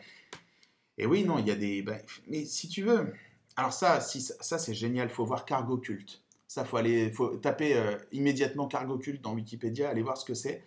et 0.97 1.05
oui, 1.05 1.25
non, 1.25 1.39
il 1.39 1.47
y 1.47 1.51
a 1.51 1.57
des. 1.57 1.83
Ben, 1.83 2.01
mais 2.27 2.47
si 2.47 2.69
tu 2.69 2.83
veux. 2.83 3.13
Alors, 3.55 3.75
ça, 3.75 4.01
si, 4.01 4.23
ça, 4.23 4.59
c'est 4.59 4.73
génial, 4.73 5.09
il 5.09 5.15
faut 5.15 5.27
voir 5.27 5.45
Cargo 5.45 5.77
Cult. 5.77 6.22
Ça, 6.53 6.67
faut 6.67 6.77
aller, 6.77 7.11
faut 7.11 7.35
taper 7.39 7.79
euh, 7.79 7.97
immédiatement 8.13 8.67
cargo 8.67 8.99
culte 8.99 9.23
dans 9.23 9.33
Wikipédia, 9.33 9.89
aller 9.89 10.03
voir 10.03 10.19
ce 10.19 10.27
que 10.27 10.35
c'est. 10.35 10.63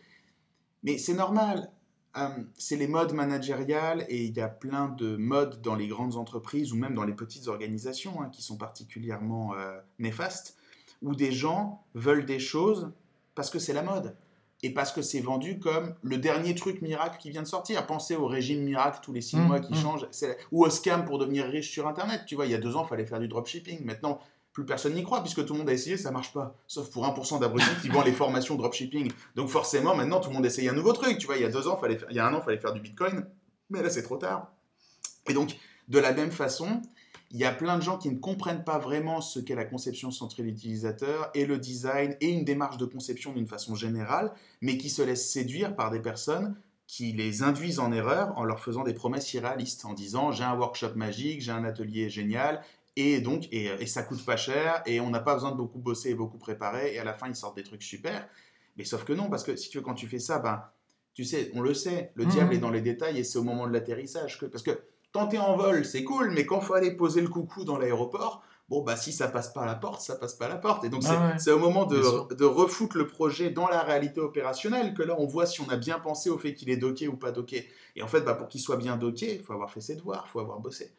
Mais 0.82 0.98
c'est 0.98 1.14
normal. 1.14 1.70
Euh, 2.18 2.28
c'est 2.58 2.76
les 2.76 2.88
modes 2.88 3.14
managériales 3.14 4.04
et 4.10 4.24
il 4.24 4.36
y 4.36 4.42
a 4.42 4.48
plein 4.48 4.88
de 4.88 5.16
modes 5.16 5.62
dans 5.62 5.76
les 5.76 5.86
grandes 5.86 6.16
entreprises 6.16 6.74
ou 6.74 6.76
même 6.76 6.96
dans 6.96 7.04
les 7.04 7.14
petites 7.14 7.48
organisations 7.48 8.20
hein, 8.20 8.30
qui 8.32 8.42
sont 8.42 8.58
particulièrement 8.58 9.54
euh, 9.54 9.78
néfastes, 10.00 10.58
où 11.04 11.14
des 11.14 11.32
gens 11.32 11.84
veulent 11.94 12.26
des 12.26 12.40
choses 12.40 12.92
parce 13.36 13.52
que 13.52 13.60
c'est 13.60 13.74
la 13.74 13.84
mode. 13.84 14.16
et 14.64 14.74
parce 14.74 14.92
que 14.92 15.04
c'est 15.04 15.20
vendu 15.20 15.60
comme 15.60 15.94
le 16.02 16.18
dernier 16.18 16.56
truc 16.56 16.82
miracle 16.82 17.20
qui 17.20 17.30
vient 17.30 17.44
de 17.44 17.48
sortir. 17.48 17.86
Pensez 17.86 18.16
au 18.16 18.26
régime 18.26 18.64
miracle 18.64 19.02
tous 19.04 19.14
les 19.14 19.22
six 19.22 19.38
mmh, 19.38 19.44
mois 19.44 19.60
qui 19.60 19.74
mmh. 19.74 19.76
change, 19.76 20.08
ou 20.52 20.66
au 20.66 20.70
scam 20.72 21.06
pour 21.06 21.20
devenir 21.20 21.46
riche 21.46 21.70
sur 21.70 21.88
Internet. 21.88 22.24
Tu 22.26 22.34
vois, 22.34 22.48
il 22.48 22.52
y 22.54 22.56
a 22.56 22.58
deux 22.58 22.76
ans, 22.76 22.84
il 22.86 22.90
fallait 22.90 23.06
faire 23.06 23.20
du 23.20 23.28
dropshipping. 23.28 23.86
Maintenant, 23.86 24.20
plus 24.56 24.66
personne 24.66 24.94
n'y 24.94 25.04
croit 25.04 25.22
puisque 25.22 25.46
tout 25.46 25.52
le 25.52 25.60
monde 25.60 25.70
a 25.70 25.74
essayé, 25.74 25.98
ça 25.98 26.12
marche 26.12 26.32
pas. 26.32 26.56
Sauf 26.66 26.90
pour 26.90 27.06
1% 27.06 27.42
d'abrutis 27.42 27.70
qui 27.82 27.90
vendent 27.90 28.06
les 28.06 28.14
formations 28.14 28.56
dropshipping. 28.56 29.12
Donc 29.36 29.50
forcément, 29.50 29.94
maintenant, 29.94 30.22
tout 30.22 30.30
le 30.30 30.36
monde 30.36 30.46
essaye 30.46 30.70
un 30.70 30.74
nouveau 30.74 30.94
truc. 30.94 31.18
Tu 31.18 31.28
vois, 31.28 31.36
il 31.36 31.42
y 31.42 31.46
a 31.46 31.50
deux 31.50 31.68
ans, 31.68 31.80
il 32.10 32.16
y 32.16 32.20
a 32.20 32.26
un 32.26 32.34
an, 32.34 32.40
il 32.40 32.46
fallait 32.46 32.58
faire 32.58 32.72
du 32.72 32.80
Bitcoin, 32.80 33.28
mais 33.70 33.84
là, 33.84 33.90
c'est 33.90 34.02
trop 34.02 34.16
tard. 34.16 34.54
Et 35.28 35.34
donc, 35.34 35.58
de 35.90 36.00
la 36.00 36.14
même 36.14 36.32
façon, 36.32 36.82
il 37.32 37.38
y 37.38 37.44
a 37.44 37.52
plein 37.52 37.78
de 37.78 37.84
gens 37.84 37.98
qui 37.98 38.10
ne 38.10 38.18
comprennent 38.18 38.64
pas 38.64 38.78
vraiment 38.78 39.20
ce 39.20 39.42
qu'est 39.42 39.56
la 39.56 39.66
conception 39.66 40.10
centrée 40.10 40.42
de 40.44 40.48
l'utilisateur 40.48 41.32
et 41.34 41.46
le 41.46 41.58
design 41.58 42.16
et 42.22 42.30
une 42.30 42.46
démarche 42.46 42.78
de 42.78 42.86
conception 42.86 43.34
d'une 43.34 43.48
façon 43.48 43.76
générale, 43.76 44.32
mais 44.62 44.78
qui 44.78 44.90
se 44.90 45.02
laissent 45.02 45.30
séduire 45.30 45.76
par 45.76 45.92
des 45.92 46.00
personnes 46.00 46.56
qui 46.88 47.12
les 47.12 47.44
induisent 47.44 47.80
en 47.80 47.92
erreur 47.92 48.38
en 48.38 48.46
leur 48.46 48.62
faisant 48.62 48.84
des 48.84 48.94
promesses 48.94 49.34
irréalistes, 49.34 49.84
en 49.84 49.94
disant 49.94 50.32
j'ai 50.32 50.46
un 50.46 50.56
workshop 50.56 50.96
magique, 50.96 51.42
j'ai 51.42 51.52
un 51.52 51.66
atelier 51.66 52.10
génial, 52.10 52.62
et 52.96 53.20
donc 53.20 53.48
et, 53.52 53.66
et 53.80 53.86
ça 53.88 54.04
coûte 54.04 54.24
pas 54.26 54.38
cher, 54.38 54.82
et 54.86 55.00
on 55.00 55.10
n'a 55.10 55.20
pas 55.20 55.34
besoin 55.34 55.52
de 55.52 55.58
beaucoup 55.58 55.80
bosser 55.80 56.12
et 56.12 56.16
beaucoup 56.16 56.38
préparer, 56.38 56.94
et 56.94 57.00
à 57.00 57.04
la 57.04 57.14
fin 57.14 57.28
ils 57.28 57.36
sortent 57.36 57.58
des 57.58 57.64
trucs 57.64 57.84
super. 57.84 58.28
Mais 58.78 58.84
sauf 58.84 59.06
que 59.06 59.14
non, 59.14 59.30
parce 59.30 59.44
que 59.44 59.56
si 59.56 59.70
tu 59.70 59.78
veux, 59.78 59.84
quand 59.84 59.94
tu 59.94 60.08
fais 60.08 60.20
ça, 60.20 60.40
ben, 60.40 60.64
tu 61.14 61.24
sais, 61.24 61.50
on 61.54 61.62
le 61.62 61.74
sait, 61.74 62.12
le 62.16 62.26
mmh. 62.26 62.30
diable 62.30 62.54
est 62.56 62.58
dans 62.58 62.72
les 62.72 62.82
détails, 62.82 63.18
et 63.20 63.24
c'est 63.24 63.40
au 63.40 63.44
moment 63.44 63.68
de 63.68 63.74
l'atterrissage 63.74 64.38
que. 64.38 64.46
Parce 64.46 64.64
que 64.64 64.72
quand 65.14 65.28
t'es 65.28 65.38
en 65.38 65.56
vol, 65.56 65.86
c'est 65.86 66.04
cool, 66.04 66.32
mais 66.32 66.46
quand 66.46 66.60
il 66.60 66.66
faut 66.66 66.74
aller 66.74 66.92
poser 66.92 67.22
le 67.22 67.30
coucou 67.30 67.64
dans 67.64 67.78
l'aéroport, 67.78 68.44
bon, 68.68 68.82
bah 68.82 68.98
si 68.98 69.14
ça 69.14 69.30
passe 69.30 69.54
pas 69.54 69.62
à 69.62 69.66
la 69.66 69.76
porte, 69.76 70.02
ça 70.02 70.16
passe 70.16 70.34
pas 70.34 70.48
à 70.48 70.50
la 70.50 70.58
porte. 70.58 70.84
Et 70.84 70.90
donc, 70.90 71.04
ah 71.08 71.38
c'est 71.38 71.52
au 71.52 71.60
moment 71.60 71.86
de, 71.86 72.34
de 72.34 72.44
refoutre 72.44 72.98
le 72.98 73.08
projet 73.08 73.50
dans 73.50 73.70
la 73.70 73.82
réalité 73.82 74.20
opérationnelle 74.20 74.94
que 74.94 75.04
là, 75.04 75.16
on 75.18 75.26
voit 75.26 75.46
si 75.46 75.62
on 75.62 75.70
a 75.70 75.78
bien 75.78 76.00
pensé 76.00 76.30
au 76.30 76.38
fait 76.38 76.54
qu'il 76.54 76.70
est 76.70 76.76
docké 76.76 77.08
ou 77.08 77.16
pas 77.16 77.32
docké. 77.32 77.70
Et 77.96 78.04
en 78.04 78.08
fait, 78.08 78.22
bah, 78.22 78.34
pour 78.34 78.50
qu'il 78.50 78.60
soit 78.60 78.76
bien 78.76 78.98
docké, 78.98 79.36
il 79.36 79.42
faut 79.42 79.54
avoir 79.54 79.72
fait 79.72 79.80
ses 79.80 79.96
devoirs, 79.96 80.26
il 80.28 80.32
faut 80.32 80.42
avoir 80.42 80.60
bossé. 80.60 80.92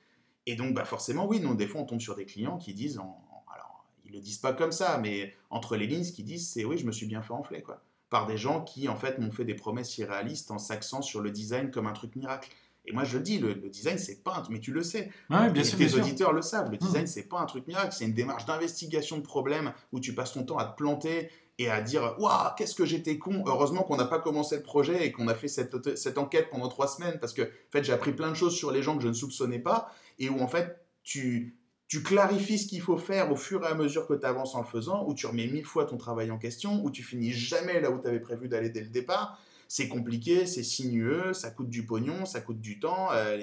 Et 0.46 0.54
donc, 0.54 0.74
bah, 0.74 0.84
forcément, 0.84 1.26
oui, 1.26 1.40
non, 1.40 1.54
des 1.54 1.66
fois, 1.66 1.80
on 1.80 1.84
tombe 1.84 2.00
sur 2.00 2.14
des 2.14 2.24
clients 2.24 2.56
qui 2.56 2.72
disent, 2.72 2.98
alors, 2.98 3.84
ils 4.04 4.12
le 4.12 4.20
disent 4.20 4.38
pas 4.38 4.52
comme 4.52 4.72
ça, 4.72 4.98
mais 4.98 5.34
entre 5.50 5.76
les 5.76 5.86
lignes, 5.86 6.04
ce 6.04 6.12
qu'ils 6.12 6.24
disent, 6.24 6.48
c'est 6.48 6.64
oui, 6.64 6.78
je 6.78 6.86
me 6.86 6.92
suis 6.92 7.06
bien 7.06 7.22
fait 7.22 7.32
enfler, 7.32 7.62
quoi. 7.62 7.82
Par 8.08 8.26
des 8.26 8.36
gens 8.36 8.62
qui, 8.62 8.88
en 8.88 8.96
fait, 8.96 9.18
m'ont 9.18 9.32
fait 9.32 9.44
des 9.44 9.54
promesses 9.54 9.98
irréalistes 9.98 10.52
en 10.52 10.58
s'axant 10.58 11.02
sur 11.02 11.20
le 11.20 11.32
design 11.32 11.72
comme 11.72 11.88
un 11.88 11.92
truc 11.92 12.14
miracle. 12.14 12.50
Et 12.86 12.92
moi, 12.92 13.04
je 13.04 13.18
le 13.18 13.22
dis, 13.22 13.38
le, 13.38 13.54
design, 13.54 13.98
c'est 13.98 14.22
pas 14.22 14.36
un 14.36 14.42
mais 14.50 14.60
tu 14.60 14.72
le 14.72 14.82
sais. 14.82 15.10
bien 15.28 15.64
sûr, 15.64 15.78
les 15.78 15.96
auditeurs 15.96 16.32
le 16.32 16.42
savent. 16.42 16.70
Le 16.70 16.76
mmh. 16.76 16.80
design, 16.80 17.06
c'est 17.06 17.28
pas 17.28 17.40
un 17.40 17.46
truc 17.46 17.66
miracle. 17.66 17.94
C'est 17.96 18.04
une 18.04 18.14
démarche 18.14 18.46
d'investigation 18.46 19.18
de 19.18 19.22
problèmes 19.22 19.72
où 19.92 20.00
tu 20.00 20.14
passes 20.14 20.32
ton 20.32 20.44
temps 20.44 20.58
à 20.58 20.66
te 20.66 20.76
planter 20.76 21.30
et 21.58 21.70
à 21.70 21.80
dire 21.80 22.14
Waouh, 22.18 22.54
qu'est-ce 22.56 22.74
que 22.74 22.84
j'étais 22.84 23.18
con. 23.18 23.42
Heureusement 23.46 23.82
qu'on 23.82 23.96
n'a 23.96 24.04
pas 24.04 24.20
commencé 24.20 24.56
le 24.56 24.62
projet 24.62 25.06
et 25.06 25.12
qu'on 25.12 25.28
a 25.28 25.34
fait 25.34 25.48
cette, 25.48 25.96
cette, 25.96 26.18
enquête 26.18 26.48
pendant 26.50 26.68
trois 26.68 26.86
semaines 26.86 27.18
parce 27.20 27.32
que, 27.32 27.42
en 27.42 27.72
fait, 27.72 27.82
j'ai 27.82 27.92
appris 27.92 28.12
plein 28.12 28.30
de 28.30 28.36
choses 28.36 28.54
sur 28.54 28.70
les 28.70 28.82
gens 28.82 28.96
que 28.96 29.02
je 29.02 29.08
ne 29.08 29.14
soupçonnais 29.14 29.58
pas 29.58 29.90
et 30.18 30.28
où, 30.28 30.40
en 30.40 30.48
fait, 30.48 30.86
tu, 31.02 31.58
tu 31.88 32.02
clarifies 32.02 32.58
ce 32.58 32.66
qu'il 32.68 32.80
faut 32.80 32.98
faire 32.98 33.32
au 33.32 33.36
fur 33.36 33.64
et 33.64 33.68
à 33.68 33.74
mesure 33.74 34.06
que 34.06 34.14
tu 34.14 34.26
avances 34.26 34.54
en 34.54 34.60
le 34.60 34.66
faisant, 34.66 35.04
où 35.08 35.14
tu 35.14 35.26
remets 35.26 35.46
mille 35.46 35.64
fois 35.64 35.86
ton 35.86 35.96
travail 35.96 36.30
en 36.30 36.38
question, 36.38 36.84
où 36.84 36.90
tu 36.90 37.02
finis 37.02 37.32
jamais 37.32 37.80
là 37.80 37.90
où 37.90 38.00
tu 38.00 38.06
avais 38.08 38.20
prévu 38.20 38.48
d'aller 38.48 38.70
dès 38.70 38.82
le 38.82 38.90
départ 38.90 39.40
c'est 39.68 39.88
compliqué, 39.88 40.46
c'est 40.46 40.62
sinueux, 40.62 41.32
ça 41.32 41.50
coûte 41.50 41.68
du 41.68 41.84
pognon, 41.84 42.24
ça 42.24 42.40
coûte 42.40 42.60
du 42.60 42.78
temps. 42.78 43.12
Euh, 43.12 43.38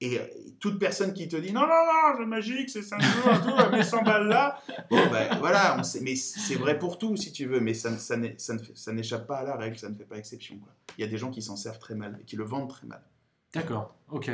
et, 0.00 0.20
toute 0.58 0.80
personne 0.80 1.14
qui 1.14 1.28
te 1.28 1.36
dit 1.36 1.52
non, 1.52 1.60
non, 1.60 1.68
non, 1.68 2.16
c'est 2.18 2.26
magique, 2.26 2.70
c'est 2.70 2.82
5 2.82 3.00
jours, 3.00 3.68
mais 3.70 3.84
100 3.84 4.02
balles 4.02 4.26
là, 4.26 4.60
bon 4.90 5.00
ben 5.10 5.36
voilà, 5.38 5.80
mais 6.00 6.16
c'est 6.16 6.56
vrai 6.56 6.76
pour 6.76 6.98
tout 6.98 7.16
si 7.16 7.30
tu 7.30 7.46
veux, 7.46 7.60
mais 7.60 7.72
ça, 7.72 7.96
ça, 7.98 8.16
ça 8.36 8.92
n'échappe 8.92 9.28
pas 9.28 9.38
à 9.38 9.44
la 9.44 9.56
règle, 9.56 9.78
ça 9.78 9.88
ne 9.88 9.94
fait 9.94 10.04
pas 10.04 10.18
exception. 10.18 10.58
Il 10.98 11.02
y 11.02 11.04
a 11.04 11.06
des 11.06 11.18
gens 11.18 11.30
qui 11.30 11.40
s'en 11.40 11.54
servent 11.54 11.78
très 11.78 11.94
mal 11.94 12.18
et 12.20 12.24
qui 12.24 12.34
le 12.34 12.42
vendent 12.42 12.68
très 12.68 12.86
mal. 12.86 13.00
D'accord, 13.54 13.94
ok. 14.10 14.30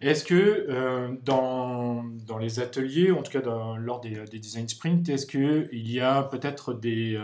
Est-ce 0.00 0.24
que 0.24 0.34
euh, 0.68 1.14
dans, 1.24 2.04
dans, 2.26 2.38
les 2.38 2.60
ateliers, 2.60 3.10
en 3.10 3.22
tout 3.22 3.32
cas 3.32 3.42
lors 3.76 4.00
des, 4.00 4.24
des, 4.30 4.38
design 4.38 4.68
sprints, 4.68 5.08
est-ce 5.08 5.26
qu'il 5.26 5.90
y 5.90 6.00
a 6.00 6.22
peut-être 6.22 6.72
des, 6.72 7.20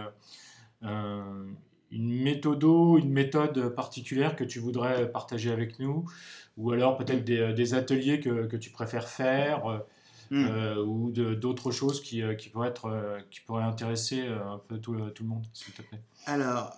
euh, 0.83 1.45
une 1.91 2.23
méthode, 2.23 2.63
une 2.63 3.11
méthode 3.11 3.75
particulière 3.75 4.37
que 4.37 4.45
tu 4.45 4.59
voudrais 4.59 5.11
partager 5.11 5.51
avec 5.51 5.79
nous? 5.79 6.05
Ou 6.57 6.73
alors 6.73 6.97
peut-être 6.97 7.25
des, 7.25 7.75
ateliers 7.75 8.21
que, 8.21 8.57
tu 8.57 8.71
préfères 8.71 9.09
faire 9.09 9.67
euh, 9.67 9.79
hmm. 10.31 10.47
euh, 10.51 10.85
ou 10.85 11.11
d'autres 11.11 11.71
choses 11.71 12.03
qui, 12.03 12.23
euh, 12.23 12.35
qui, 12.35 12.49
pourraient 12.49 12.69
être, 12.69 13.19
qui 13.31 13.41
pourraient 13.41 13.65
intéresser 13.65 14.27
un 14.27 14.61
peu 14.69 14.79
tout, 14.79 14.95
tout 15.11 15.23
le 15.23 15.29
monde, 15.29 15.47
s'il 15.55 15.73
te 15.73 15.83
plaît? 15.83 16.01
Alors, 16.27 16.75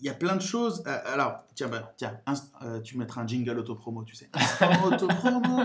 il 0.00 0.06
y 0.06 0.08
a 0.08 0.14
plein 0.14 0.36
de 0.36 0.42
choses. 0.42 0.82
Euh, 0.86 0.98
alors, 1.06 1.44
tiens, 1.54 1.68
bah, 1.68 1.92
tiens 1.96 2.20
euh, 2.62 2.80
tu 2.80 2.96
mettras 2.96 3.22
un 3.22 3.26
jingle 3.26 3.58
autopromo, 3.58 4.04
tu 4.04 4.14
sais. 4.14 4.28
autopromo. 4.84 5.60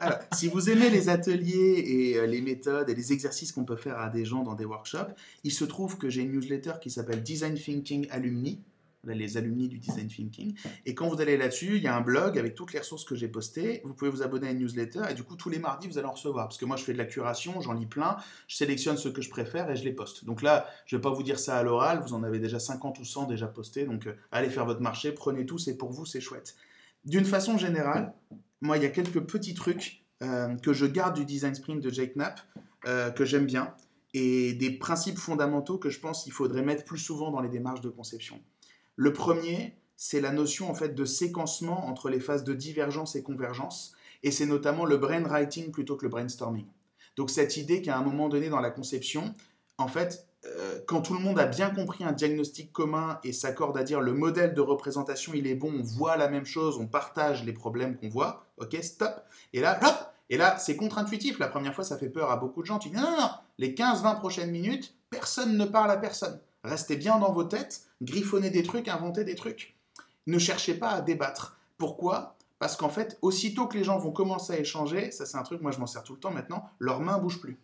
alors, 0.00 0.18
si 0.32 0.48
vous 0.48 0.70
aimez 0.70 0.90
les 0.90 1.08
ateliers 1.08 1.84
et 1.86 2.16
euh, 2.18 2.26
les 2.26 2.40
méthodes 2.40 2.88
et 2.88 2.94
les 2.94 3.12
exercices 3.12 3.52
qu'on 3.52 3.64
peut 3.64 3.76
faire 3.76 3.98
à 3.98 4.08
des 4.08 4.24
gens 4.24 4.42
dans 4.42 4.54
des 4.54 4.64
workshops, 4.64 5.12
il 5.44 5.52
se 5.52 5.64
trouve 5.64 5.98
que 5.98 6.08
j'ai 6.08 6.22
une 6.22 6.32
newsletter 6.32 6.72
qui 6.80 6.90
s'appelle 6.90 7.22
Design 7.22 7.54
Thinking 7.54 8.06
Alumni 8.10 8.62
les 9.04 9.36
alumni 9.36 9.68
du 9.68 9.78
design 9.78 10.08
thinking. 10.08 10.54
Et 10.86 10.94
quand 10.94 11.08
vous 11.08 11.20
allez 11.20 11.36
là-dessus, 11.36 11.76
il 11.76 11.82
y 11.82 11.86
a 11.86 11.96
un 11.96 12.00
blog 12.00 12.38
avec 12.38 12.54
toutes 12.54 12.72
les 12.72 12.78
ressources 12.78 13.04
que 13.04 13.14
j'ai 13.14 13.28
postées. 13.28 13.82
Vous 13.84 13.94
pouvez 13.94 14.10
vous 14.10 14.22
abonner 14.22 14.48
à 14.48 14.50
une 14.52 14.58
newsletter 14.58 15.02
et 15.10 15.14
du 15.14 15.22
coup, 15.22 15.36
tous 15.36 15.50
les 15.50 15.58
mardis, 15.58 15.88
vous 15.88 15.98
allez 15.98 16.06
en 16.06 16.12
recevoir. 16.12 16.46
Parce 16.46 16.58
que 16.58 16.64
moi, 16.64 16.76
je 16.76 16.84
fais 16.84 16.92
de 16.92 16.98
la 16.98 17.04
curation, 17.04 17.60
j'en 17.60 17.72
lis 17.72 17.86
plein, 17.86 18.16
je 18.46 18.56
sélectionne 18.56 18.96
ceux 18.96 19.10
que 19.10 19.22
je 19.22 19.30
préfère 19.30 19.70
et 19.70 19.76
je 19.76 19.84
les 19.84 19.92
poste. 19.92 20.24
Donc 20.24 20.42
là, 20.42 20.66
je 20.86 20.94
ne 20.94 21.00
vais 21.00 21.02
pas 21.02 21.10
vous 21.10 21.22
dire 21.22 21.38
ça 21.38 21.56
à 21.56 21.62
l'oral, 21.62 22.00
vous 22.00 22.14
en 22.14 22.22
avez 22.22 22.38
déjà 22.38 22.58
50 22.60 22.98
ou 22.98 23.04
100 23.04 23.26
déjà 23.26 23.46
postés. 23.46 23.84
Donc 23.84 24.06
euh, 24.06 24.14
allez 24.30 24.50
faire 24.50 24.66
votre 24.66 24.80
marché, 24.80 25.12
prenez 25.12 25.46
tout, 25.46 25.58
c'est 25.58 25.76
pour 25.76 25.90
vous, 25.90 26.06
c'est 26.06 26.20
chouette. 26.20 26.54
D'une 27.04 27.24
façon 27.24 27.58
générale, 27.58 28.14
moi, 28.60 28.76
il 28.76 28.82
y 28.84 28.86
a 28.86 28.90
quelques 28.90 29.20
petits 29.20 29.54
trucs 29.54 30.04
euh, 30.22 30.54
que 30.56 30.72
je 30.72 30.86
garde 30.86 31.16
du 31.16 31.24
design 31.24 31.54
sprint 31.54 31.82
de 31.82 31.90
Jake 31.90 32.14
Knapp, 32.14 32.40
euh, 32.86 33.10
que 33.10 33.24
j'aime 33.24 33.46
bien, 33.46 33.74
et 34.14 34.52
des 34.52 34.70
principes 34.70 35.18
fondamentaux 35.18 35.78
que 35.78 35.90
je 35.90 35.98
pense 35.98 36.22
qu'il 36.22 36.32
faudrait 36.32 36.62
mettre 36.62 36.84
plus 36.84 36.98
souvent 36.98 37.30
dans 37.30 37.40
les 37.40 37.48
démarches 37.48 37.80
de 37.80 37.88
conception. 37.88 38.40
Le 38.96 39.12
premier, 39.12 39.76
c'est 39.96 40.20
la 40.20 40.32
notion 40.32 40.70
en 40.70 40.74
fait 40.74 40.94
de 40.94 41.04
séquencement 41.04 41.86
entre 41.86 42.08
les 42.08 42.20
phases 42.20 42.44
de 42.44 42.54
divergence 42.54 43.16
et 43.16 43.22
convergence, 43.22 43.94
et 44.22 44.30
c'est 44.30 44.46
notamment 44.46 44.84
le 44.84 44.96
brainwriting 44.96 45.70
plutôt 45.70 45.96
que 45.96 46.04
le 46.04 46.10
brainstorming. 46.10 46.66
Donc 47.16 47.30
cette 47.30 47.56
idée 47.56 47.82
qu'à 47.82 47.96
un 47.96 48.02
moment 48.02 48.28
donné 48.28 48.48
dans 48.48 48.60
la 48.60 48.70
conception, 48.70 49.34
en 49.78 49.88
fait, 49.88 50.26
euh, 50.44 50.80
quand 50.86 51.02
tout 51.02 51.14
le 51.14 51.20
monde 51.20 51.38
a 51.38 51.46
bien 51.46 51.70
compris 51.70 52.04
un 52.04 52.12
diagnostic 52.12 52.72
commun 52.72 53.20
et 53.22 53.32
s'accorde 53.32 53.76
à 53.78 53.84
dire 53.84 54.00
le 54.00 54.12
modèle 54.12 54.54
de 54.54 54.60
représentation 54.60 55.32
il 55.34 55.46
est 55.46 55.54
bon, 55.54 55.72
on 55.72 55.82
voit 55.82 56.16
la 56.16 56.28
même 56.28 56.46
chose, 56.46 56.78
on 56.78 56.86
partage 56.86 57.44
les 57.44 57.52
problèmes 57.52 57.96
qu'on 57.96 58.08
voit, 58.08 58.46
ok, 58.58 58.76
stop, 58.82 59.22
et 59.52 59.60
là, 59.60 59.78
hop, 59.82 60.12
et 60.30 60.36
là 60.36 60.58
c'est 60.58 60.76
contre-intuitif, 60.76 61.38
la 61.38 61.48
première 61.48 61.74
fois 61.74 61.84
ça 61.84 61.96
fait 61.96 62.08
peur 62.08 62.30
à 62.30 62.36
beaucoup 62.36 62.62
de 62.62 62.66
gens, 62.66 62.78
tu 62.78 62.88
dis 62.88 62.96
non, 62.96 63.02
non, 63.02 63.20
non, 63.20 63.30
les 63.58 63.72
15-20 63.74 64.18
prochaines 64.18 64.50
minutes, 64.50 64.94
personne 65.10 65.56
ne 65.56 65.64
parle 65.64 65.90
à 65.90 65.96
personne. 65.96 66.40
Restez 66.64 66.96
bien 66.96 67.18
dans 67.18 67.32
vos 67.32 67.44
têtes, 67.44 67.82
griffonnez 68.02 68.50
des 68.50 68.62
trucs, 68.62 68.88
inventez 68.88 69.24
des 69.24 69.34
trucs. 69.34 69.76
Ne 70.26 70.38
cherchez 70.38 70.74
pas 70.74 70.90
à 70.90 71.00
débattre. 71.00 71.58
Pourquoi? 71.78 72.36
Parce 72.58 72.76
qu'en 72.76 72.88
fait, 72.88 73.18
aussitôt 73.22 73.66
que 73.66 73.76
les 73.76 73.84
gens 73.84 73.98
vont 73.98 74.12
commencer 74.12 74.52
à 74.52 74.60
échanger, 74.60 75.10
ça 75.10 75.26
c'est 75.26 75.36
un 75.36 75.42
truc, 75.42 75.60
moi 75.62 75.72
je 75.72 75.78
m'en 75.78 75.86
sers 75.86 76.04
tout 76.04 76.12
le 76.12 76.20
temps 76.20 76.30
maintenant, 76.30 76.68
leurs 76.78 77.00
mains 77.00 77.18
bougent 77.18 77.40
plus. 77.40 77.58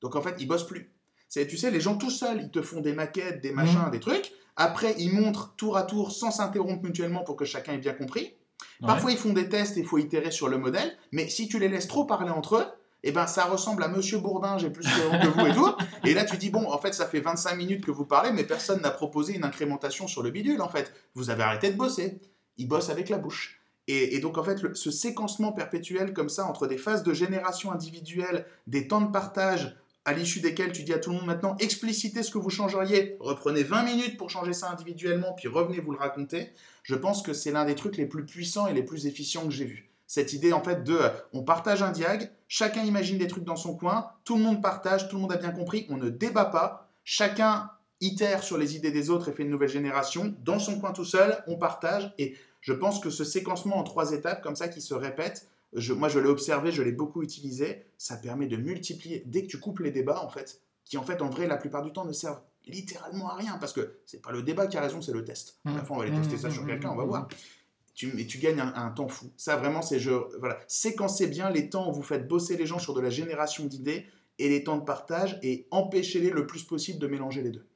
Donc 0.00 0.16
en 0.16 0.22
fait, 0.22 0.34
ils 0.40 0.48
bossent 0.48 0.66
plus. 0.66 0.90
C'est, 1.28 1.46
tu 1.46 1.56
sais, 1.56 1.70
les 1.70 1.80
gens 1.80 1.96
tout 1.96 2.10
seuls, 2.10 2.40
ils 2.42 2.50
te 2.50 2.60
font 2.60 2.80
des 2.80 2.92
maquettes, 2.92 3.40
des 3.40 3.52
machins, 3.52 3.86
mmh. 3.86 3.90
des 3.92 4.00
trucs. 4.00 4.32
Après, 4.56 4.96
ils 4.98 5.12
montrent 5.12 5.54
tour 5.54 5.76
à 5.76 5.84
tour 5.84 6.10
sans 6.10 6.32
s'interrompre 6.32 6.82
mutuellement 6.82 7.22
pour 7.22 7.36
que 7.36 7.44
chacun 7.44 7.74
ait 7.74 7.78
bien 7.78 7.92
compris. 7.92 8.34
Parfois, 8.80 9.12
ils 9.12 9.16
font 9.16 9.32
des 9.32 9.48
tests 9.48 9.76
et 9.76 9.80
il 9.80 9.86
faut 9.86 9.98
itérer 9.98 10.30
sur 10.30 10.48
le 10.48 10.58
modèle. 10.58 10.96
Mais 11.12 11.28
si 11.28 11.48
tu 11.48 11.58
les 11.58 11.68
laisses 11.68 11.86
trop 11.86 12.04
parler 12.04 12.30
entre 12.30 12.56
eux, 12.56 12.66
eh 13.02 13.12
ben 13.12 13.26
ça 13.26 13.44
ressemble 13.44 13.82
à 13.82 13.88
Monsieur 13.88 14.18
Bourdin, 14.18 14.58
j'ai 14.58 14.70
plus 14.70 14.84
que 14.84 15.26
vous 15.28 15.46
et 15.46 15.54
tout. 15.54 15.70
Et 16.04 16.14
là 16.14 16.24
tu 16.24 16.36
dis 16.36 16.50
bon, 16.50 16.70
en 16.70 16.78
fait 16.78 16.92
ça 16.92 17.06
fait 17.06 17.20
25 17.20 17.54
minutes 17.56 17.84
que 17.84 17.90
vous 17.90 18.04
parlez, 18.04 18.32
mais 18.32 18.44
personne 18.44 18.80
n'a 18.82 18.90
proposé 18.90 19.34
une 19.34 19.44
incrémentation 19.44 20.06
sur 20.06 20.22
le 20.22 20.30
bidule 20.30 20.60
en 20.60 20.68
fait. 20.68 20.92
Vous 21.14 21.30
avez 21.30 21.42
arrêté 21.42 21.70
de 21.70 21.76
bosser. 21.76 22.20
Il 22.58 22.68
bosse 22.68 22.90
avec 22.90 23.08
la 23.08 23.18
bouche. 23.18 23.60
Et, 23.86 24.20
donc 24.20 24.38
en 24.38 24.44
fait 24.44 24.74
ce 24.74 24.90
séquencement 24.90 25.52
perpétuel 25.52 26.12
comme 26.12 26.28
ça 26.28 26.44
entre 26.44 26.68
des 26.68 26.78
phases 26.78 27.02
de 27.02 27.12
génération 27.12 27.72
individuelle, 27.72 28.46
des 28.68 28.86
temps 28.86 29.00
de 29.00 29.10
partage 29.10 29.76
à 30.04 30.12
l'issue 30.12 30.40
desquels 30.40 30.70
tu 30.70 30.84
dis 30.84 30.92
à 30.92 30.98
tout 30.98 31.10
le 31.10 31.16
monde 31.16 31.26
maintenant 31.26 31.56
explicitez 31.58 32.22
ce 32.22 32.30
que 32.30 32.38
vous 32.38 32.50
changeriez, 32.50 33.16
reprenez 33.18 33.64
20 33.64 33.82
minutes 33.82 34.16
pour 34.16 34.30
changer 34.30 34.52
ça 34.52 34.70
individuellement, 34.70 35.32
puis 35.32 35.48
revenez 35.48 35.80
vous 35.80 35.90
le 35.90 35.98
raconter. 35.98 36.52
Je 36.84 36.94
pense 36.94 37.22
que 37.22 37.32
c'est 37.32 37.50
l'un 37.50 37.64
des 37.64 37.74
trucs 37.74 37.96
les 37.96 38.06
plus 38.06 38.24
puissants 38.24 38.68
et 38.68 38.74
les 38.74 38.84
plus 38.84 39.06
efficients 39.06 39.44
que 39.44 39.50
j'ai 39.50 39.64
vus 39.64 39.89
cette 40.10 40.32
idée 40.32 40.52
en 40.52 40.60
fait 40.60 40.82
de 40.82 40.96
euh, 40.96 41.08
on 41.32 41.44
partage 41.44 41.84
un 41.84 41.92
diag, 41.92 42.32
chacun 42.48 42.82
imagine 42.82 43.16
des 43.16 43.28
trucs 43.28 43.44
dans 43.44 43.54
son 43.54 43.76
coin, 43.76 44.10
tout 44.24 44.36
le 44.36 44.42
monde 44.42 44.60
partage, 44.60 45.08
tout 45.08 45.14
le 45.14 45.22
monde 45.22 45.30
a 45.30 45.36
bien 45.36 45.52
compris, 45.52 45.86
on 45.88 45.98
ne 45.98 46.10
débat 46.10 46.46
pas, 46.46 46.90
chacun 47.04 47.70
itère 48.00 48.42
sur 48.42 48.58
les 48.58 48.74
idées 48.74 48.90
des 48.90 49.08
autres 49.08 49.28
et 49.28 49.32
fait 49.32 49.44
une 49.44 49.50
nouvelle 49.50 49.68
génération, 49.68 50.34
dans 50.40 50.58
son 50.58 50.80
coin 50.80 50.90
tout 50.90 51.04
seul, 51.04 51.40
on 51.46 51.56
partage 51.58 52.12
et 52.18 52.34
je 52.60 52.72
pense 52.72 52.98
que 52.98 53.08
ce 53.08 53.22
séquencement 53.22 53.76
en 53.76 53.84
trois 53.84 54.10
étapes 54.10 54.42
comme 54.42 54.56
ça 54.56 54.66
qui 54.66 54.80
se 54.80 54.94
répète, 54.94 55.46
moi 55.90 56.08
je 56.08 56.18
l'ai 56.18 56.28
observé, 56.28 56.72
je 56.72 56.82
l'ai 56.82 56.90
beaucoup 56.90 57.22
utilisé, 57.22 57.84
ça 57.96 58.16
permet 58.16 58.48
de 58.48 58.56
multiplier, 58.56 59.22
dès 59.26 59.42
que 59.42 59.46
tu 59.46 59.60
coupes 59.60 59.78
les 59.78 59.92
débats 59.92 60.24
en 60.24 60.28
fait, 60.28 60.60
qui 60.84 60.98
en 60.98 61.04
fait 61.04 61.22
en 61.22 61.30
vrai 61.30 61.46
la 61.46 61.56
plupart 61.56 61.82
du 61.82 61.92
temps 61.92 62.04
ne 62.04 62.12
servent 62.12 62.40
littéralement 62.66 63.30
à 63.30 63.36
rien, 63.36 63.58
parce 63.58 63.72
que 63.72 63.98
c'est 64.06 64.20
pas 64.20 64.32
le 64.32 64.42
débat 64.42 64.66
qui 64.66 64.76
a 64.76 64.80
raison, 64.80 65.00
c'est 65.00 65.12
le 65.12 65.24
test. 65.24 65.60
À 65.64 65.72
la 65.72 65.84
fin, 65.84 65.94
on 65.94 65.98
va 65.98 66.04
aller 66.04 66.16
tester 66.16 66.36
ça 66.36 66.50
sur 66.50 66.66
quelqu'un, 66.66 66.90
on 66.90 66.96
va 66.96 67.04
voir. 67.04 67.28
Tu, 67.94 68.12
mais 68.14 68.26
tu 68.26 68.38
gagnes 68.38 68.60
un, 68.60 68.90
temps 68.90 69.08
fou. 69.08 69.30
Ça, 69.36 69.56
vraiment, 69.56 69.82
c'est 69.82 69.98
je, 69.98 70.12
voilà. 70.38 70.58
Séquencez 70.68 71.26
bien 71.26 71.50
les 71.50 71.68
temps 71.68 71.90
où 71.90 71.92
vous 71.92 72.02
faites 72.02 72.28
bosser 72.28 72.56
les 72.56 72.66
gens 72.66 72.78
sur 72.78 72.94
de 72.94 73.00
la 73.00 73.10
génération 73.10 73.66
d'idées 73.66 74.06
et 74.38 74.48
les 74.48 74.64
temps 74.64 74.78
de 74.78 74.84
partage 74.84 75.38
et 75.42 75.66
empêchez-les 75.70 76.30
le 76.30 76.46
plus 76.46 76.64
possible 76.64 76.98
de 76.98 77.06
mélanger 77.06 77.42
les 77.42 77.50
deux. 77.50 77.66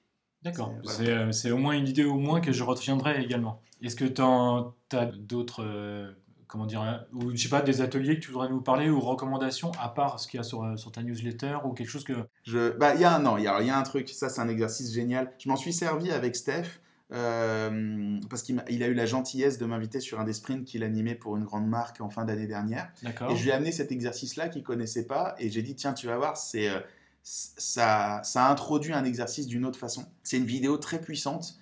D'accord. 0.43 0.75
Euh, 1.01 1.33
c'est 1.33 1.51
au 1.51 1.57
moins 1.57 1.73
une 1.73 1.89
idée 1.89 2.05
au 2.05 2.19
moins 2.19 2.41
que 2.41 2.53
je 2.53 2.63
retiendrai 2.63 3.23
également. 3.23 3.63
Est-ce 3.83 3.97
que 3.97 4.05
tu 4.05 4.23
as 4.23 5.07
d'autres 5.07 5.65
euh, 5.65 6.13
comment 6.55 6.67
dire, 6.67 6.83
hein, 6.83 7.01
ou 7.13 7.33
je 7.33 7.43
sais 7.43 7.49
pas, 7.49 7.63
des 7.63 7.81
ateliers 7.81 8.15
que 8.15 8.25
tu 8.25 8.31
voudrais 8.31 8.49
nous 8.49 8.61
parler 8.61 8.89
ou 8.89 9.01
recommandations 9.01 9.73
à 9.81 9.89
part 9.89 10.21
ce 10.21 10.29
qu'il 10.29 10.39
y 10.39 10.41
a 10.41 10.45
sur, 10.45 10.63
euh, 10.63 10.77
sur 10.77 10.93
ta 10.93 11.03
newsletter 11.03 11.59
ou 11.65 11.73
quelque 11.73 11.89
chose 11.89 12.05
que. 12.05 12.77
Bah, 12.79 12.95
il 12.95 13.01
y 13.01 13.05
a 13.05 13.17
un, 13.17 13.19
non, 13.19 13.39
il 13.39 13.45
y 13.45 13.49
a, 13.49 13.61
y 13.61 13.71
a 13.71 13.77
un 13.77 13.83
truc, 13.83 14.09
ça 14.09 14.29
c'est 14.29 14.41
un 14.41 14.49
exercice 14.49 14.93
génial. 14.93 15.33
Je 15.39 15.49
m'en 15.49 15.57
suis 15.57 15.73
servi 15.73 16.13
avec 16.13 16.37
Steph. 16.37 16.81
Euh, 17.15 18.19
parce 18.29 18.43
qu'il 18.43 18.59
a, 18.59 18.65
il 18.69 18.83
a 18.83 18.89
eu 18.89 18.95
la 18.95 19.07
gentillesse 19.07 19.59
de 19.59 19.67
m'inviter 19.67 20.01
sur 20.01 20.21
un 20.21 20.25
des 20.25 20.33
sprints 20.33 20.65
qu'il 20.65 20.83
animait 20.83 21.15
pour 21.15 21.37
une 21.37 21.45
grande 21.45 21.69
marque 21.69 22.01
en 22.01 22.11
fin 22.11 22.25
d'année 22.25 22.47
dernière. 22.47 22.91
Et 23.31 23.37
je 23.37 23.43
lui 23.43 23.51
ai 23.51 23.53
amené 23.53 23.73
cet 23.73 23.93
exercice-là 23.93 24.49
qu'il 24.49 24.65
connaissait 24.65 25.07
pas 25.07 25.37
et 25.39 25.49
j'ai 25.51 25.63
dit 25.63 25.77
tiens 25.77 25.93
tu 25.93 26.09
vas 26.09 26.17
voir 26.17 26.37
c'est 26.37 26.69
euh, 26.69 26.81
ça, 27.23 28.21
ça 28.25 28.51
introduit 28.51 28.93
un 28.93 29.05
exercice 29.05 29.47
d'une 29.47 29.65
autre 29.65 29.79
façon. 29.79 30.07
C'est 30.25 30.39
une 30.39 30.45
vidéo 30.45 30.77
très 30.77 31.01
puissante, 31.01 31.59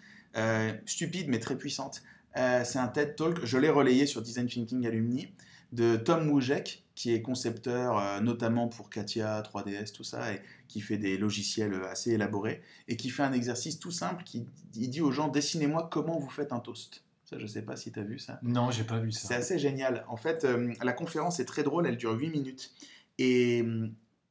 stupide 0.86 1.28
mais 1.28 1.38
très 1.38 1.56
puissante. 1.56 2.02
Euh, 2.36 2.62
c'est 2.64 2.78
un 2.78 2.88
TED 2.88 3.16
Talk, 3.16 3.44
je 3.44 3.58
l'ai 3.58 3.68
relayé 3.68 4.06
sur 4.06 4.22
Design 4.22 4.46
Thinking 4.46 4.86
Alumni, 4.86 5.28
de 5.72 5.96
Tom 5.96 6.30
Wujek, 6.30 6.82
qui 6.94 7.12
est 7.12 7.22
concepteur 7.22 7.98
euh, 7.98 8.20
notamment 8.20 8.68
pour 8.68 8.90
Katia, 8.90 9.42
3DS, 9.42 9.92
tout 9.92 10.04
ça, 10.04 10.32
et 10.32 10.40
qui 10.72 10.80
fait 10.80 10.96
des 10.96 11.18
logiciels 11.18 11.74
assez 11.84 12.12
élaborés, 12.12 12.62
et 12.88 12.96
qui 12.96 13.10
fait 13.10 13.22
un 13.22 13.32
exercice 13.32 13.78
tout 13.78 13.90
simple, 13.90 14.24
qui 14.24 14.46
il 14.74 14.88
dit 14.88 15.00
aux 15.00 15.12
gens, 15.12 15.28
dessinez-moi 15.28 15.88
comment 15.90 16.18
vous 16.18 16.30
faites 16.30 16.52
un 16.52 16.60
toast. 16.60 17.04
Ça, 17.24 17.38
je 17.38 17.42
ne 17.42 17.48
sais 17.48 17.62
pas 17.62 17.76
si 17.76 17.92
tu 17.92 18.00
as 18.00 18.02
vu 18.02 18.18
ça. 18.18 18.38
Non, 18.42 18.70
j'ai 18.70 18.84
pas 18.84 18.98
vu 18.98 19.12
ça. 19.12 19.28
C'est 19.28 19.34
assez 19.34 19.58
génial. 19.58 20.04
En 20.08 20.16
fait, 20.16 20.44
euh, 20.44 20.72
la 20.82 20.92
conférence 20.92 21.40
est 21.40 21.44
très 21.44 21.62
drôle, 21.62 21.86
elle 21.86 21.96
dure 21.96 22.12
8 22.12 22.30
minutes, 22.30 22.72
et 23.18 23.64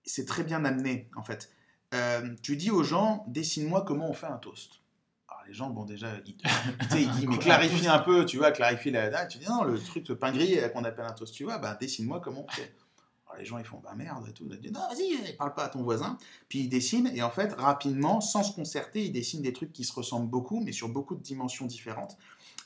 c'est 0.04 0.26
très 0.26 0.44
bien 0.44 0.66
amené, 0.66 1.10
en 1.16 1.24
fait. 1.24 1.52
tu 2.42 2.58
dis 2.58 2.72
aux 2.72 2.84
gens, 2.84 3.24
dessine-moi 3.28 3.84
comment 3.86 4.10
on 4.10 4.14
fait 4.14 4.28
un 4.28 4.38
toast 4.38 4.82
les 5.48 5.54
gens, 5.54 5.70
bon, 5.70 5.86
déjà, 5.86 6.08
ils, 6.26 6.36
ils 7.20 7.30
mais 7.30 7.38
clarifie 7.38 7.88
un 7.88 8.00
peu, 8.00 8.26
tu 8.26 8.38
vois, 8.38 8.52
clarifie 8.52 8.92
la 8.92 9.10
date. 9.10 9.30
Tu 9.30 9.38
dis, 9.38 9.48
non, 9.48 9.64
le 9.64 9.80
truc 9.80 10.06
de 10.06 10.14
pain 10.14 10.32
gris 10.32 10.58
qu'on 10.74 10.84
appelle 10.84 11.06
un 11.06 11.14
toast, 11.14 11.34
tu 11.34 11.44
vois, 11.44 11.58
bah, 11.58 11.78
dessine-moi 11.80 12.20
comment 12.22 12.46
on 12.48 12.52
fait. 12.52 12.74
Alors, 13.32 13.40
les 13.40 13.46
gens, 13.46 13.58
ils 13.58 13.66
font, 13.66 13.80
bah 13.84 13.94
merde 13.96 14.28
et 14.28 14.34
tout. 14.34 14.46
Ils 14.52 14.60
disent, 14.60 14.72
non, 14.72 14.82
vas-y, 14.82 15.34
parle 15.38 15.54
pas 15.54 15.66
à 15.66 15.70
ton 15.70 15.84
voisin. 15.84 16.18
Puis 16.50 16.60
ils 16.60 16.70
dessinent, 16.70 17.12
et 17.14 17.22
en 17.22 17.30
fait, 17.30 17.54
rapidement, 17.54 18.20
sans 18.20 18.44
se 18.44 18.54
concerter, 18.54 19.06
ils 19.06 19.12
dessinent 19.12 19.42
des 19.42 19.54
trucs 19.54 19.72
qui 19.72 19.84
se 19.84 19.94
ressemblent 19.94 20.30
beaucoup, 20.30 20.62
mais 20.62 20.72
sur 20.72 20.90
beaucoup 20.90 21.16
de 21.16 21.22
dimensions 21.22 21.66
différentes. 21.66 22.18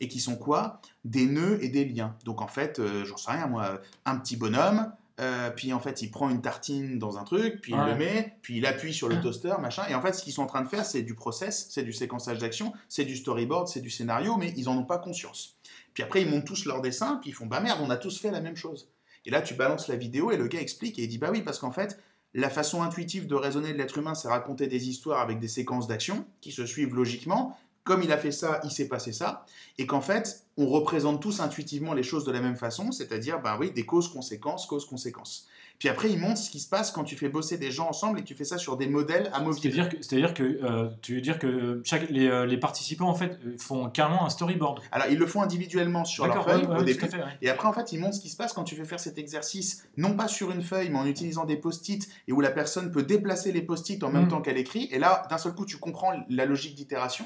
Et 0.01 0.07
qui 0.07 0.19
sont 0.19 0.35
quoi? 0.35 0.81
Des 1.03 1.25
nœuds 1.25 1.63
et 1.63 1.69
des 1.69 1.85
liens. 1.85 2.15
Donc 2.25 2.41
en 2.41 2.47
fait, 2.47 2.79
euh, 2.79 3.05
j'en 3.05 3.17
sais 3.17 3.31
rien, 3.31 3.47
moi, 3.47 3.79
un 4.05 4.17
petit 4.17 4.35
bonhomme, 4.35 4.91
euh, 5.21 5.49
puis 5.49 5.71
en 5.71 5.79
fait, 5.79 6.01
il 6.01 6.11
prend 6.11 6.29
une 6.29 6.41
tartine 6.41 6.99
dans 6.99 7.17
un 7.17 7.23
truc, 7.23 7.61
puis 7.61 7.71
il 7.71 7.79
le 7.79 7.95
met, 7.95 8.37
puis 8.41 8.57
il 8.57 8.65
appuie 8.65 8.93
sur 8.93 9.07
le 9.07 9.19
toaster, 9.21 9.55
machin. 9.61 9.83
Et 9.87 9.95
en 9.95 10.01
fait, 10.01 10.13
ce 10.13 10.23
qu'ils 10.23 10.33
sont 10.33 10.43
en 10.43 10.47
train 10.47 10.61
de 10.61 10.67
faire, 10.67 10.85
c'est 10.85 11.03
du 11.03 11.15
process, 11.15 11.67
c'est 11.69 11.83
du 11.83 11.93
séquençage 11.93 12.39
d'action, 12.39 12.73
c'est 12.89 13.05
du 13.05 13.15
storyboard, 13.15 13.67
c'est 13.67 13.81
du 13.81 13.89
scénario, 13.89 14.35
mais 14.37 14.53
ils 14.57 14.67
en 14.67 14.77
ont 14.77 14.85
pas 14.85 14.97
conscience. 14.97 15.55
Puis 15.93 16.03
après, 16.03 16.21
ils 16.21 16.29
montent 16.29 16.45
tous 16.45 16.65
leur 16.65 16.81
dessin, 16.81 17.19
puis 17.21 17.29
ils 17.29 17.33
font 17.33 17.45
bah 17.45 17.61
merde, 17.61 17.79
on 17.81 17.89
a 17.89 17.97
tous 17.97 18.19
fait 18.19 18.31
la 18.31 18.41
même 18.41 18.57
chose. 18.57 18.89
Et 19.25 19.31
là, 19.31 19.41
tu 19.41 19.53
balances 19.53 19.87
la 19.87 19.95
vidéo 19.95 20.31
et 20.31 20.37
le 20.37 20.47
gars 20.47 20.61
explique 20.61 20.99
et 20.99 21.03
il 21.03 21.07
dit 21.07 21.17
bah 21.17 21.29
oui, 21.31 21.41
parce 21.41 21.59
qu'en 21.59 21.71
fait, 21.71 21.99
la 22.33 22.49
façon 22.49 22.83
intuitive 22.83 23.27
de 23.27 23.35
raisonner 23.35 23.71
de 23.73 23.77
l'être 23.77 23.97
humain, 23.97 24.13
c'est 24.13 24.27
raconter 24.27 24.67
des 24.67 24.89
histoires 24.89 25.21
avec 25.21 25.39
des 25.39 25.47
séquences 25.47 25.87
d'action 25.87 26.25
qui 26.41 26.51
se 26.51 26.65
suivent 26.65 26.95
logiquement 26.95 27.57
comme 27.85 28.01
il 28.01 28.11
a 28.11 28.17
fait 28.17 28.31
ça, 28.31 28.59
il 28.63 28.71
s'est 28.71 28.87
passé 28.87 29.13
ça, 29.13 29.45
et 29.77 29.85
qu'en 29.85 30.01
fait, 30.01 30.43
on 30.57 30.67
représente 30.67 31.21
tous 31.21 31.39
intuitivement 31.39 31.93
les 31.93 32.01
choses 32.01 32.25
de 32.25 32.31
la 32.31 32.41
même 32.41 32.55
façon, 32.55 32.91
c'est-à-dire, 32.91 33.39
ben 33.39 33.57
oui, 33.59 33.71
des 33.71 33.85
causes-conséquences, 33.85 34.65
causes-conséquences. 34.65 35.47
Puis 35.79 35.89
après, 35.89 36.09
il 36.09 36.19
montre 36.19 36.37
ce 36.37 36.49
qui 36.49 36.59
se 36.59 36.69
passe 36.69 36.91
quand 36.91 37.03
tu 37.03 37.15
fais 37.15 37.29
bosser 37.29 37.57
des 37.57 37.71
gens 37.71 37.89
ensemble 37.89 38.19
et 38.19 38.21
que 38.21 38.27
tu 38.27 38.35
fais 38.35 38.43
ça 38.43 38.57
sur 38.57 38.77
des 38.77 38.87
modèles 38.87 39.29
amovibles. 39.33 39.89
C'est-à-dire 40.01 40.33
que, 40.33 40.43
que 40.43 40.63
euh, 40.63 40.89
tu 41.01 41.15
veux 41.15 41.21
dire 41.21 41.39
que 41.39 41.81
chaque, 41.83 42.09
les, 42.09 42.27
euh, 42.27 42.45
les, 42.45 42.57
participants 42.57 43.09
en 43.09 43.15
fait 43.15 43.37
font 43.59 43.89
carrément 43.89 44.25
un 44.25 44.29
storyboard. 44.29 44.81
Alors 44.91 45.07
ils 45.09 45.17
le 45.17 45.27
font 45.27 45.41
individuellement 45.41 46.05
sur 46.05 46.25
leur 46.25 46.43
feuille 46.43 46.65
au 46.65 46.83
début. 46.83 47.05
Et 47.41 47.49
après 47.49 47.67
en 47.67 47.73
fait 47.73 47.91
ils 47.91 47.99
montrent 47.99 48.15
ce 48.15 48.21
qui 48.21 48.29
se 48.29 48.37
passe 48.37 48.53
quand 48.53 48.63
tu 48.63 48.75
fais 48.75 48.85
faire 48.85 48.99
cet 48.99 49.17
exercice, 49.17 49.87
non 49.97 50.15
pas 50.15 50.27
sur 50.27 50.51
une 50.51 50.61
feuille, 50.61 50.89
mais 50.89 50.97
en 50.97 51.05
utilisant 51.05 51.45
des 51.45 51.57
post-it 51.57 52.07
et 52.27 52.31
où 52.31 52.41
la 52.41 52.51
personne 52.51 52.91
peut 52.91 53.03
déplacer 53.03 53.51
les 53.51 53.61
post-it 53.61 54.03
en 54.03 54.11
même 54.11 54.25
mm. 54.25 54.29
temps 54.29 54.41
qu'elle 54.41 54.57
écrit. 54.57 54.87
Et 54.91 54.99
là, 54.99 55.27
d'un 55.29 55.37
seul 55.37 55.53
coup, 55.53 55.65
tu 55.65 55.77
comprends 55.77 56.13
la 56.29 56.45
logique 56.45 56.75
d'itération 56.75 57.25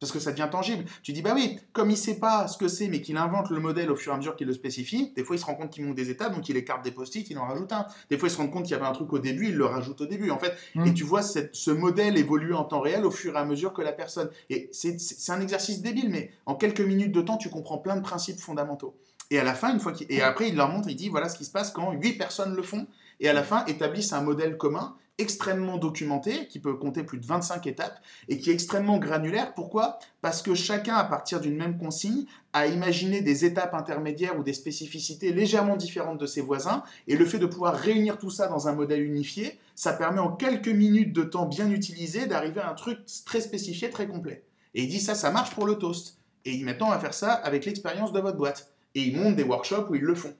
parce 0.00 0.10
que 0.12 0.18
ça 0.18 0.32
devient 0.32 0.48
tangible. 0.50 0.84
Tu 1.02 1.12
dis, 1.12 1.22
bah 1.22 1.32
oui, 1.34 1.60
comme 1.72 1.90
il 1.90 1.96
sait 1.96 2.18
pas 2.18 2.48
ce 2.48 2.56
que 2.56 2.68
c'est, 2.68 2.88
mais 2.88 3.02
qu'il 3.02 3.16
invente 3.18 3.50
le 3.50 3.60
modèle 3.60 3.90
au 3.90 3.96
fur 3.96 4.12
et 4.12 4.14
à 4.14 4.18
mesure 4.18 4.34
qu'il 4.34 4.46
le 4.46 4.54
spécifie, 4.54 5.12
des 5.14 5.22
fois 5.22 5.36
il 5.36 5.38
se 5.38 5.44
rend 5.44 5.54
compte 5.54 5.70
qu'il 5.70 5.84
manque 5.84 5.94
des 5.94 6.10
étapes, 6.10 6.34
donc 6.34 6.48
il 6.48 6.56
écarte 6.56 6.82
des 6.82 6.90
post-it, 6.90 7.28
il 7.30 7.38
en 7.38 7.46
rajoute 7.46 7.72
un. 7.72 7.86
Des 8.08 8.18
fois 8.18 8.28
il 8.28 8.32
se 8.32 8.38
rend 8.38 8.48
compte 8.48 8.64
qu'il 8.64 8.72
y 8.72 8.74
avait 8.74 8.86
un 8.86 8.92
truc 8.92 9.12
au 9.12 9.18
début, 9.18 9.48
il 9.48 9.56
le 9.56 9.66
rajoute 9.66 10.00
au 10.00 10.06
début, 10.06 10.30
en 10.30 10.38
fait. 10.38 10.56
Mm. 10.74 10.86
Et 10.86 10.94
tu 10.94 11.04
vois 11.04 11.22
ce 11.22 11.70
modèle 11.70 12.16
évoluer 12.16 12.54
en 12.54 12.64
temps 12.64 12.80
réel 12.80 13.04
au 13.04 13.10
fur 13.10 13.34
et 13.34 13.38
à 13.38 13.44
mesure 13.44 13.72
que 13.72 13.82
la 13.82 13.92
personne. 13.92 14.30
Et 14.48 14.70
c'est 14.72 14.96
un 15.28 15.40
exercice 15.40 15.82
débile, 15.82 16.08
mais 16.08 16.30
en 16.46 16.54
quelques 16.54 16.80
minutes 16.80 17.12
de 17.12 17.20
temps, 17.20 17.36
tu 17.36 17.50
comprends 17.50 17.78
plein 17.78 17.96
de 17.96 18.02
principes 18.02 18.40
fondamentaux. 18.40 18.96
Et 19.30 19.38
à 19.38 19.44
la 19.44 19.54
fin, 19.54 19.72
une 19.72 19.80
fois 19.80 19.92
qu'il... 19.92 20.10
Et 20.10 20.22
après, 20.22 20.48
il 20.48 20.56
leur 20.56 20.70
montre, 20.70 20.88
il 20.88 20.96
dit, 20.96 21.08
voilà 21.08 21.28
ce 21.28 21.38
qui 21.38 21.44
se 21.44 21.52
passe 21.52 21.70
quand 21.70 21.92
huit 21.92 22.14
personnes 22.14 22.56
le 22.56 22.62
font, 22.62 22.86
et 23.20 23.28
à 23.28 23.32
la 23.32 23.44
fin 23.44 23.64
établissent 23.66 24.12
un 24.12 24.22
modèle 24.22 24.56
commun 24.56 24.96
extrêmement 25.20 25.76
documenté, 25.76 26.46
qui 26.48 26.58
peut 26.58 26.74
compter 26.74 27.02
plus 27.02 27.18
de 27.18 27.26
25 27.26 27.66
étapes, 27.66 28.00
et 28.28 28.38
qui 28.38 28.50
est 28.50 28.52
extrêmement 28.52 28.98
granulaire. 28.98 29.54
Pourquoi? 29.54 29.98
Parce 30.20 30.42
que 30.42 30.54
chacun, 30.54 30.96
à 30.96 31.04
partir 31.04 31.40
d'une 31.40 31.56
même 31.56 31.78
consigne, 31.78 32.24
a 32.52 32.66
imaginé 32.66 33.20
des 33.20 33.44
étapes 33.44 33.74
intermédiaires 33.74 34.38
ou 34.38 34.42
des 34.42 34.52
spécificités 34.52 35.32
légèrement 35.32 35.76
différentes 35.76 36.18
de 36.18 36.26
ses 36.26 36.40
voisins, 36.40 36.82
et 37.06 37.16
le 37.16 37.26
fait 37.26 37.38
de 37.38 37.46
pouvoir 37.46 37.74
réunir 37.74 38.18
tout 38.18 38.30
ça 38.30 38.48
dans 38.48 38.68
un 38.68 38.72
modèle 38.72 39.02
unifié, 39.02 39.58
ça 39.74 39.92
permet 39.92 40.20
en 40.20 40.32
quelques 40.32 40.68
minutes 40.68 41.12
de 41.12 41.22
temps 41.22 41.46
bien 41.46 41.70
utilisé 41.70 42.26
d'arriver 42.26 42.60
à 42.60 42.70
un 42.70 42.74
truc 42.74 42.98
très 43.24 43.40
spécifié, 43.40 43.90
très 43.90 44.06
complet. 44.06 44.44
Et 44.74 44.82
il 44.82 44.88
dit 44.88 45.00
ça, 45.00 45.14
ça 45.14 45.30
marche 45.30 45.54
pour 45.54 45.66
le 45.66 45.76
toast. 45.76 46.18
Et 46.44 46.62
maintenant, 46.64 46.88
on 46.88 46.90
va 46.90 46.98
faire 46.98 47.14
ça 47.14 47.32
avec 47.32 47.64
l'expérience 47.64 48.12
de 48.12 48.20
votre 48.20 48.36
boîte. 48.36 48.72
Et 48.94 49.02
il 49.02 49.16
monte 49.16 49.36
des 49.36 49.42
workshops 49.42 49.86
où 49.90 49.94
ils 49.94 50.02
le 50.02 50.14
font. 50.14 50.34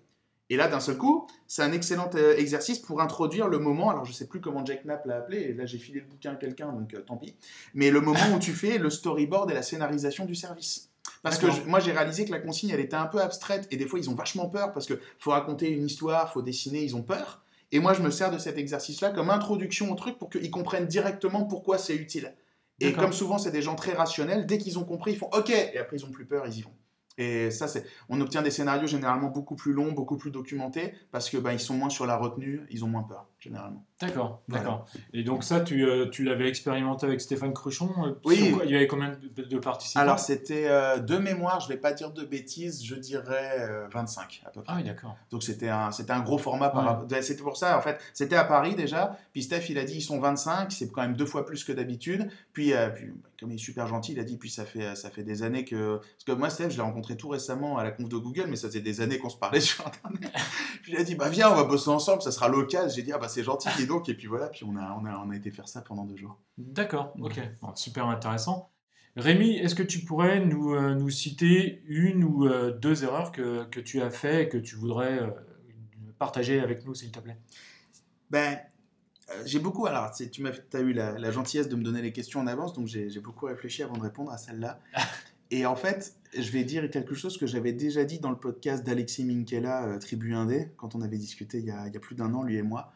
Et 0.50 0.56
là, 0.56 0.66
d'un 0.66 0.80
seul 0.80 0.98
coup, 0.98 1.28
c'est 1.46 1.62
un 1.62 1.70
excellent 1.70 2.10
euh, 2.16 2.36
exercice 2.36 2.80
pour 2.80 3.00
introduire 3.00 3.46
le 3.46 3.60
moment. 3.60 3.90
Alors, 3.90 4.04
je 4.04 4.10
ne 4.10 4.14
sais 4.14 4.26
plus 4.26 4.40
comment 4.40 4.66
Jack 4.66 4.84
Knapp 4.84 5.06
l'a 5.06 5.18
appelé, 5.18 5.38
et 5.38 5.54
là, 5.54 5.64
j'ai 5.64 5.78
filé 5.78 6.00
le 6.00 6.06
bouquin 6.06 6.32
à 6.32 6.34
quelqu'un, 6.34 6.72
donc 6.72 6.92
euh, 6.92 7.00
tant 7.00 7.16
pis. 7.16 7.36
Mais 7.72 7.90
le 7.90 8.00
moment 8.00 8.34
où 8.34 8.40
tu 8.40 8.52
fais 8.52 8.76
le 8.76 8.90
storyboard 8.90 9.48
et 9.52 9.54
la 9.54 9.62
scénarisation 9.62 10.24
du 10.24 10.34
service. 10.34 10.90
Parce 11.22 11.38
que 11.38 11.46
moi, 11.68 11.78
j'ai 11.78 11.92
réalisé 11.92 12.24
que 12.24 12.32
la 12.32 12.40
consigne, 12.40 12.70
elle 12.70 12.80
était 12.80 12.96
un 12.96 13.06
peu 13.06 13.20
abstraite, 13.20 13.68
et 13.70 13.76
des 13.76 13.86
fois, 13.86 14.00
ils 14.00 14.10
ont 14.10 14.14
vachement 14.14 14.48
peur, 14.48 14.72
parce 14.72 14.86
qu'il 14.86 14.98
faut 15.18 15.30
raconter 15.30 15.70
une 15.70 15.86
histoire, 15.86 16.32
faut 16.32 16.42
dessiner, 16.42 16.82
ils 16.82 16.96
ont 16.96 17.02
peur. 17.02 17.42
Et 17.70 17.78
moi, 17.78 17.94
je 17.94 18.02
me 18.02 18.10
sers 18.10 18.32
de 18.32 18.38
cet 18.38 18.58
exercice-là 18.58 19.10
comme 19.10 19.30
introduction 19.30 19.92
au 19.92 19.94
truc 19.94 20.18
pour 20.18 20.30
qu'ils 20.30 20.50
comprennent 20.50 20.86
directement 20.86 21.44
pourquoi 21.44 21.78
c'est 21.78 21.94
utile. 21.94 22.34
Et 22.80 22.92
comme 22.92 23.12
souvent, 23.12 23.38
c'est 23.38 23.52
des 23.52 23.62
gens 23.62 23.76
très 23.76 23.92
rationnels, 23.92 24.46
dès 24.46 24.58
qu'ils 24.58 24.78
ont 24.78 24.84
compris, 24.84 25.12
ils 25.12 25.18
font 25.18 25.28
OK, 25.32 25.50
et 25.50 25.78
après, 25.78 25.98
ils 25.98 26.04
ont 26.04 26.10
plus 26.10 26.24
peur, 26.24 26.44
ils 26.48 26.58
y 26.58 26.62
vont. 26.62 26.72
Et 27.20 27.50
ça, 27.50 27.68
c'est, 27.68 27.84
on 28.08 28.18
obtient 28.22 28.40
des 28.40 28.50
scénarios 28.50 28.86
généralement 28.86 29.28
beaucoup 29.28 29.54
plus 29.54 29.74
longs, 29.74 29.92
beaucoup 29.92 30.16
plus 30.16 30.30
documentés, 30.30 30.94
parce 31.12 31.28
que 31.28 31.36
ben, 31.36 31.52
ils 31.52 31.60
sont 31.60 31.74
moins 31.74 31.90
sur 31.90 32.06
la 32.06 32.16
retenue, 32.16 32.62
ils 32.70 32.82
ont 32.82 32.88
moins 32.88 33.02
peur 33.02 33.28
généralement. 33.40 33.84
D'accord, 34.00 34.42
d'accord. 34.48 34.86
Et 35.12 35.22
donc 35.22 35.44
ça, 35.44 35.60
tu, 35.60 35.84
euh, 35.84 36.08
tu 36.08 36.24
l'avais 36.24 36.48
expérimenté 36.48 37.06
avec 37.06 37.20
Stéphane 37.20 37.52
Cruchon 37.52 37.90
euh, 38.04 38.12
Oui. 38.24 38.54
il 38.64 38.70
y 38.70 38.76
avait 38.76 38.86
combien 38.86 39.10
de, 39.10 39.58
participants? 39.58 40.00
Alors 40.00 40.18
c'était 40.18 40.68
euh, 40.68 40.98
de 40.98 41.16
mémoire, 41.18 41.60
je 41.60 41.68
ne 41.68 41.74
vais 41.74 41.78
pas 41.78 41.92
dire 41.92 42.10
de 42.12 42.24
bêtises, 42.24 42.82
je 42.84 42.94
dirais 42.94 43.68
25 43.92 44.42
à 44.46 44.50
peu 44.50 44.62
près. 44.62 44.72
Ah 44.72 44.76
oui, 44.78 44.84
d'accord. 44.84 45.16
Donc 45.30 45.42
c'était 45.42 45.68
un, 45.68 45.90
c'était 45.90 46.12
un 46.12 46.20
gros 46.20 46.38
format. 46.38 46.70
Par... 46.70 47.04
C'était 47.20 47.42
pour 47.42 47.56
ça, 47.56 47.76
en 47.76 47.82
fait, 47.82 47.98
c'était 48.14 48.36
à 48.36 48.44
Paris 48.44 48.74
déjà. 48.74 49.18
Puis 49.32 49.42
Steph, 49.42 49.68
il 49.68 49.78
a 49.78 49.84
dit 49.84 49.96
ils 49.96 50.02
sont 50.02 50.18
25, 50.18 50.72
c'est 50.72 50.90
quand 50.90 51.02
même 51.02 51.16
deux 51.16 51.26
fois 51.26 51.44
plus 51.44 51.64
que 51.64 51.72
d'habitude. 51.72 52.30
Puis, 52.52 52.72
puis 52.94 53.12
comme 53.38 53.50
il 53.52 53.54
est 53.54 53.58
super 53.58 53.86
gentil, 53.86 54.12
il 54.12 54.20
a 54.20 54.24
dit 54.24 54.36
puis 54.36 54.50
ça 54.50 54.64
fait, 54.64 54.94
ça 54.94 55.10
fait 55.10 55.22
des 55.22 55.42
années 55.42 55.64
que... 55.64 55.96
Parce 55.96 56.24
que 56.26 56.32
moi, 56.32 56.50
Steph, 56.50 56.70
je 56.70 56.76
l'ai 56.76 56.82
rencontré 56.82 57.16
tout 57.16 57.28
récemment 57.28 57.78
à 57.78 57.84
la 57.84 57.90
conf 57.90 58.08
de 58.08 58.16
Google, 58.16 58.46
mais 58.48 58.56
ça 58.56 58.68
faisait 58.68 58.80
des 58.80 59.00
années 59.00 59.18
qu'on 59.18 59.30
se 59.30 59.38
parlait 59.38 59.60
sur 59.60 59.86
Internet. 59.86 60.30
puis 60.82 60.92
il 60.92 60.98
a 60.98 61.04
dit 61.04 61.14
bah 61.14 61.28
viens, 61.28 61.50
on 61.50 61.54
va 61.54 61.64
bosser 61.64 61.90
ensemble, 61.90 62.22
ça 62.22 62.32
sera 62.32 62.48
l'occasion. 62.48 62.94
J'ai 62.94 63.02
dit 63.02 63.12
ah 63.12 63.18
bah 63.18 63.28
c'est 63.30 63.44
gentil. 63.44 63.68
Et 63.80 63.86
donc, 63.86 64.08
et 64.08 64.14
puis 64.14 64.26
voilà, 64.26 64.48
puis 64.48 64.64
on 64.64 64.76
a, 64.76 64.98
on 65.00 65.04
a, 65.06 65.16
on 65.18 65.30
a 65.30 65.36
été 65.36 65.50
faire 65.50 65.68
ça 65.68 65.80
pendant 65.80 66.04
deux 66.04 66.16
jours. 66.16 66.38
D'accord, 66.58 67.14
ok, 67.20 67.40
super 67.74 68.06
intéressant. 68.06 68.70
Rémi, 69.16 69.56
est-ce 69.56 69.74
que 69.74 69.82
tu 69.82 70.00
pourrais 70.00 70.44
nous, 70.44 70.72
euh, 70.72 70.94
nous 70.94 71.10
citer 71.10 71.82
une 71.86 72.22
ou 72.22 72.46
euh, 72.46 72.70
deux 72.70 73.02
erreurs 73.02 73.32
que, 73.32 73.64
que, 73.64 73.80
tu 73.80 74.00
as 74.00 74.10
fait 74.10 74.44
et 74.44 74.48
que 74.48 74.56
tu 74.56 74.76
voudrais 74.76 75.20
euh, 75.20 75.30
partager 76.18 76.60
avec 76.60 76.84
nous, 76.86 76.94
s'il 76.94 77.10
te 77.10 77.18
plaît? 77.18 77.36
Ben, 78.30 78.58
j'ai 79.44 79.58
beaucoup. 79.58 79.86
Alors, 79.86 80.12
tu 80.12 80.46
as 80.72 80.80
eu 80.80 80.92
la, 80.92 81.18
la, 81.18 81.30
gentillesse 81.32 81.68
de 81.68 81.74
me 81.74 81.82
donner 81.82 82.02
les 82.02 82.12
questions 82.12 82.38
en 82.40 82.46
avance, 82.46 82.72
donc 82.72 82.86
j'ai 82.86 83.20
beaucoup 83.20 83.46
réfléchi 83.46 83.82
avant 83.82 83.96
de 83.96 84.02
répondre 84.02 84.30
à 84.30 84.38
celle-là. 84.38 84.80
et 85.50 85.66
en 85.66 85.76
fait, 85.76 86.14
je 86.36 86.50
vais 86.52 86.62
dire 86.62 86.88
quelque 86.90 87.14
chose 87.14 87.36
que 87.36 87.46
j'avais 87.48 87.72
déjà 87.72 88.04
dit 88.04 88.20
dans 88.20 88.30
le 88.30 88.38
podcast 88.38 88.84
d'Alexis 88.86 89.24
Minkela, 89.24 89.98
Tribu 90.00 90.34
Indé, 90.34 90.70
quand 90.76 90.94
on 90.94 91.02
avait 91.02 91.18
discuté 91.18 91.58
il 91.58 91.64
y 91.64 91.70
a, 91.72 91.88
il 91.88 91.94
y 91.94 91.96
a 91.96 92.00
plus 92.00 92.14
d'un 92.14 92.32
an, 92.34 92.44
lui 92.44 92.56
et 92.56 92.62
moi 92.62 92.92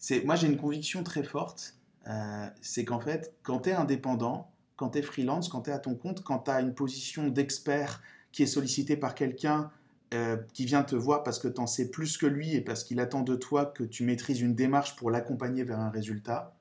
c'est 0.00 0.24
moi 0.24 0.34
j'ai 0.34 0.48
une 0.48 0.56
conviction 0.56 1.04
très 1.04 1.22
forte 1.22 1.76
euh, 2.08 2.48
c'est 2.60 2.84
qu'en 2.84 3.00
fait, 3.00 3.34
quand 3.42 3.60
tu 3.60 3.70
es 3.70 3.72
indépendant, 3.72 4.50
quand 4.76 4.90
tu 4.90 4.98
es 4.98 5.02
freelance, 5.02 5.48
quand 5.48 5.62
tu 5.62 5.70
es 5.70 5.72
à 5.72 5.78
ton 5.78 5.94
compte, 5.94 6.22
quand 6.22 6.40
tu 6.40 6.50
as 6.50 6.60
une 6.60 6.74
position 6.74 7.28
d'expert 7.28 8.02
qui 8.32 8.42
est 8.42 8.46
sollicitée 8.46 8.96
par 8.96 9.14
quelqu'un 9.14 9.70
euh, 10.14 10.36
qui 10.54 10.64
vient 10.64 10.82
te 10.82 10.96
voir 10.96 11.22
parce 11.22 11.38
que 11.38 11.48
tu 11.48 11.60
en 11.60 11.66
sais 11.66 11.90
plus 11.90 12.16
que 12.16 12.26
lui 12.26 12.54
et 12.54 12.60
parce 12.60 12.84
qu'il 12.84 13.00
attend 13.00 13.20
de 13.20 13.36
toi 13.36 13.66
que 13.66 13.84
tu 13.84 14.04
maîtrises 14.04 14.40
une 14.40 14.54
démarche 14.54 14.96
pour 14.96 15.10
l'accompagner 15.10 15.62
vers 15.62 15.78
un 15.78 15.90
résultat, 15.90 16.56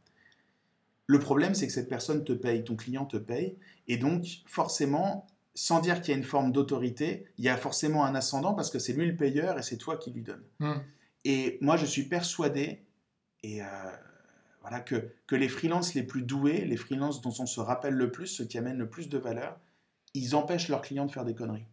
le 1.08 1.18
problème, 1.18 1.56
c'est 1.56 1.66
que 1.66 1.74
cette 1.74 1.90
personne 1.90 2.24
te 2.24 2.34
paye, 2.34 2.64
ton 2.64 2.76
client 2.76 3.06
te 3.06 3.18
paye, 3.18 3.58
et 3.88 3.98
donc 3.98 4.26
forcément, 4.46 5.26
sans 5.56 5.80
dire 5.80 6.02
qu'il 6.02 6.12
y 6.12 6.16
a 6.16 6.18
une 6.18 6.24
forme 6.24 6.52
d'autorité, 6.52 7.26
il 7.40 7.46
y 7.46 7.50
a 7.50 7.58
forcément 7.58 8.06
un 8.06 8.14
ascendant 8.14 8.54
parce 8.54 8.70
que 8.70 8.78
c'est 8.78 8.94
lui 8.94 9.08
le 9.08 9.16
payeur 9.16 9.58
et 9.58 9.64
c'est 9.64 9.78
toi 9.78 9.98
qui 9.98 10.12
lui 10.12 10.22
donne. 10.22 10.44
Hmm. 10.60 10.82
Et 11.26 11.58
moi, 11.62 11.78
je 11.78 11.86
suis 11.86 12.04
persuadé, 12.04 12.84
et 13.44 13.62
euh, 13.62 13.66
voilà, 14.62 14.80
que, 14.80 15.12
que 15.28 15.36
les 15.36 15.50
freelances 15.50 15.94
les 15.94 16.04
plus 16.04 16.24
doués, 16.24 16.66
les 16.66 16.78
freelances 16.78 17.22
dont 17.22 17.34
on 17.40 17.46
se 17.46 17.60
rappelle 17.60 17.94
le 17.94 18.12
plus, 18.12 18.28
ceux 18.28 18.46
qui 18.46 18.58
amènent 18.58 18.78
le 18.78 18.90
plus 18.90 19.10
de 19.10 19.18
valeur, 19.18 19.60
ils 20.14 20.36
empêchent 20.36 20.70
leurs 20.70 20.82
clients 20.82 21.06
de 21.06 21.12
faire 21.12 21.26
des 21.26 21.36
conneries. 21.36 21.68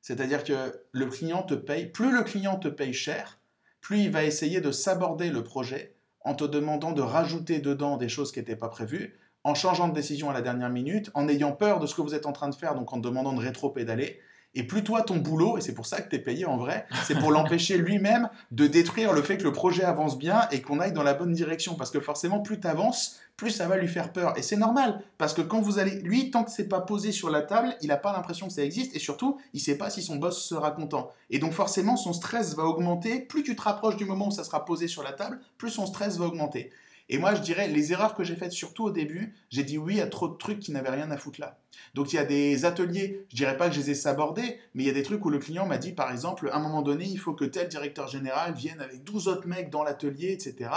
C'est-à-dire 0.00 0.44
que 0.44 0.80
le 0.92 1.06
client 1.06 1.42
te 1.42 1.54
paye, 1.54 1.86
plus 1.86 2.12
le 2.12 2.22
client 2.22 2.58
te 2.58 2.68
paye 2.68 2.92
cher, 2.92 3.40
plus 3.80 4.00
il 4.00 4.10
va 4.10 4.24
essayer 4.24 4.60
de 4.60 4.70
s'aborder 4.70 5.30
le 5.30 5.42
projet 5.42 5.96
en 6.20 6.34
te 6.34 6.44
demandant 6.44 6.92
de 6.92 7.02
rajouter 7.02 7.60
dedans 7.60 7.96
des 7.96 8.08
choses 8.08 8.32
qui 8.32 8.38
n'étaient 8.38 8.56
pas 8.56 8.68
prévues, 8.68 9.18
en 9.44 9.54
changeant 9.54 9.86
de 9.88 9.94
décision 9.94 10.28
à 10.28 10.32
la 10.32 10.42
dernière 10.42 10.70
minute, 10.70 11.10
en 11.14 11.28
ayant 11.28 11.52
peur 11.52 11.78
de 11.78 11.86
ce 11.86 11.94
que 11.94 12.02
vous 12.02 12.14
êtes 12.14 12.26
en 12.26 12.32
train 12.32 12.48
de 12.48 12.54
faire, 12.54 12.74
donc 12.74 12.92
en 12.92 13.00
te 13.00 13.06
demandant 13.06 13.32
de 13.32 13.40
rétro-pédaler. 13.40 14.20
Et 14.56 14.62
plus 14.62 14.82
toi, 14.82 15.02
ton 15.02 15.18
boulot, 15.18 15.58
et 15.58 15.60
c'est 15.60 15.74
pour 15.74 15.84
ça 15.84 16.00
que 16.00 16.08
tu 16.08 16.16
es 16.16 16.18
payé 16.18 16.46
en 16.46 16.56
vrai, 16.56 16.86
c'est 17.04 17.18
pour 17.18 17.30
l'empêcher 17.30 17.76
lui-même 17.78 18.30
de 18.50 18.66
détruire 18.66 19.12
le 19.12 19.20
fait 19.20 19.36
que 19.36 19.44
le 19.44 19.52
projet 19.52 19.84
avance 19.84 20.18
bien 20.18 20.48
et 20.50 20.62
qu'on 20.62 20.80
aille 20.80 20.94
dans 20.94 21.02
la 21.02 21.12
bonne 21.12 21.32
direction. 21.32 21.74
Parce 21.74 21.90
que 21.90 22.00
forcément, 22.00 22.40
plus 22.40 22.58
tu 22.58 22.66
avances, 22.66 23.20
plus 23.36 23.50
ça 23.50 23.68
va 23.68 23.76
lui 23.76 23.86
faire 23.86 24.12
peur. 24.12 24.32
Et 24.38 24.42
c'est 24.42 24.56
normal, 24.56 25.02
parce 25.18 25.34
que 25.34 25.42
quand 25.42 25.60
vous 25.60 25.78
allez, 25.78 26.00
lui, 26.00 26.30
tant 26.30 26.42
que 26.42 26.50
c'est 26.50 26.68
pas 26.68 26.80
posé 26.80 27.12
sur 27.12 27.28
la 27.28 27.42
table, 27.42 27.76
il 27.82 27.88
n'a 27.88 27.98
pas 27.98 28.12
l'impression 28.12 28.46
que 28.46 28.52
ça 28.54 28.64
existe, 28.64 28.96
et 28.96 28.98
surtout, 28.98 29.38
il 29.52 29.60
sait 29.60 29.76
pas 29.76 29.90
si 29.90 30.02
son 30.02 30.16
boss 30.16 30.42
sera 30.42 30.70
content. 30.70 31.10
Et 31.28 31.38
donc 31.38 31.52
forcément, 31.52 31.96
son 31.96 32.14
stress 32.14 32.56
va 32.56 32.64
augmenter. 32.64 33.20
Plus 33.20 33.42
tu 33.42 33.54
te 33.56 33.62
rapproches 33.62 33.96
du 33.96 34.06
moment 34.06 34.28
où 34.28 34.32
ça 34.32 34.42
sera 34.42 34.64
posé 34.64 34.88
sur 34.88 35.02
la 35.02 35.12
table, 35.12 35.38
plus 35.58 35.70
son 35.70 35.84
stress 35.84 36.16
va 36.16 36.24
augmenter. 36.24 36.72
Et 37.08 37.18
moi, 37.18 37.34
je 37.34 37.40
dirais, 37.40 37.68
les 37.68 37.92
erreurs 37.92 38.14
que 38.14 38.24
j'ai 38.24 38.34
faites, 38.34 38.52
surtout 38.52 38.84
au 38.84 38.90
début, 38.90 39.34
j'ai 39.48 39.62
dit 39.62 39.78
oui 39.78 40.00
à 40.00 40.08
trop 40.08 40.28
de 40.28 40.34
trucs 40.34 40.58
qui 40.58 40.72
n'avaient 40.72 40.90
rien 40.90 41.10
à 41.10 41.16
foutre 41.16 41.40
là. 41.40 41.58
Donc 41.94 42.12
il 42.12 42.16
y 42.16 42.18
a 42.18 42.24
des 42.24 42.64
ateliers, 42.64 43.24
je 43.30 43.36
dirais 43.36 43.56
pas 43.56 43.68
que 43.68 43.74
je 43.74 43.80
les 43.80 43.90
ai 43.90 43.94
sabordés, 43.94 44.58
mais 44.74 44.82
il 44.82 44.86
y 44.86 44.90
a 44.90 44.92
des 44.92 45.04
trucs 45.04 45.24
où 45.24 45.30
le 45.30 45.38
client 45.38 45.66
m'a 45.66 45.78
dit, 45.78 45.92
par 45.92 46.10
exemple, 46.10 46.50
à 46.52 46.56
un 46.56 46.60
moment 46.60 46.82
donné, 46.82 47.04
il 47.04 47.18
faut 47.18 47.32
que 47.32 47.44
tel 47.44 47.68
directeur 47.68 48.08
général 48.08 48.54
vienne 48.54 48.80
avec 48.80 49.04
12 49.04 49.28
autres 49.28 49.46
mecs 49.46 49.70
dans 49.70 49.84
l'atelier, 49.84 50.32
etc. 50.32 50.70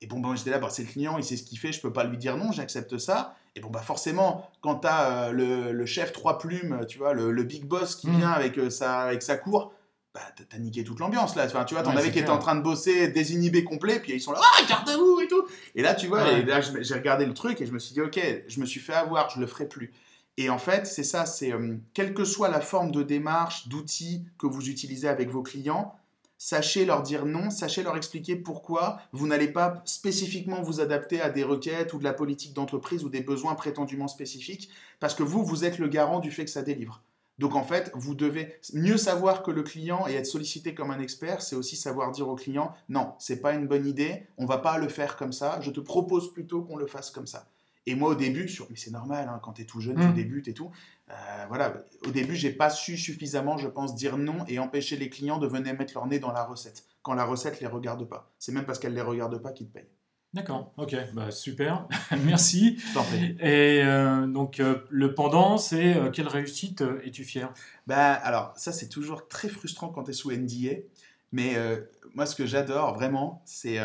Et 0.00 0.06
bon, 0.06 0.18
bon 0.18 0.34
j'étais 0.34 0.50
là, 0.50 0.58
bah, 0.58 0.68
c'est 0.70 0.82
le 0.82 0.88
client, 0.88 1.18
il 1.18 1.24
sait 1.24 1.36
ce 1.36 1.44
qu'il 1.44 1.58
fait, 1.58 1.72
je 1.72 1.80
peux 1.80 1.92
pas 1.92 2.04
lui 2.04 2.18
dire 2.18 2.36
non, 2.36 2.50
j'accepte 2.50 2.98
ça. 2.98 3.36
Et 3.54 3.60
bon, 3.60 3.70
bah 3.70 3.82
forcément, 3.82 4.48
quand 4.60 4.76
tu 4.80 4.88
as 4.88 5.28
euh, 5.28 5.72
le, 5.72 5.86
chef 5.86 6.12
trois 6.12 6.38
plumes, 6.38 6.84
tu 6.88 6.98
vois, 6.98 7.14
le, 7.14 7.42
big 7.42 7.64
boss 7.64 7.96
qui 7.96 8.08
mmh. 8.08 8.16
vient 8.16 8.30
avec, 8.30 8.58
euh, 8.58 8.70
sa, 8.70 9.00
avec 9.00 9.22
sa 9.22 9.36
cour, 9.36 9.72
bah, 10.12 10.20
t'as 10.48 10.58
niqué 10.58 10.82
toute 10.82 10.98
l'ambiance 10.98 11.36
là. 11.36 11.46
Enfin, 11.46 11.64
tu 11.64 11.74
vois, 11.74 11.84
t'en 11.84 11.96
avais 11.96 12.10
qui 12.10 12.18
étaient 12.18 12.30
en 12.30 12.38
train 12.38 12.56
de 12.56 12.62
bosser 12.62 13.08
désinhibé 13.08 13.62
complet, 13.62 14.00
puis 14.00 14.12
ils 14.12 14.20
sont 14.20 14.32
là, 14.32 14.40
ah, 14.42 14.62
garde-vous 14.68 15.20
et 15.20 15.28
tout. 15.28 15.46
Et 15.76 15.82
là, 15.82 15.94
tu 15.94 16.08
vois, 16.08 16.40
là, 16.40 16.60
j'ai 16.60 16.94
regardé 16.94 17.26
le 17.26 17.34
truc 17.34 17.60
et 17.60 17.66
je 17.66 17.72
me 17.72 17.78
suis 17.78 17.94
dit, 17.94 18.00
ok, 18.00 18.20
je 18.48 18.60
me 18.60 18.66
suis 18.66 18.80
fait 18.80 18.94
avoir, 18.94 19.30
je 19.30 19.38
le 19.38 19.46
ferai 19.46 19.68
plus. 19.68 19.92
Et 20.36 20.48
en 20.48 20.58
fait, 20.58 20.86
c'est 20.86 21.04
ça, 21.04 21.26
c'est 21.26 21.52
euh, 21.52 21.76
quelle 21.94 22.14
que 22.14 22.24
soit 22.24 22.48
la 22.48 22.60
forme 22.60 22.90
de 22.92 23.02
démarche, 23.02 23.68
d'outils 23.68 24.24
que 24.38 24.46
vous 24.46 24.68
utilisez 24.68 25.06
avec 25.06 25.28
vos 25.28 25.42
clients, 25.42 25.94
sachez 26.38 26.86
leur 26.86 27.02
dire 27.02 27.26
non, 27.26 27.50
sachez 27.50 27.82
leur 27.82 27.96
expliquer 27.96 28.34
pourquoi 28.34 29.00
vous 29.12 29.26
n'allez 29.26 29.48
pas 29.48 29.82
spécifiquement 29.84 30.62
vous 30.62 30.80
adapter 30.80 31.20
à 31.20 31.28
des 31.28 31.44
requêtes 31.44 31.92
ou 31.92 31.98
de 31.98 32.04
la 32.04 32.14
politique 32.14 32.54
d'entreprise 32.54 33.04
ou 33.04 33.10
des 33.10 33.20
besoins 33.20 33.54
prétendument 33.54 34.08
spécifiques, 34.08 34.70
parce 34.98 35.14
que 35.14 35.22
vous, 35.22 35.44
vous 35.44 35.64
êtes 35.64 35.78
le 35.78 35.88
garant 35.88 36.20
du 36.20 36.32
fait 36.32 36.46
que 36.46 36.50
ça 36.50 36.62
délivre. 36.62 37.02
Donc 37.40 37.56
en 37.56 37.64
fait, 37.64 37.90
vous 37.94 38.14
devez 38.14 38.54
mieux 38.74 38.98
savoir 38.98 39.42
que 39.42 39.50
le 39.50 39.62
client 39.62 40.06
et 40.06 40.12
être 40.12 40.26
sollicité 40.26 40.74
comme 40.74 40.90
un 40.90 41.00
expert, 41.00 41.40
c'est 41.40 41.56
aussi 41.56 41.74
savoir 41.74 42.12
dire 42.12 42.28
au 42.28 42.34
client 42.34 42.74
non, 42.90 43.14
c'est 43.18 43.40
pas 43.40 43.54
une 43.54 43.66
bonne 43.66 43.86
idée, 43.86 44.26
on 44.36 44.44
va 44.44 44.58
pas 44.58 44.76
le 44.76 44.88
faire 44.88 45.16
comme 45.16 45.32
ça, 45.32 45.58
je 45.62 45.70
te 45.70 45.80
propose 45.80 46.34
plutôt 46.34 46.60
qu'on 46.60 46.76
le 46.76 46.86
fasse 46.86 47.10
comme 47.10 47.26
ça. 47.26 47.48
Et 47.86 47.94
moi, 47.94 48.10
au 48.10 48.14
début, 48.14 48.46
sur... 48.46 48.66
mais 48.68 48.76
c'est 48.76 48.90
normal, 48.90 49.26
hein, 49.26 49.40
quand 49.42 49.54
tu 49.54 49.62
es 49.62 49.64
tout 49.64 49.80
jeune, 49.80 49.96
tu 49.96 50.02
mmh. 50.02 50.14
débutes 50.14 50.48
et 50.48 50.52
tout. 50.52 50.70
Euh, 51.08 51.14
voilà, 51.48 51.78
au 52.06 52.10
début, 52.10 52.36
j'ai 52.36 52.52
pas 52.52 52.68
su 52.68 52.98
suffisamment, 52.98 53.56
je 53.56 53.68
pense, 53.68 53.94
dire 53.94 54.18
non 54.18 54.44
et 54.46 54.58
empêcher 54.58 54.98
les 54.98 55.08
clients 55.08 55.38
de 55.38 55.46
venir 55.46 55.74
mettre 55.78 55.94
leur 55.94 56.06
nez 56.06 56.18
dans 56.18 56.32
la 56.32 56.44
recette. 56.44 56.84
Quand 57.00 57.14
la 57.14 57.24
recette 57.24 57.58
les 57.62 57.66
regarde 57.66 58.06
pas. 58.06 58.30
C'est 58.38 58.52
même 58.52 58.66
parce 58.66 58.78
qu'elle 58.78 58.92
les 58.92 59.00
regarde 59.00 59.40
pas 59.40 59.52
qu'ils 59.52 59.68
te 59.68 59.72
payent. 59.72 59.88
D'accord, 60.32 60.72
ok, 60.76 60.96
bah, 61.12 61.32
super, 61.32 61.88
merci. 62.24 62.78
Et 63.40 63.82
euh, 63.82 64.28
donc 64.28 64.60
euh, 64.60 64.78
le 64.88 65.12
pendant, 65.12 65.58
c'est 65.58 65.96
quelle 66.12 66.28
réussite 66.28 66.84
es-tu 67.04 67.24
fier? 67.24 67.52
Bah, 67.88 68.12
Alors 68.12 68.52
ça 68.56 68.70
c'est 68.72 68.88
toujours 68.88 69.26
très 69.26 69.48
frustrant 69.48 69.88
quand 69.88 70.04
tu 70.04 70.10
es 70.10 70.14
sous 70.14 70.30
NDA, 70.30 70.82
mais 71.32 71.56
moi 72.14 72.26
ce 72.26 72.36
que 72.36 72.46
j'adore 72.46 72.94
vraiment, 72.94 73.42
c'est 73.44 73.78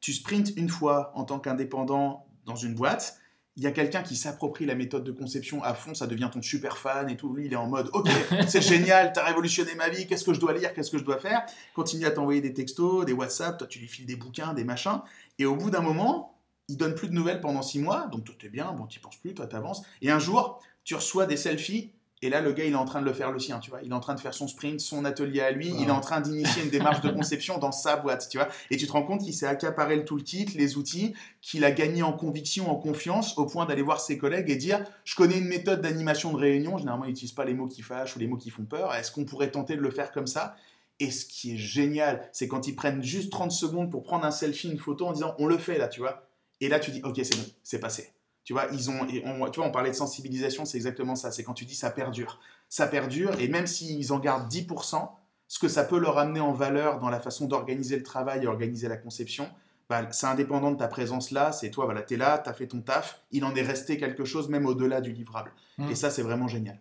tu 0.00 0.12
sprints 0.12 0.52
une 0.56 0.68
fois 0.68 1.12
en 1.14 1.24
tant 1.24 1.38
qu'indépendant 1.38 2.26
dans 2.44 2.56
une 2.56 2.74
boîte, 2.74 3.18
il 3.56 3.62
y 3.62 3.66
a 3.66 3.72
quelqu'un 3.72 4.02
qui 4.02 4.16
s'approprie 4.16 4.66
la 4.66 4.74
méthode 4.74 5.02
de 5.02 5.12
conception 5.12 5.62
à 5.62 5.72
fond, 5.72 5.94
ça 5.94 6.06
devient 6.06 6.28
ton 6.30 6.42
super 6.42 6.76
fan 6.76 7.08
et 7.08 7.16
tout. 7.16 7.32
Lui, 7.32 7.46
il 7.46 7.52
est 7.52 7.56
en 7.56 7.66
mode 7.66 7.88
Ok, 7.94 8.08
c'est 8.48 8.60
génial, 8.60 9.12
t'as 9.14 9.24
révolutionné 9.24 9.74
ma 9.74 9.88
vie, 9.88 10.06
qu'est-ce 10.06 10.24
que 10.24 10.34
je 10.34 10.40
dois 10.40 10.52
lire, 10.52 10.74
qu'est-ce 10.74 10.90
que 10.90 10.98
je 10.98 11.04
dois 11.04 11.18
faire? 11.18 11.44
Continue 11.74 12.04
à 12.04 12.10
t'envoyer 12.10 12.42
des 12.42 12.52
textos, 12.52 13.06
des 13.06 13.14
WhatsApp, 13.14 13.56
toi 13.56 13.66
tu 13.66 13.78
lui 13.78 13.88
files 13.88 14.06
des 14.06 14.16
bouquins, 14.16 14.52
des 14.52 14.64
machins. 14.64 15.00
Et 15.38 15.46
au 15.46 15.56
bout 15.56 15.70
d'un 15.70 15.80
moment, 15.80 16.38
il 16.68 16.76
donne 16.76 16.94
plus 16.94 17.08
de 17.08 17.14
nouvelles 17.14 17.40
pendant 17.40 17.62
six 17.62 17.78
mois, 17.78 18.08
donc 18.08 18.24
tout 18.24 18.34
est 18.44 18.50
bien, 18.50 18.72
bon, 18.72 18.86
tu 18.86 19.00
penses 19.00 19.16
plus, 19.16 19.32
toi 19.32 19.46
t'avances. 19.46 19.82
Et 20.02 20.10
un 20.10 20.18
jour, 20.18 20.60
tu 20.84 20.94
reçois 20.94 21.24
des 21.24 21.38
selfies 21.38 21.92
et 22.22 22.30
là, 22.30 22.40
le 22.40 22.52
gars, 22.52 22.64
il 22.64 22.72
est 22.72 22.76
en 22.76 22.86
train 22.86 23.02
de 23.02 23.04
le 23.04 23.12
faire 23.12 23.30
le 23.30 23.38
sien, 23.38 23.58
tu 23.58 23.68
vois. 23.68 23.80
Il 23.82 23.90
est 23.90 23.94
en 23.94 24.00
train 24.00 24.14
de 24.14 24.20
faire 24.20 24.32
son 24.32 24.48
sprint, 24.48 24.80
son 24.80 25.04
atelier 25.04 25.40
à 25.40 25.50
lui. 25.50 25.68
Il 25.68 25.88
est 25.88 25.92
en 25.92 26.00
train 26.00 26.22
d'initier 26.22 26.62
une 26.62 26.70
démarche 26.70 27.02
de 27.02 27.10
conception 27.10 27.58
dans 27.58 27.72
sa 27.72 27.96
boîte, 27.96 28.28
tu 28.30 28.38
vois. 28.38 28.48
Et 28.70 28.78
tu 28.78 28.86
te 28.86 28.92
rends 28.92 29.02
compte 29.02 29.22
qu'il 29.22 29.34
s'est 29.34 29.46
accaparé 29.46 29.96
le 29.96 30.04
toolkit, 30.04 30.46
les 30.54 30.78
outils, 30.78 31.12
qu'il 31.42 31.62
a 31.62 31.70
gagné 31.70 32.02
en 32.02 32.14
conviction, 32.14 32.70
en 32.70 32.76
confiance, 32.76 33.36
au 33.36 33.44
point 33.44 33.66
d'aller 33.66 33.82
voir 33.82 34.00
ses 34.00 34.16
collègues 34.16 34.48
et 34.48 34.56
dire 34.56 34.82
Je 35.04 35.14
connais 35.14 35.36
une 35.36 35.46
méthode 35.46 35.82
d'animation 35.82 36.32
de 36.32 36.38
réunion. 36.38 36.78
Généralement, 36.78 37.04
il 37.04 37.08
n'utilise 37.08 37.32
pas 37.32 37.44
les 37.44 37.52
mots 37.52 37.66
qui 37.66 37.82
fâchent 37.82 38.16
ou 38.16 38.18
les 38.18 38.26
mots 38.26 38.38
qui 38.38 38.48
font 38.48 38.64
peur. 38.64 38.94
Est-ce 38.94 39.12
qu'on 39.12 39.26
pourrait 39.26 39.50
tenter 39.50 39.76
de 39.76 39.82
le 39.82 39.90
faire 39.90 40.10
comme 40.10 40.26
ça? 40.26 40.56
Et 41.00 41.10
ce 41.10 41.26
qui 41.26 41.52
est 41.52 41.58
génial, 41.58 42.26
c'est 42.32 42.48
quand 42.48 42.66
ils 42.66 42.74
prennent 42.74 43.02
juste 43.02 43.30
30 43.30 43.52
secondes 43.52 43.90
pour 43.90 44.02
prendre 44.02 44.24
un 44.24 44.30
selfie, 44.30 44.70
une 44.70 44.78
photo 44.78 45.06
en 45.06 45.12
disant 45.12 45.34
on 45.38 45.46
le 45.46 45.58
fait 45.58 45.76
là, 45.76 45.88
tu 45.88 46.00
vois. 46.00 46.26
Et 46.62 46.70
là, 46.70 46.80
tu 46.80 46.90
dis 46.90 47.02
ok, 47.04 47.20
c'est 47.22 47.36
bon, 47.36 47.44
c'est 47.62 47.78
passé. 47.78 48.15
Tu 48.46 48.52
vois, 48.52 48.68
ils 48.72 48.90
ont, 48.90 49.00
on, 49.24 49.50
tu 49.50 49.58
vois, 49.58 49.68
on 49.68 49.72
parlait 49.72 49.90
de 49.90 49.96
sensibilisation, 49.96 50.64
c'est 50.64 50.76
exactement 50.76 51.16
ça. 51.16 51.32
C'est 51.32 51.42
quand 51.42 51.52
tu 51.52 51.64
dis 51.64 51.74
ça 51.74 51.90
perdure. 51.90 52.38
Ça 52.68 52.86
perdure, 52.86 53.40
et 53.40 53.48
même 53.48 53.66
s'ils 53.66 54.12
en 54.12 54.20
gardent 54.20 54.48
10%, 54.48 55.10
ce 55.48 55.58
que 55.58 55.66
ça 55.66 55.82
peut 55.82 55.98
leur 55.98 56.16
amener 56.16 56.38
en 56.38 56.52
valeur 56.52 57.00
dans 57.00 57.10
la 57.10 57.18
façon 57.18 57.46
d'organiser 57.46 57.96
le 57.96 58.04
travail 58.04 58.44
et 58.44 58.46
organiser 58.46 58.86
la 58.86 58.98
conception, 58.98 59.48
bah, 59.90 60.06
c'est 60.12 60.28
indépendant 60.28 60.70
de 60.70 60.76
ta 60.76 60.86
présence 60.86 61.32
là. 61.32 61.50
C'est 61.50 61.70
toi, 61.70 61.86
voilà, 61.86 62.02
tu 62.02 62.14
es 62.14 62.16
là, 62.16 62.38
tu 62.38 62.48
as 62.48 62.52
fait 62.52 62.68
ton 62.68 62.80
taf. 62.82 63.20
Il 63.32 63.44
en 63.44 63.52
est 63.56 63.62
resté 63.62 63.98
quelque 63.98 64.24
chose, 64.24 64.48
même 64.48 64.64
au-delà 64.64 65.00
du 65.00 65.10
livrable. 65.10 65.50
Mmh. 65.78 65.90
Et 65.90 65.96
ça, 65.96 66.10
c'est 66.10 66.22
vraiment 66.22 66.46
génial. 66.46 66.78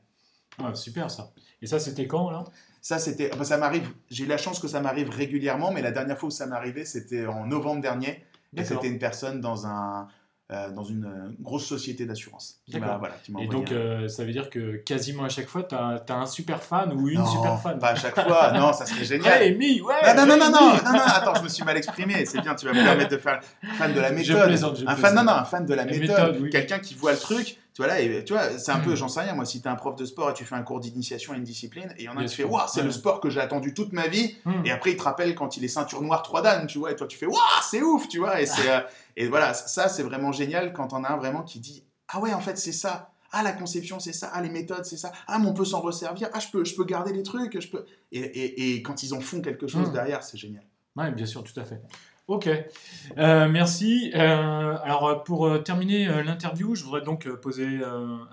Ah, 0.64 0.76
super 0.76 1.10
ça. 1.10 1.32
Et 1.64 1.68
ça, 1.68 1.80
c'était 1.80 2.06
quand 2.06 2.30
là? 2.30 2.44
Ça, 2.84 3.00
c'était, 3.00 3.32
ah, 3.34 3.38
bah, 3.38 3.44
ça 3.44 3.58
m'arrive. 3.58 3.92
J'ai 4.12 4.28
la 4.28 4.38
chance 4.38 4.60
que 4.60 4.68
ça 4.68 4.82
m'arrive 4.82 5.10
régulièrement, 5.10 5.72
mais 5.72 5.82
la 5.82 5.92
dernière 5.92 6.20
fois 6.20 6.28
où 6.28 6.32
ça 6.32 6.48
arrivé, 6.54 6.86
c'était 6.86 7.26
en 7.26 7.48
novembre 7.48 7.82
dernier. 7.82 8.24
Et 8.56 8.64
c'était 8.64 8.88
une 8.88 9.00
personne 9.00 9.42
dans 9.42 9.68
un, 9.68 10.08
euh, 10.52 10.70
dans 10.70 10.84
une 10.84 11.06
euh, 11.06 11.36
grosse 11.40 11.66
société 11.66 12.06
d'assurance. 12.06 12.60
Voilà, 12.68 13.02
et 13.40 13.48
donc, 13.48 13.72
euh, 13.72 14.08
ça 14.08 14.24
veut 14.24 14.32
dire 14.32 14.52
que 14.52 14.76
quasiment 14.76 15.24
à 15.24 15.30
chaque 15.30 15.48
fois, 15.48 15.64
tu 15.64 15.74
as, 15.74 16.04
un 16.08 16.26
super 16.28 16.62
fan 16.62 16.94
ou 16.94 17.10
une 17.10 17.26
super 17.26 17.60
fan. 17.60 17.80
Pas 17.80 17.90
à 17.90 17.96
chaque 17.96 18.14
fois, 18.14 18.52
non, 18.54 18.72
ça 18.72 18.86
serait 18.86 19.06
génial. 19.06 19.40
Rémi, 19.40 19.82
ouais 19.82 20.14
non, 20.16 20.28
non, 20.28 20.38
non, 20.38 20.52
non, 20.52 20.74
non, 20.84 20.92
non, 20.94 21.00
attends, 21.04 21.34
je 21.34 21.42
me 21.42 21.50
suis 21.50 21.64
mal 21.64 21.76
exprimé, 21.78 22.28
c'est 22.28 22.42
bien, 22.42 22.54
tu 22.54 22.68
vas 22.68 22.74
me 22.74 22.84
permettre 22.84 23.10
de 23.10 23.18
faire 23.18 23.40
fan 23.76 23.92
de 23.92 24.00
la 24.00 24.12
méthode. 24.12 24.52
un 24.86 24.96
fan, 24.96 25.16
non, 25.16 25.24
non, 25.24 25.32
un 25.32 25.46
fan 25.46 25.66
de 25.66 25.74
la, 25.74 25.86
méthode, 25.86 26.48
quelqu'un 26.52 26.78
qui 26.78 26.94
voit 26.94 27.14
le 27.14 27.18
truc 27.18 27.58
tu 27.76 27.84
vois, 27.84 27.94
là, 27.94 28.22
tu 28.24 28.32
vois, 28.32 28.58
c'est 28.58 28.72
un 28.72 28.80
peu, 28.80 28.94
hmm. 28.94 28.96
j'en 28.96 29.10
sais 29.10 29.20
rien, 29.20 29.36
moi, 29.36 29.44
si 29.44 29.62
tu 29.62 29.68
es 29.68 29.70
un 29.70 29.76
prof 29.76 29.98
de 29.98 30.06
sport 30.06 30.30
et 30.30 30.34
tu 30.34 30.46
fais 30.46 30.56
un 30.56 30.64
cours 30.64 30.80
d'initiation 30.80 31.34
à 31.34 31.36
une 31.36 31.44
discipline, 31.44 31.94
et 31.98 32.04
il 32.04 32.06
y 32.06 32.10
en 32.10 32.16
a 32.16 32.24
qui 32.24 32.34
fait, 32.34 32.46
waouh, 32.46 32.64
c'est 32.70 32.82
le 32.82 32.92
sport 32.92 33.20
que 33.20 33.30
j'ai 33.30 33.42
attendu 33.42 33.74
toute 33.74 33.92
ma 33.92 34.08
vie, 34.08 34.38
hmm. 34.46 34.66
et 34.66 34.72
après, 34.72 34.92
il 34.92 34.98
te 34.98 35.04
rappelle 35.04 35.36
quand 35.36 35.58
il 35.58 35.66
est 35.66 35.68
ceinture 35.68 36.02
noire 36.02 36.24
3 36.24 36.42
dan, 36.42 36.68
tu 36.68 36.78
vois, 36.78 36.94
et 36.94 36.96
toi, 36.96 37.06
tu 37.06 37.18
fais, 37.18 37.26
waouh, 37.26 37.38
c'est 37.70 37.82
ouf, 37.82 38.08
tu 38.08 38.20
vois, 38.20 38.40
et, 38.40 38.46
c'est, 38.46 38.72
euh, 38.72 38.80
et 39.18 39.28
voilà, 39.28 39.54
ça, 39.54 39.90
c'est 39.90 40.04
vraiment 40.04 40.32
génial 40.32 40.72
quand 40.72 40.94
on 40.94 41.04
a 41.04 41.10
un 41.12 41.18
vraiment 41.18 41.44
qui 41.44 41.60
dit, 41.60 41.84
ah 42.08 42.22
ouais, 42.22 42.34
en 42.34 42.40
fait, 42.40 42.58
c'est 42.58 42.72
ça. 42.72 43.12
Ah, 43.34 43.44
la 43.44 43.52
conception, 43.52 44.00
c'est 44.00 44.14
ça. 44.14 44.32
Ah, 44.34 44.42
les 44.42 44.50
méthodes, 44.50 44.86
c'est 44.86 44.96
ça. 44.96 45.12
Ah, 45.28 45.38
mais 45.40 45.48
on 45.48 45.54
peut 45.54 45.66
s'en 45.66 45.82
resservir. 45.82 46.30
Ah, 46.32 46.40
je 46.40 46.48
peux, 46.48 46.64
je 46.64 46.74
peux 46.74 46.86
garder 46.86 47.12
les 47.12 47.24
trucs. 47.24 47.60
Je 47.60 47.68
peux... 47.68 47.86
Et, 48.14 48.20
et, 48.20 48.76
et 48.76 48.82
quand 48.82 49.04
ils 49.04 49.14
en 49.14 49.20
font 49.20 49.42
quelque 49.42 49.68
chose 49.68 49.90
hmm. 49.90 49.94
derrière, 49.94 50.24
c'est 50.24 50.38
génial. 50.38 50.64
Oui, 50.96 51.12
bien 51.12 51.26
sûr, 51.26 51.44
tout 51.44 51.60
à 51.60 51.66
fait. 51.66 51.82
Ok, 52.28 52.48
euh, 52.48 53.48
merci. 53.48 54.12
Euh, 54.16 54.78
alors 54.84 55.24
pour 55.24 55.62
terminer 55.64 56.24
l'interview, 56.24 56.74
je 56.74 56.84
voudrais 56.84 57.04
donc 57.04 57.30
poser 57.36 57.82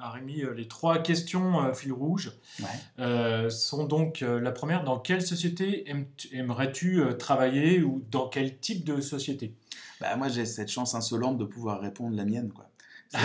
à 0.00 0.10
Rémi 0.10 0.42
les 0.56 0.66
trois 0.66 0.98
questions 0.98 1.74
fil 1.74 1.92
rouge. 1.92 2.32
Ouais. 2.60 3.50
sont 3.50 3.84
donc 3.84 4.20
la 4.20 4.50
première, 4.50 4.82
dans 4.84 4.98
quelle 4.98 5.20
société 5.20 5.84
aimerais-tu 6.32 7.02
travailler 7.18 7.82
ou 7.82 8.02
dans 8.10 8.28
quel 8.28 8.58
type 8.58 8.84
de 8.84 9.02
société? 9.02 9.54
Bah, 10.00 10.16
Moi 10.16 10.28
j'ai 10.28 10.46
cette 10.46 10.70
chance 10.70 10.94
insolente 10.94 11.36
de 11.36 11.44
pouvoir 11.44 11.78
répondre 11.80 12.16
la 12.16 12.24
mienne. 12.24 12.50
Quoi. 12.50 12.70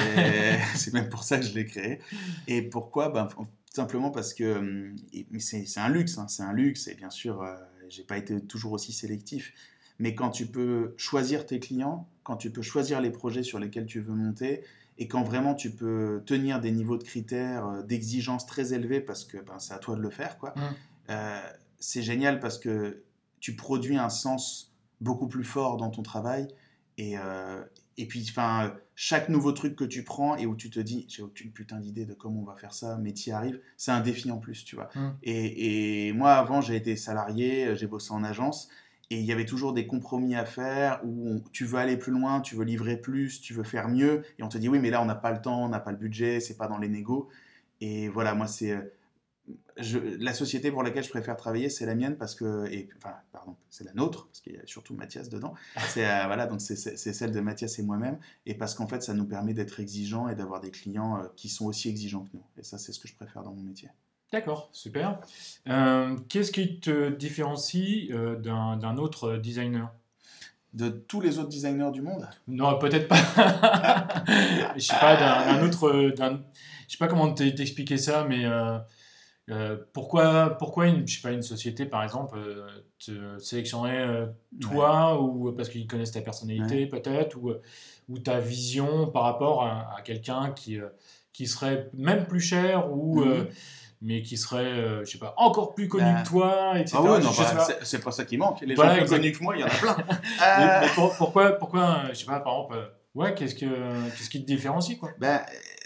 C'est 0.76 0.94
même 0.94 1.08
pour 1.08 1.24
ça 1.24 1.38
que 1.38 1.46
je 1.46 1.54
l'ai 1.54 1.66
créé. 1.66 2.00
Et 2.48 2.62
pourquoi? 2.62 3.08
Ben, 3.08 3.30
Simplement 3.78 4.10
parce 4.10 4.34
que 4.34 4.58
hum, 4.58 4.96
c'est 5.38 5.78
un 5.78 5.90
luxe, 5.90 6.18
hein, 6.18 6.28
c'est 6.28 6.42
un 6.42 6.52
luxe, 6.52 6.88
et 6.88 6.96
bien 6.96 7.12
sûr, 7.12 7.44
euh, 7.44 7.54
j'ai 7.90 8.02
pas 8.02 8.18
été 8.18 8.42
toujours 8.42 8.72
aussi 8.72 8.92
sélectif. 8.92 9.54
Mais 10.00 10.16
quand 10.16 10.30
tu 10.30 10.46
peux 10.46 10.94
choisir 10.98 11.46
tes 11.46 11.60
clients, 11.60 12.08
quand 12.24 12.38
tu 12.38 12.52
peux 12.52 12.62
choisir 12.62 13.02
les 13.02 13.10
projets 13.10 13.44
sur 13.44 13.60
lesquels 13.60 13.86
tu 13.86 14.00
veux 14.00 14.14
monter, 14.14 14.64
et 15.00 15.08
quand 15.08 15.24
vraiment 15.24 15.54
tu 15.54 15.72
peux 15.72 16.24
tenir 16.26 16.60
des 16.60 16.72
niveaux 16.72 16.98
de 16.98 17.04
critères, 17.04 17.68
euh, 17.68 17.84
d'exigence 17.84 18.46
très 18.46 18.74
élevés, 18.74 19.02
parce 19.02 19.26
que 19.26 19.38
ben, 19.38 19.60
c'est 19.60 19.74
à 19.74 19.80
toi 19.80 19.96
de 19.96 20.02
le 20.02 20.10
faire, 20.10 20.38
quoi. 20.38 20.54
Mmh. 20.56 20.62
Euh, 21.10 21.42
c'est 21.80 22.02
génial 22.02 22.40
parce 22.40 22.58
que 22.58 23.04
tu 23.40 23.56
produis 23.56 23.98
un 23.98 24.10
sens 24.10 24.74
beaucoup 25.00 25.28
plus 25.28 25.44
fort 25.44 25.78
dans 25.78 25.90
ton 25.90 26.02
travail. 26.02 26.48
Et, 27.00 27.16
et 27.98 28.08
puis, 28.08 28.26
enfin, 28.28 28.74
chaque 28.96 29.30
nouveau 29.30 29.52
truc 29.52 29.76
que 29.76 29.84
tu 29.84 30.04
prends 30.04 30.36
et 30.36 30.48
où 30.48 30.56
tu 30.56 30.72
te 30.72 30.80
dis, 30.80 31.06
j'ai 31.08 31.22
aucune 31.22 31.52
putain 31.52 31.80
d'idée 31.80 32.06
de 32.06 32.16
comment 32.16 32.42
on 32.42 32.44
va 32.44 32.56
faire 32.56 32.74
ça, 32.74 32.98
mais 32.98 33.14
tu 33.14 33.30
y 33.30 33.32
arrives, 33.32 33.62
c'est 33.78 33.92
un 33.92 34.02
défi 34.02 34.32
en 34.32 34.40
plus, 34.40 34.66
tu 34.66 34.76
vois. 34.76 34.90
Mmh. 34.96 35.10
Et, 35.22 36.08
et, 36.08 36.14
moi, 36.14 36.34
avant, 36.34 36.62
j'ai 36.62 36.76
été 36.76 36.96
salarié, 36.96 37.76
j'ai 37.76 37.86
bossé 37.86 38.12
en 38.12 38.24
agence, 38.24 38.70
et 39.10 39.20
il 39.20 39.26
y 39.26 39.32
avait 39.32 39.46
toujours 39.46 39.74
des 39.74 39.88
compromis 39.88 40.36
à 40.36 40.46
faire 40.46 41.02
où 41.06 41.42
tu 41.52 41.66
veux 41.66 41.78
aller 41.78 41.98
plus 41.98 42.12
loin, 42.12 42.42
tu 42.42 42.56
veux 42.56 42.66
livrer 42.66 42.98
plus, 42.98 43.42
tu 43.42 43.54
veux 43.54 43.64
faire 43.64 43.88
mieux, 43.88 44.24
et 44.38 44.44
on 44.44 44.50
te 44.50 44.58
dit, 44.58 44.68
oui, 44.70 44.80
mais 44.80 44.90
là, 44.90 45.02
on 45.02 45.06
n'a 45.06 45.16
pas 45.16 45.32
le 45.32 45.42
temps, 45.42 45.66
on 45.66 45.70
n'a 45.70 45.80
pas 45.80 45.92
le 45.92 45.98
budget, 45.98 46.40
c'est 46.40 46.58
pas 46.58 46.68
dans 46.68 46.78
les 46.78 46.90
négos. 46.90 47.30
Et 47.80 48.10
voilà, 48.10 48.34
moi, 48.34 48.48
c'est 48.48 48.76
la 49.78 50.34
société 50.34 50.72
pour 50.72 50.84
laquelle 50.84 51.04
je 51.04 51.10
préfère 51.10 51.38
travailler, 51.38 51.70
c'est 51.70 51.86
la 51.86 51.96
mienne 51.96 52.18
parce 52.18 52.36
que, 52.36 52.66
et, 52.72 52.90
enfin, 52.98 53.16
pardon, 53.32 53.56
c'est 53.70 53.84
la 53.84 53.94
nôtre 53.94 54.28
parce 54.28 54.42
qu'il 54.42 54.54
y 54.54 54.58
a 54.58 54.66
surtout 54.66 54.94
Mathias 54.94 55.30
dedans. 55.30 55.54
C'est 55.90 56.10
euh, 56.10 56.26
voilà, 56.26 56.48
donc 56.48 56.62
c'est 56.62 56.76
celle 56.76 57.32
de 57.32 57.40
Mathias 57.40 57.80
et 57.80 57.84
moi-même, 57.84 58.20
et 58.46 58.56
parce 58.56 58.76
qu'en 58.76 58.88
fait, 58.88 59.04
ça 59.04 59.14
nous 59.14 59.26
permet 59.26 59.54
d'être 59.54 59.80
exigeants 59.80 60.28
et 60.28 60.36
d'avoir 60.36 60.60
des 60.62 60.72
clients 60.72 61.20
euh, 61.20 61.28
qui 61.36 61.50
sont 61.50 61.66
aussi 61.66 61.90
exigeants 61.90 62.24
que 62.24 62.32
nous. 62.34 62.44
Et 62.58 62.64
ça, 62.64 62.78
c'est 62.78 62.92
ce 62.92 63.00
que 63.00 63.08
je 63.08 63.16
préfère 63.16 63.44
dans 63.44 63.54
mon 63.54 63.64
métier. 63.64 63.90
D'accord, 64.32 64.70
super. 64.74 65.20
Euh, 65.70 66.18
qu'est-ce 66.30 66.52
qui 66.52 66.80
te 66.80 67.10
différencie 67.10 68.10
d'un 68.10 68.98
autre 68.98 69.38
designer? 69.38 69.90
De 70.74 70.90
tous 70.90 71.22
les 71.22 71.40
autres 71.40 71.50
designers 71.50 71.92
du 71.92 72.02
monde? 72.02 72.28
Non, 72.48 72.78
peut-être 72.78 73.08
pas. 73.08 73.16
je 74.76 74.82
sais 74.82 75.00
pas 75.00 75.16
d'un 75.16 75.66
autre, 75.66 76.12
je 76.18 76.92
sais 76.92 76.98
pas 76.98 77.08
comment 77.08 77.34
t'expliquer 77.34 77.98
ça, 77.98 78.26
mais 78.26 78.46
euh, 79.50 79.78
pourquoi, 79.94 80.58
pourquoi 80.58 80.88
une, 80.88 81.08
je 81.08 81.16
sais 81.16 81.22
pas, 81.22 81.32
une 81.32 81.42
société, 81.42 81.86
par 81.86 82.04
exemple, 82.04 82.38
euh, 82.38 82.68
te 83.00 83.40
sélectionnerait 83.40 84.06
euh, 84.06 84.26
toi, 84.60 85.22
ou 85.22 85.54
parce 85.54 85.70
qu'ils 85.70 85.88
connaissent 85.88 86.12
ta 86.12 86.22
personnalité, 86.22 86.86
peut-être, 86.86 87.38
ou, 87.38 87.54
ou 88.10 88.20
ta 88.20 88.40
vision 88.40 89.08
par 89.08 89.24
rapport 89.24 89.64
à, 89.64 90.02
quelqu'un 90.04 90.52
qui, 90.52 90.80
qui 91.32 91.48
serait 91.48 91.90
même 91.94 92.26
plus 92.26 92.42
cher, 92.42 92.92
ou, 92.92 93.24
mhm. 93.24 93.48
Mais 94.02 94.22
qui 94.22 94.38
serait, 94.38 95.04
je 95.06 95.12
sais 95.12 95.18
pas, 95.18 95.34
encore 95.38 95.74
plus 95.74 95.88
connu 95.88 96.06
bah. 96.06 96.22
que 96.22 96.28
toi, 96.28 96.80
etc. 96.80 96.98
Ah 96.98 97.04
ouais, 97.04 97.20
non, 97.20 97.32
bah, 97.38 97.68
c'est 97.82 98.04
pas 98.04 98.12
ça 98.12 98.26
qui 98.26 98.38
manque. 98.38 98.62
Les 98.62 98.76
gens 98.76 98.96
plus 98.96 99.06
connus 99.06 99.32
que 99.32 99.44
moi, 99.44 99.56
il 99.56 99.62
y 99.62 99.64
en 99.64 99.68
a 99.68 99.70
plein. 99.70 99.98
mais, 100.82 100.88
pourquoi, 101.18 101.52
pourquoi, 101.54 102.04
je 102.10 102.16
sais 102.16 102.26
pas, 102.26 102.40
par 102.40 102.54
exemple, 102.54 102.92
ouais, 103.16 103.34
qu'est-ce, 103.34 103.56
que, 103.56 103.66
qu'est-ce 104.16 104.30
qui 104.30 104.42
te 104.42 104.48
différencie, 104.48 104.98
quoi? 104.98 105.10
Ben, 105.20 105.42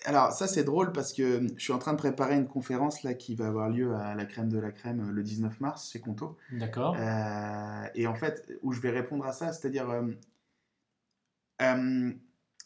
alors 0.06 0.32
ça 0.32 0.48
c'est 0.48 0.64
drôle 0.64 0.92
parce 0.92 1.14
que 1.14 1.48
je 1.56 1.64
suis 1.64 1.74
en 1.74 1.80
train 1.80 1.94
de 1.94 1.98
préparer 1.98 2.36
une 2.36 2.48
conférence 2.48 3.04
là 3.04 3.14
qui 3.14 3.36
va 3.36 3.48
avoir 3.48 3.70
lieu 3.70 3.96
à 3.96 4.16
la 4.16 4.26
crème 4.26 4.50
de 4.50 4.58
la 4.58 4.72
crème 4.72 5.12
le 5.12 5.24
19 5.24 5.60
mars 5.62 5.92
chez 5.92 6.00
Conto. 6.00 6.38
D'accord. 6.52 6.96
Euh, 6.98 7.84
et 7.96 8.08
en 8.08 8.16
fait 8.16 8.58
où 8.64 8.72
je 8.72 8.82
vais 8.82 8.90
répondre 8.90 9.26
à 9.26 9.34
ça, 9.34 9.54
c'est-à-dire 9.54 9.90
euh, 9.90 10.08
euh, 11.62 12.12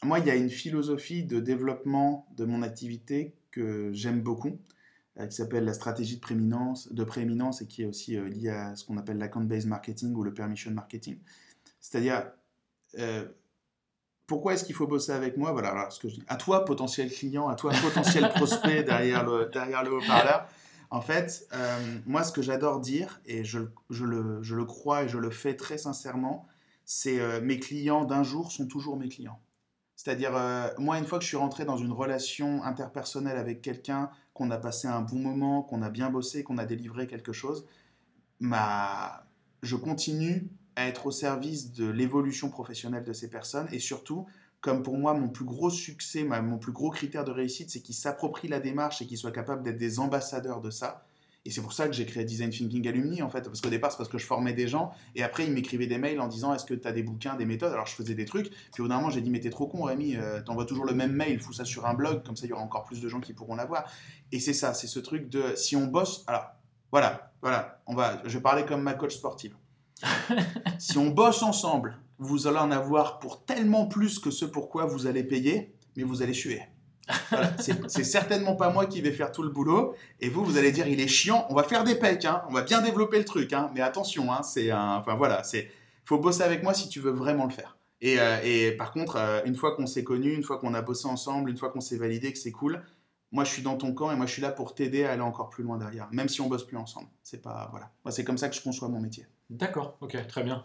moi 0.03 0.19
il 0.19 0.25
y 0.25 0.29
a 0.29 0.35
une 0.35 0.49
philosophie 0.49 1.23
de 1.23 1.39
développement 1.39 2.27
de 2.37 2.45
mon 2.45 2.61
activité 2.61 3.35
que 3.51 3.91
j'aime 3.93 4.21
beaucoup 4.21 4.57
qui 5.17 5.35
s'appelle 5.35 5.63
la 5.63 5.73
stratégie 5.73 6.17
de 6.17 6.21
prééminence, 6.21 6.91
de 6.91 7.03
prééminence 7.03 7.61
et 7.61 7.67
qui 7.67 7.83
est 7.83 7.85
aussi 7.85 8.17
liée 8.17 8.49
à 8.49 8.75
ce 8.75 8.83
qu'on 8.83 8.97
appelle 8.97 9.17
l'account-based 9.17 9.67
marketing 9.67 10.13
ou 10.13 10.23
le 10.23 10.33
permission 10.33 10.71
marketing. 10.71 11.17
C'est-à-dire 11.79 12.25
pourquoi 14.27 14.53
est-ce 14.53 14.63
qu'il 14.63 14.75
faut 14.75 14.87
bosser 14.87 15.11
avec 15.11 15.37
moi? 15.37 15.51
Voilà, 15.51 15.69
alors, 15.69 15.91
ce 15.91 15.99
que 15.99 16.09
je 16.09 16.15
dis. 16.15 16.23
À 16.27 16.35
toi, 16.35 16.65
potentiel 16.65 17.11
client, 17.11 17.47
à 17.47 17.55
toi, 17.55 17.71
potentiel 17.81 18.29
prospect 18.35 18.83
derrière 18.83 19.23
le, 19.23 19.45
derrière 19.51 19.83
le 19.83 19.93
haut-parleur. 19.93 20.47
En 20.89 21.01
fait, 21.01 21.47
euh, 21.53 21.97
moi, 22.05 22.23
ce 22.23 22.31
que 22.31 22.41
j'adore 22.41 22.79
dire, 22.79 23.19
et 23.25 23.43
je, 23.43 23.59
je, 23.89 24.05
le, 24.05 24.41
je, 24.41 24.55
le, 24.55 24.65
crois 24.65 25.03
et 25.03 25.07
je 25.07 25.17
le 25.17 25.29
fais 25.29 25.55
très 25.55 25.77
sincèrement, 25.77 26.47
c'est 26.85 27.19
euh, 27.19 27.41
mes 27.41 27.59
clients 27.59 28.05
d'un 28.05 28.23
jour 28.23 28.51
sont 28.51 28.67
toujours 28.67 28.97
mes 28.97 29.09
clients. 29.09 29.39
C'est-à-dire, 29.95 30.35
euh, 30.35 30.69
moi, 30.77 30.97
une 30.97 31.05
fois 31.05 31.19
que 31.19 31.23
je 31.23 31.29
suis 31.29 31.37
rentré 31.37 31.65
dans 31.65 31.77
une 31.77 31.91
relation 31.91 32.63
interpersonnelle 32.63 33.37
avec 33.37 33.61
quelqu'un, 33.61 34.09
qu'on 34.35 34.51
a 34.51 34.57
passé 34.57 34.87
un 34.87 35.01
bon 35.01 35.17
moment, 35.17 35.63
qu'on 35.63 35.81
a 35.81 35.89
bien 35.89 36.11
bossé, 36.11 36.43
qu'on 36.43 36.59
a 36.59 36.65
délivré 36.65 37.07
quelque 37.07 37.31
chose, 37.31 37.65
ma... 38.39 39.25
je 39.63 39.77
continue 39.77 40.49
à 40.75 40.87
être 40.87 41.07
au 41.07 41.11
service 41.11 41.71
de 41.71 41.89
l'évolution 41.89 42.49
professionnelle 42.49 43.05
de 43.05 43.13
ces 43.13 43.29
personnes 43.29 43.67
et 43.71 43.79
surtout, 43.79 44.27
comme 44.59 44.83
pour 44.83 44.97
moi, 44.97 45.13
mon 45.13 45.29
plus 45.29 45.45
gros 45.45 45.69
succès, 45.69 46.25
mon 46.25 46.57
plus 46.57 46.73
gros 46.73 46.91
critère 46.91 47.23
de 47.23 47.31
réussite, 47.31 47.69
c'est 47.69 47.79
qu'ils 47.79 47.95
s'approprient 47.95 48.49
la 48.49 48.59
démarche 48.59 49.01
et 49.01 49.07
qu'ils 49.07 49.17
soient 49.17 49.31
capables 49.31 49.63
d'être 49.63 49.77
des 49.77 49.99
ambassadeurs 49.99 50.59
de 50.59 50.69
ça. 50.69 51.05
Et 51.45 51.51
c'est 51.51 51.61
pour 51.61 51.73
ça 51.73 51.87
que 51.87 51.93
j'ai 51.93 52.07
créé 52.07 52.25
Design 52.25 52.49
Thinking 52.49 52.87
Alumni, 52.87 53.21
en 53.21 53.29
fait, 53.29 53.43
parce 53.43 53.61
qu'au 53.61 53.69
départ, 53.69 53.91
c'est 53.91 53.97
parce 53.97 54.09
que 54.09 54.17
je 54.17 54.25
formais 54.25 54.53
des 54.53 54.67
gens, 54.67 54.91
et 55.13 55.21
après, 55.21 55.45
ils 55.45 55.51
m'écrivaient 55.51 55.85
des 55.85 55.99
mails 55.99 56.19
en 56.19 56.27
disant 56.27 56.53
Est-ce 56.55 56.65
que 56.65 56.73
tu 56.73 56.87
as 56.87 56.91
des 56.91 57.03
bouquins, 57.03 57.35
des 57.35 57.45
méthodes? 57.45 57.71
Alors, 57.71 57.85
je 57.85 57.93
faisais 57.93 58.15
des 58.15 58.25
trucs, 58.25 58.49
puis 58.73 58.81
au 58.81 58.87
d'un 58.87 58.95
moment, 58.95 59.11
j'ai 59.11 59.21
dit 59.21 59.29
Mais 59.29 59.39
t'es 59.39 59.51
trop 59.51 59.67
con, 59.67 59.83
Rémi, 59.83 60.15
euh, 60.15 60.41
t'envoies 60.41 60.65
toujours 60.65 60.85
le 60.85 60.95
même 60.95 61.11
mail, 61.11 61.39
fous 61.39 61.53
ça 61.53 61.63
sur 61.63 61.85
un 61.85 61.93
blog, 61.93 62.23
comme 62.23 62.35
ça, 62.35 62.47
il 62.47 62.49
y 62.49 62.53
aura 62.53 62.63
encore 62.63 62.83
plus 62.83 62.99
de 62.99 63.07
gens 63.07 63.19
qui 63.19 63.33
pourront 63.33 63.55
l'avoir. 63.55 63.85
Et 64.31 64.39
c'est 64.39 64.53
ça, 64.53 64.73
c'est 64.73 64.87
ce 64.87 64.99
truc 64.99 65.29
de 65.29 65.53
si 65.55 65.75
on 65.75 65.85
bosse. 65.85 66.23
Alors, 66.25 66.47
voilà, 66.91 67.31
voilà, 67.43 67.81
on 67.85 67.93
va, 67.93 68.21
je 68.25 68.37
vais 68.37 68.41
parler 68.41 68.65
comme 68.65 68.81
ma 68.81 68.95
coach 68.95 69.15
sportive. 69.15 69.55
si 70.79 70.97
on 70.97 71.09
bosse 71.09 71.43
ensemble, 71.43 71.97
vous 72.17 72.47
allez 72.47 72.57
en 72.57 72.71
avoir 72.71 73.19
pour 73.19 73.45
tellement 73.45 73.85
plus 73.85 74.17
que 74.17 74.31
ce 74.31 74.45
pourquoi 74.45 74.85
vous 74.85 75.05
allez 75.05 75.23
payer, 75.23 75.75
mais 75.95 76.03
vous 76.03 76.23
allez 76.23 76.33
suer. 76.33 76.61
C'est 77.87 78.03
certainement 78.03 78.55
pas 78.55 78.71
moi 78.71 78.85
qui 78.85 79.01
vais 79.01 79.11
faire 79.11 79.31
tout 79.31 79.43
le 79.43 79.49
boulot. 79.49 79.95
Et 80.19 80.29
vous, 80.29 80.43
vous 80.43 80.57
allez 80.57 80.71
dire, 80.71 80.87
il 80.87 80.99
est 80.99 81.07
chiant. 81.07 81.45
On 81.49 81.55
va 81.55 81.63
faire 81.63 81.83
des 81.83 81.95
pecs, 81.95 82.25
hein. 82.25 82.43
on 82.49 82.53
va 82.53 82.61
bien 82.63 82.81
développer 82.81 83.17
le 83.17 83.25
truc. 83.25 83.53
Hein. 83.53 83.71
Mais 83.73 83.81
attention, 83.81 84.31
hein, 84.31 84.43
c'est 84.43 84.71
un. 84.71 84.95
Enfin 84.97 85.15
voilà, 85.15 85.43
c'est. 85.43 85.69
Faut 86.03 86.19
bosser 86.19 86.43
avec 86.43 86.63
moi 86.63 86.73
si 86.73 86.87
tu 86.87 86.99
veux 86.99 87.11
vraiment 87.11 87.45
le 87.45 87.51
faire. 87.51 87.77
Et, 88.01 88.17
euh, 88.19 88.77
par 88.77 88.91
contre, 88.91 89.15
euh, 89.15 89.41
une 89.45 89.55
fois 89.55 89.75
qu'on 89.75 89.87
s'est 89.87 90.03
connu, 90.03 90.33
une 90.33 90.43
fois 90.43 90.59
qu'on 90.59 90.73
a 90.73 90.81
bossé 90.81 91.07
ensemble, 91.07 91.49
une 91.49 91.57
fois 91.57 91.69
qu'on 91.69 91.81
s'est 91.81 91.97
validé 91.97 92.31
que 92.31 92.37
c'est 92.37 92.51
cool, 92.51 92.83
moi 93.31 93.43
je 93.43 93.51
suis 93.51 93.61
dans 93.61 93.75
ton 93.75 93.93
camp 93.93 94.11
et 94.11 94.15
moi 94.15 94.25
je 94.25 94.33
suis 94.33 94.41
là 94.41 94.51
pour 94.51 94.75
t'aider 94.75 95.05
à 95.05 95.11
aller 95.11 95.21
encore 95.21 95.49
plus 95.49 95.63
loin 95.63 95.77
derrière, 95.77 96.07
même 96.11 96.29
si 96.29 96.41
on 96.41 96.47
bosse 96.47 96.65
plus 96.65 96.77
ensemble. 96.77 97.07
C'est 97.23 97.41
pas 97.41 97.67
voilà. 97.71 97.91
Moi 98.03 98.11
c'est 98.11 98.23
comme 98.23 98.37
ça 98.37 98.49
que 98.49 98.55
je 98.55 98.61
conçois 98.61 98.89
mon 98.89 98.99
métier. 98.99 99.25
D'accord, 99.49 99.97
ok, 100.01 100.17
très 100.27 100.43
bien. 100.43 100.63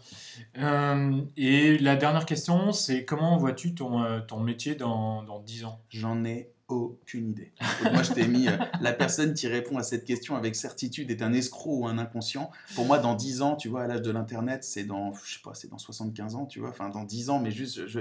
Euh, 0.59 1.21
et 1.37 1.79
la 1.79 1.97
dernière 1.97 2.25
question, 2.25 2.73
c'est 2.73 3.05
comment 3.05 3.37
vois-tu 3.37 3.75
ton, 3.75 4.03
euh, 4.03 4.21
ton 4.21 4.41
métier 4.41 4.75
dans, 4.75 5.23
dans 5.23 5.41
10 5.41 5.65
ans? 5.67 5.83
J'en 5.91 6.25
ai 6.25 6.51
aucune 6.69 7.31
idée. 7.31 7.53
moi, 7.93 8.03
je 8.03 8.13
t'ai 8.13 8.27
mis 8.27 8.49
euh, 8.49 8.57
la 8.81 8.93
personne 8.93 9.35
qui 9.35 9.49
répond 9.49 9.77
à 9.77 9.83
cette 9.83 10.05
question 10.05 10.37
avec 10.37 10.57
certitude 10.57 11.11
est 11.11 11.21
un 11.21 11.33
escroc 11.33 11.81
ou 11.81 11.87
un 11.87 11.99
inconscient. 11.99 12.51
Pour 12.75 12.87
moi, 12.87 12.99
dans 12.99 13.15
10 13.15 13.43
ans, 13.43 13.57
tu 13.57 13.69
vois, 13.69 13.83
à 13.83 13.87
l'âge 13.87 14.03
de 14.03 14.11
l'internet, 14.11 14.65
c'est 14.65 14.85
dans 14.85 15.13
je 15.13 15.35
sais 15.35 15.41
pas, 15.43 15.53
c'est 15.55 15.69
dans 15.69 15.79
75 15.79 16.37
ans, 16.37 16.47
tu 16.47 16.61
vois, 16.61 16.71
enfin 16.71 16.89
dans 16.89 17.05
10 17.05 17.29
ans, 17.29 17.39
mais 17.39 17.51
juste 17.51 17.87
je, 17.87 18.01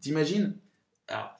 t'imagines? 0.00 0.56
Alors, 1.08 1.38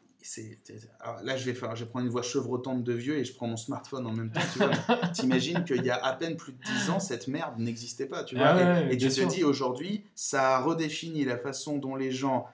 là, 1.23 1.37
je 1.37 1.45
vais, 1.45 1.55
faire, 1.55 1.77
je 1.77 1.85
prendre 1.85 2.07
une 2.07 2.11
voix 2.11 2.23
chevrotante 2.23 2.83
de 2.83 2.93
vieux 2.93 3.19
et 3.19 3.25
je 3.25 3.35
prends 3.35 3.47
mon 3.47 3.57
smartphone 3.57 4.07
en 4.07 4.13
même 4.13 4.31
temps. 4.31 4.41
Tu 4.53 5.13
T'imagines 5.21 5.65
qu'il 5.65 5.85
y 5.85 5.91
a 5.91 6.03
à 6.03 6.15
peine 6.15 6.37
plus 6.37 6.53
de 6.53 6.59
10 6.63 6.91
ans, 6.91 7.01
cette 7.01 7.29
merde 7.29 7.59
n'existait 7.59 8.07
pas. 8.07 8.25
Tu 8.25 8.37
vois 8.37 8.47
ah 8.47 8.81
et, 8.91 8.97
tu 8.97 9.09
te 9.09 9.29
dis 9.29 9.45
aujourd'hui, 9.45 10.05
ça 10.15 10.57
a 10.57 10.61
redéfini 10.61 11.25
la 11.25 11.37
façon 11.37 11.79
dont 11.79 11.95
les 11.95 12.11
gens 12.11 12.49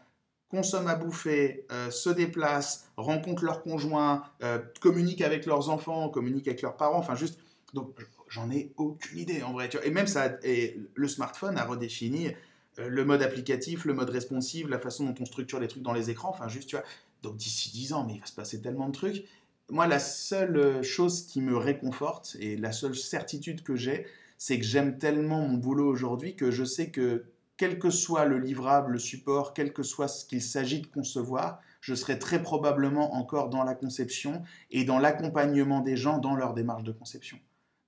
consomment 0.48 0.88
à 0.88 0.96
bouffer, 0.96 1.64
euh, 1.70 1.90
se 1.90 2.10
déplacent, 2.10 2.88
rencontrent 2.96 3.44
leurs 3.44 3.62
conjoints, 3.62 4.24
euh, 4.42 4.58
communiquent 4.80 5.22
avec 5.22 5.46
leurs 5.46 5.70
enfants, 5.70 6.08
communiquent 6.08 6.48
avec 6.48 6.62
leurs 6.62 6.76
parents. 6.76 6.98
Enfin, 6.98 7.14
juste. 7.14 7.38
Donc, 7.72 7.94
j'en 8.28 8.50
ai 8.50 8.72
aucune 8.76 9.18
idée 9.18 9.44
en 9.44 9.52
vrai. 9.52 9.70
Et 9.84 9.90
même 9.92 10.08
ça, 10.08 10.32
et 10.42 10.76
le 10.94 11.06
smartphone 11.06 11.56
a 11.56 11.64
redéfini 11.64 12.32
le 12.78 13.04
mode 13.04 13.22
applicatif, 13.22 13.84
le 13.84 13.94
mode 13.94 14.10
responsive, 14.10 14.68
la 14.68 14.78
façon 14.78 15.04
dont 15.04 15.14
on 15.20 15.24
structure 15.24 15.60
les 15.60 15.68
trucs 15.68 15.82
dans 15.82 15.92
les 15.92 16.10
écrans. 16.10 16.30
Enfin, 16.30 16.48
juste, 16.48 16.68
tu 16.68 16.76
vois. 16.76 16.84
Donc 17.22 17.36
d'ici 17.36 17.70
10 17.70 17.92
ans, 17.92 18.04
mais 18.06 18.14
il 18.14 18.20
va 18.20 18.26
se 18.26 18.32
passer 18.32 18.60
tellement 18.60 18.88
de 18.88 18.92
trucs. 18.92 19.24
Moi, 19.70 19.86
la 19.86 19.98
seule 19.98 20.56
euh, 20.56 20.82
chose 20.82 21.26
qui 21.26 21.40
me 21.40 21.56
réconforte 21.56 22.36
et 22.40 22.56
la 22.56 22.72
seule 22.72 22.96
certitude 22.96 23.62
que 23.62 23.76
j'ai, 23.76 24.06
c'est 24.38 24.58
que 24.58 24.64
j'aime 24.64 24.98
tellement 24.98 25.46
mon 25.46 25.58
boulot 25.58 25.86
aujourd'hui 25.86 26.34
que 26.34 26.50
je 26.50 26.64
sais 26.64 26.90
que 26.90 27.24
quel 27.56 27.78
que 27.78 27.90
soit 27.90 28.24
le 28.24 28.38
livrable, 28.38 28.92
le 28.92 28.98
support, 28.98 29.52
quel 29.52 29.72
que 29.74 29.82
soit 29.82 30.08
ce 30.08 30.24
qu'il 30.24 30.40
s'agit 30.42 30.80
de 30.80 30.86
concevoir, 30.86 31.60
je 31.82 31.94
serai 31.94 32.18
très 32.18 32.42
probablement 32.42 33.14
encore 33.14 33.50
dans 33.50 33.64
la 33.64 33.74
conception 33.74 34.42
et 34.70 34.84
dans 34.84 34.98
l'accompagnement 34.98 35.80
des 35.80 35.96
gens 35.96 36.18
dans 36.18 36.34
leur 36.34 36.54
démarche 36.54 36.84
de 36.84 36.92
conception. 36.92 37.38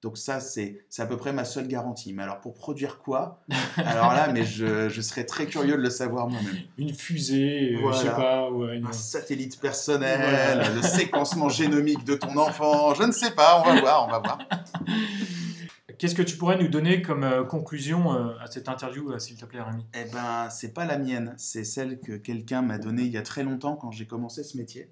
Donc 0.02 0.18
ça, 0.18 0.40
c'est 0.40 0.84
à 0.98 1.06
peu 1.06 1.16
près 1.16 1.32
ma 1.32 1.44
seule 1.44 1.68
garantie. 1.68 2.12
Mais 2.12 2.24
alors 2.24 2.40
pour 2.40 2.54
produire 2.54 2.98
quoi? 2.98 3.40
Alors 3.76 4.12
là, 4.12 4.32
mais 4.32 4.44
je, 4.44 4.88
je, 4.88 5.00
serais 5.00 5.24
très 5.24 5.46
curieux 5.46 5.76
de 5.76 5.82
le 5.82 5.90
savoir 5.90 6.28
moi-même. 6.28 6.56
Une 6.76 6.92
fusée, 6.92 7.76
euh, 7.76 7.92
je 7.92 7.98
sais 7.98 8.08
pas. 8.08 8.48
Un 8.50 8.92
satellite 8.92 9.60
personnel, 9.60 10.74
le 10.74 10.82
séquencement 10.82 11.48
génomique 11.48 12.04
de 12.04 12.16
ton 12.16 12.36
enfant, 12.36 12.94
je 12.94 13.04
ne 13.04 13.12
sais 13.12 13.30
pas, 13.30 13.62
on 13.64 13.74
va 13.74 13.80
voir, 13.80 14.06
on 14.08 14.10
va 14.10 14.18
voir. 14.18 14.38
Qu'est-ce 15.98 16.16
que 16.16 16.22
tu 16.22 16.36
pourrais 16.36 16.58
nous 16.58 16.66
donner 16.66 17.00
comme 17.00 17.22
euh, 17.22 17.44
conclusion 17.44 18.12
euh, 18.12 18.32
à 18.40 18.48
cette 18.48 18.68
interview, 18.68 19.16
s'il 19.20 19.36
te 19.36 19.44
plaît, 19.44 19.62
Rémi? 19.62 19.86
Eh 19.94 20.10
ben, 20.12 20.50
c'est 20.50 20.74
pas 20.74 20.84
la 20.84 20.98
mienne, 20.98 21.32
c'est 21.36 21.62
celle 21.62 22.00
que 22.00 22.16
quelqu'un 22.16 22.60
m'a 22.60 22.78
donnée 22.78 23.02
il 23.02 23.12
y 23.12 23.18
a 23.18 23.22
très 23.22 23.44
longtemps 23.44 23.76
quand 23.76 23.92
j'ai 23.92 24.06
commencé 24.06 24.42
ce 24.42 24.56
métier. 24.56 24.90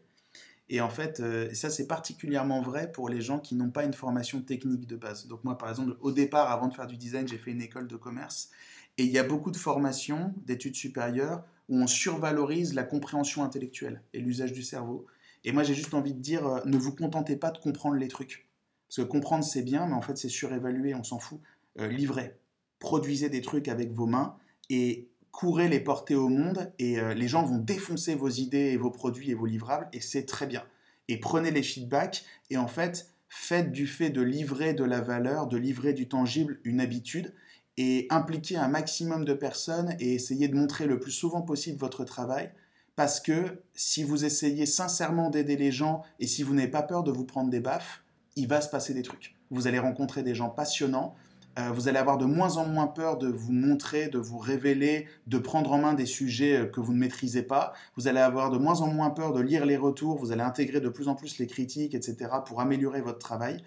Et 0.72 0.80
en 0.80 0.88
fait, 0.88 1.18
euh, 1.18 1.52
ça 1.52 1.68
c'est 1.68 1.88
particulièrement 1.88 2.62
vrai 2.62 2.90
pour 2.92 3.08
les 3.08 3.20
gens 3.20 3.40
qui 3.40 3.56
n'ont 3.56 3.70
pas 3.70 3.84
une 3.84 3.92
formation 3.92 4.40
technique 4.40 4.86
de 4.86 4.94
base. 4.94 5.26
Donc 5.26 5.42
moi, 5.42 5.58
par 5.58 5.68
exemple, 5.68 5.96
au 6.00 6.12
départ, 6.12 6.50
avant 6.50 6.68
de 6.68 6.74
faire 6.74 6.86
du 6.86 6.96
design, 6.96 7.26
j'ai 7.26 7.38
fait 7.38 7.50
une 7.50 7.60
école 7.60 7.88
de 7.88 7.96
commerce. 7.96 8.50
Et 8.96 9.02
il 9.02 9.10
y 9.10 9.18
a 9.18 9.24
beaucoup 9.24 9.50
de 9.50 9.56
formations, 9.56 10.32
d'études 10.46 10.76
supérieures, 10.76 11.44
où 11.68 11.76
on 11.76 11.88
survalorise 11.88 12.72
la 12.74 12.84
compréhension 12.84 13.42
intellectuelle 13.42 14.02
et 14.14 14.20
l'usage 14.20 14.52
du 14.52 14.62
cerveau. 14.62 15.06
Et 15.42 15.50
moi, 15.50 15.64
j'ai 15.64 15.74
juste 15.74 15.92
envie 15.92 16.14
de 16.14 16.20
dire, 16.20 16.46
euh, 16.46 16.60
ne 16.64 16.76
vous 16.76 16.94
contentez 16.94 17.36
pas 17.36 17.50
de 17.50 17.58
comprendre 17.58 17.96
les 17.96 18.08
trucs. 18.08 18.48
Parce 18.88 18.96
que 18.98 19.02
comprendre, 19.02 19.44
c'est 19.44 19.62
bien, 19.62 19.86
mais 19.86 19.94
en 19.94 20.02
fait, 20.02 20.16
c'est 20.18 20.28
surévalué, 20.28 20.94
on 20.94 21.02
s'en 21.02 21.18
fout. 21.18 21.40
Euh, 21.80 21.88
livrez. 21.88 22.36
Produisez 22.78 23.28
des 23.28 23.40
trucs 23.40 23.66
avec 23.66 23.90
vos 23.90 24.06
mains 24.06 24.36
et 24.68 25.08
courez 25.32 25.68
les 25.68 25.80
porter 25.80 26.14
au 26.14 26.28
monde 26.28 26.72
et 26.78 26.98
euh, 26.98 27.14
les 27.14 27.28
gens 27.28 27.44
vont 27.44 27.58
défoncer 27.58 28.14
vos 28.14 28.28
idées 28.28 28.70
et 28.72 28.76
vos 28.76 28.90
produits 28.90 29.30
et 29.30 29.34
vos 29.34 29.46
livrables 29.46 29.88
et 29.92 30.00
c'est 30.00 30.24
très 30.24 30.46
bien. 30.46 30.64
Et 31.08 31.18
prenez 31.18 31.50
les 31.50 31.62
feedbacks 31.62 32.24
et 32.50 32.56
en 32.56 32.68
fait, 32.68 33.10
faites 33.28 33.72
du 33.72 33.86
fait 33.86 34.10
de 34.10 34.22
livrer 34.22 34.74
de 34.74 34.84
la 34.84 35.00
valeur, 35.00 35.46
de 35.46 35.56
livrer 35.56 35.92
du 35.92 36.08
tangible 36.08 36.60
une 36.64 36.80
habitude 36.80 37.34
et 37.76 38.06
impliquez 38.10 38.56
un 38.56 38.68
maximum 38.68 39.24
de 39.24 39.34
personnes 39.34 39.94
et 40.00 40.14
essayez 40.14 40.48
de 40.48 40.56
montrer 40.56 40.86
le 40.86 40.98
plus 40.98 41.12
souvent 41.12 41.42
possible 41.42 41.78
votre 41.78 42.04
travail 42.04 42.50
parce 42.96 43.20
que 43.20 43.62
si 43.72 44.02
vous 44.02 44.24
essayez 44.24 44.66
sincèrement 44.66 45.30
d'aider 45.30 45.56
les 45.56 45.72
gens 45.72 46.02
et 46.18 46.26
si 46.26 46.42
vous 46.42 46.54
n'avez 46.54 46.68
pas 46.68 46.82
peur 46.82 47.02
de 47.02 47.10
vous 47.10 47.24
prendre 47.24 47.48
des 47.48 47.60
baffes, 47.60 48.02
il 48.36 48.46
va 48.46 48.60
se 48.60 48.68
passer 48.68 48.92
des 48.94 49.02
trucs. 49.02 49.34
Vous 49.50 49.66
allez 49.66 49.78
rencontrer 49.78 50.22
des 50.22 50.34
gens 50.34 50.50
passionnants 50.50 51.14
euh, 51.58 51.72
vous 51.72 51.88
allez 51.88 51.98
avoir 51.98 52.16
de 52.16 52.24
moins 52.24 52.56
en 52.56 52.66
moins 52.66 52.86
peur 52.86 53.18
de 53.18 53.28
vous 53.28 53.52
montrer, 53.52 54.08
de 54.08 54.18
vous 54.18 54.38
révéler, 54.38 55.08
de 55.26 55.38
prendre 55.38 55.72
en 55.72 55.78
main 55.78 55.94
des 55.94 56.06
sujets 56.06 56.58
euh, 56.58 56.66
que 56.66 56.80
vous 56.80 56.92
ne 56.92 56.98
maîtrisez 56.98 57.42
pas. 57.42 57.72
Vous 57.96 58.08
allez 58.08 58.20
avoir 58.20 58.50
de 58.50 58.58
moins 58.58 58.80
en 58.82 58.86
moins 58.86 59.10
peur 59.10 59.32
de 59.32 59.40
lire 59.40 59.66
les 59.66 59.76
retours. 59.76 60.16
Vous 60.16 60.32
allez 60.32 60.42
intégrer 60.42 60.80
de 60.80 60.88
plus 60.88 61.08
en 61.08 61.14
plus 61.14 61.38
les 61.38 61.46
critiques, 61.46 61.94
etc. 61.94 62.30
pour 62.46 62.60
améliorer 62.60 63.00
votre 63.00 63.18
travail. 63.18 63.62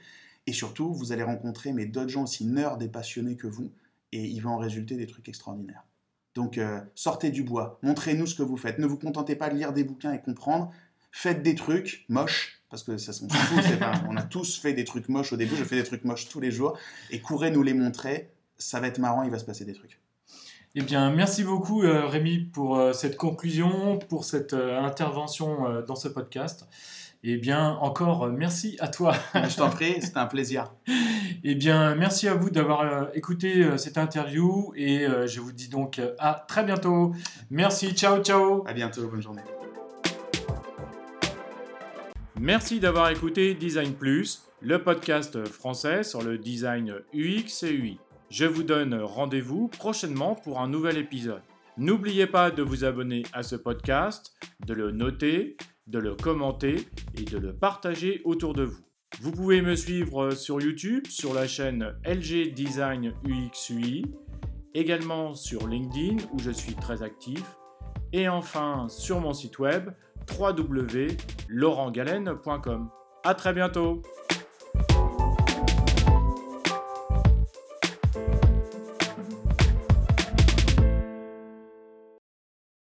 Et 0.47 0.53
surtout, 0.53 0.93
vous 0.93 1.11
allez 1.11 1.23
rencontrer 1.23 1.71
d'autres 1.85 2.09
gens 2.09 2.23
aussi 2.23 2.45
nerds 2.45 2.77
et 2.81 2.87
passionnés 2.87 3.35
que 3.35 3.47
vous. 3.47 3.71
Et 4.11 4.23
il 4.23 4.41
va 4.41 4.49
en 4.49 4.57
résulter 4.57 4.95
des 4.95 5.07
trucs 5.07 5.27
extraordinaires. 5.27 5.85
Donc, 6.35 6.57
euh, 6.57 6.79
sortez 6.95 7.31
du 7.31 7.43
bois. 7.43 7.79
Montrez-nous 7.83 8.27
ce 8.27 8.35
que 8.35 8.43
vous 8.43 8.57
faites. 8.57 8.79
Ne 8.79 8.87
vous 8.87 8.97
contentez 8.97 9.35
pas 9.35 9.49
de 9.49 9.55
lire 9.55 9.73
des 9.73 9.83
bouquins 9.83 10.13
et 10.13 10.21
comprendre. 10.21 10.71
Faites 11.11 11.43
des 11.43 11.55
trucs 11.55 12.05
moches 12.09 12.62
parce 12.73 12.81
que 12.81 12.97
ça, 12.97 13.11
on, 13.21 14.13
on 14.13 14.17
a 14.17 14.23
tous 14.23 14.59
fait 14.59 14.73
des 14.73 14.83
trucs 14.83 15.07
moches 15.07 15.31
au 15.31 15.37
début, 15.37 15.55
je 15.55 15.63
fais 15.63 15.75
des 15.75 15.83
trucs 15.83 16.05
moches 16.05 16.27
tous 16.27 16.39
les 16.39 16.49
jours, 16.49 16.75
et 17.11 17.21
courez 17.21 17.51
nous 17.51 17.61
les 17.61 17.75
montrer, 17.75 18.31
ça 18.57 18.79
va 18.79 18.87
être 18.87 18.97
marrant, 18.97 19.21
il 19.21 19.29
va 19.29 19.37
se 19.37 19.45
passer 19.45 19.63
des 19.63 19.73
trucs. 19.73 19.99
Eh 20.73 20.81
bien, 20.81 21.11
merci 21.11 21.43
beaucoup 21.43 21.83
euh, 21.83 22.07
Rémi 22.07 22.39
pour 22.39 22.79
euh, 22.79 22.91
cette 22.91 23.15
conclusion, 23.15 23.99
pour 24.09 24.25
cette 24.25 24.53
euh, 24.53 24.81
intervention 24.81 25.83
dans 25.87 25.95
ce 25.95 26.07
podcast. 26.07 26.67
Eh 27.23 27.37
bien, 27.37 27.77
encore 27.79 28.27
merci 28.29 28.75
à 28.79 28.87
toi. 28.87 29.13
Je 29.35 29.55
t'en 29.55 29.69
prie, 29.69 29.93
c'était 30.01 30.17
un 30.17 30.25
plaisir. 30.25 30.73
Eh 31.43 31.53
bien, 31.53 31.93
merci 31.93 32.27
à 32.27 32.33
vous 32.33 32.49
d'avoir 32.49 33.15
écouté 33.15 33.77
cette 33.77 33.99
interview 33.99 34.73
et 34.75 35.05
je 35.27 35.39
vous 35.39 35.51
dis 35.51 35.69
donc 35.69 36.01
à 36.17 36.43
très 36.47 36.63
bientôt. 36.63 37.13
Merci, 37.49 37.93
ciao, 37.93 38.21
ciao. 38.23 38.63
À 38.67 38.73
bientôt, 38.73 39.07
bonne 39.07 39.21
journée. 39.21 39.43
Merci 42.43 42.81
d'avoir 42.81 43.09
écouté 43.09 43.53
Design 43.53 43.93
Plus, 43.93 44.49
le 44.59 44.83
podcast 44.83 45.47
français 45.47 46.03
sur 46.03 46.21
le 46.21 46.37
design 46.37 46.95
UX 47.13 47.63
et 47.63 47.71
UI. 47.71 47.99
Je 48.29 48.43
vous 48.43 48.63
donne 48.63 48.95
rendez-vous 48.95 49.69
prochainement 49.69 50.35
pour 50.35 50.59
un 50.59 50.67
nouvel 50.67 50.97
épisode. 50.97 51.41
N'oubliez 51.77 52.27
pas 52.27 52.51
de 52.51 52.61
vous 52.61 52.83
abonner 52.83 53.23
à 53.31 53.43
ce 53.43 53.55
podcast, 53.55 54.33
de 54.67 54.73
le 54.73 54.91
noter, 54.91 55.55
de 55.87 55.99
le 55.99 56.15
commenter 56.15 56.85
et 57.17 57.23
de 57.23 57.37
le 57.37 57.53
partager 57.53 58.19
autour 58.25 58.53
de 58.53 58.63
vous. 58.63 58.83
Vous 59.21 59.31
pouvez 59.31 59.61
me 59.61 59.77
suivre 59.77 60.31
sur 60.31 60.59
YouTube 60.59 61.07
sur 61.07 61.33
la 61.33 61.47
chaîne 61.47 61.95
LG 62.05 62.53
Design 62.53 63.13
UX 63.25 63.69
UI, 63.69 64.03
également 64.73 65.33
sur 65.33 65.65
LinkedIn 65.65 66.17
où 66.33 66.39
je 66.39 66.51
suis 66.51 66.75
très 66.75 67.03
actif, 67.03 67.41
et 68.11 68.27
enfin 68.27 68.89
sur 68.89 69.21
mon 69.21 69.31
site 69.31 69.59
web 69.59 69.91
www.laurentgalen.com. 70.39 72.89
À 73.23 73.35
très 73.35 73.53
bientôt 73.53 74.01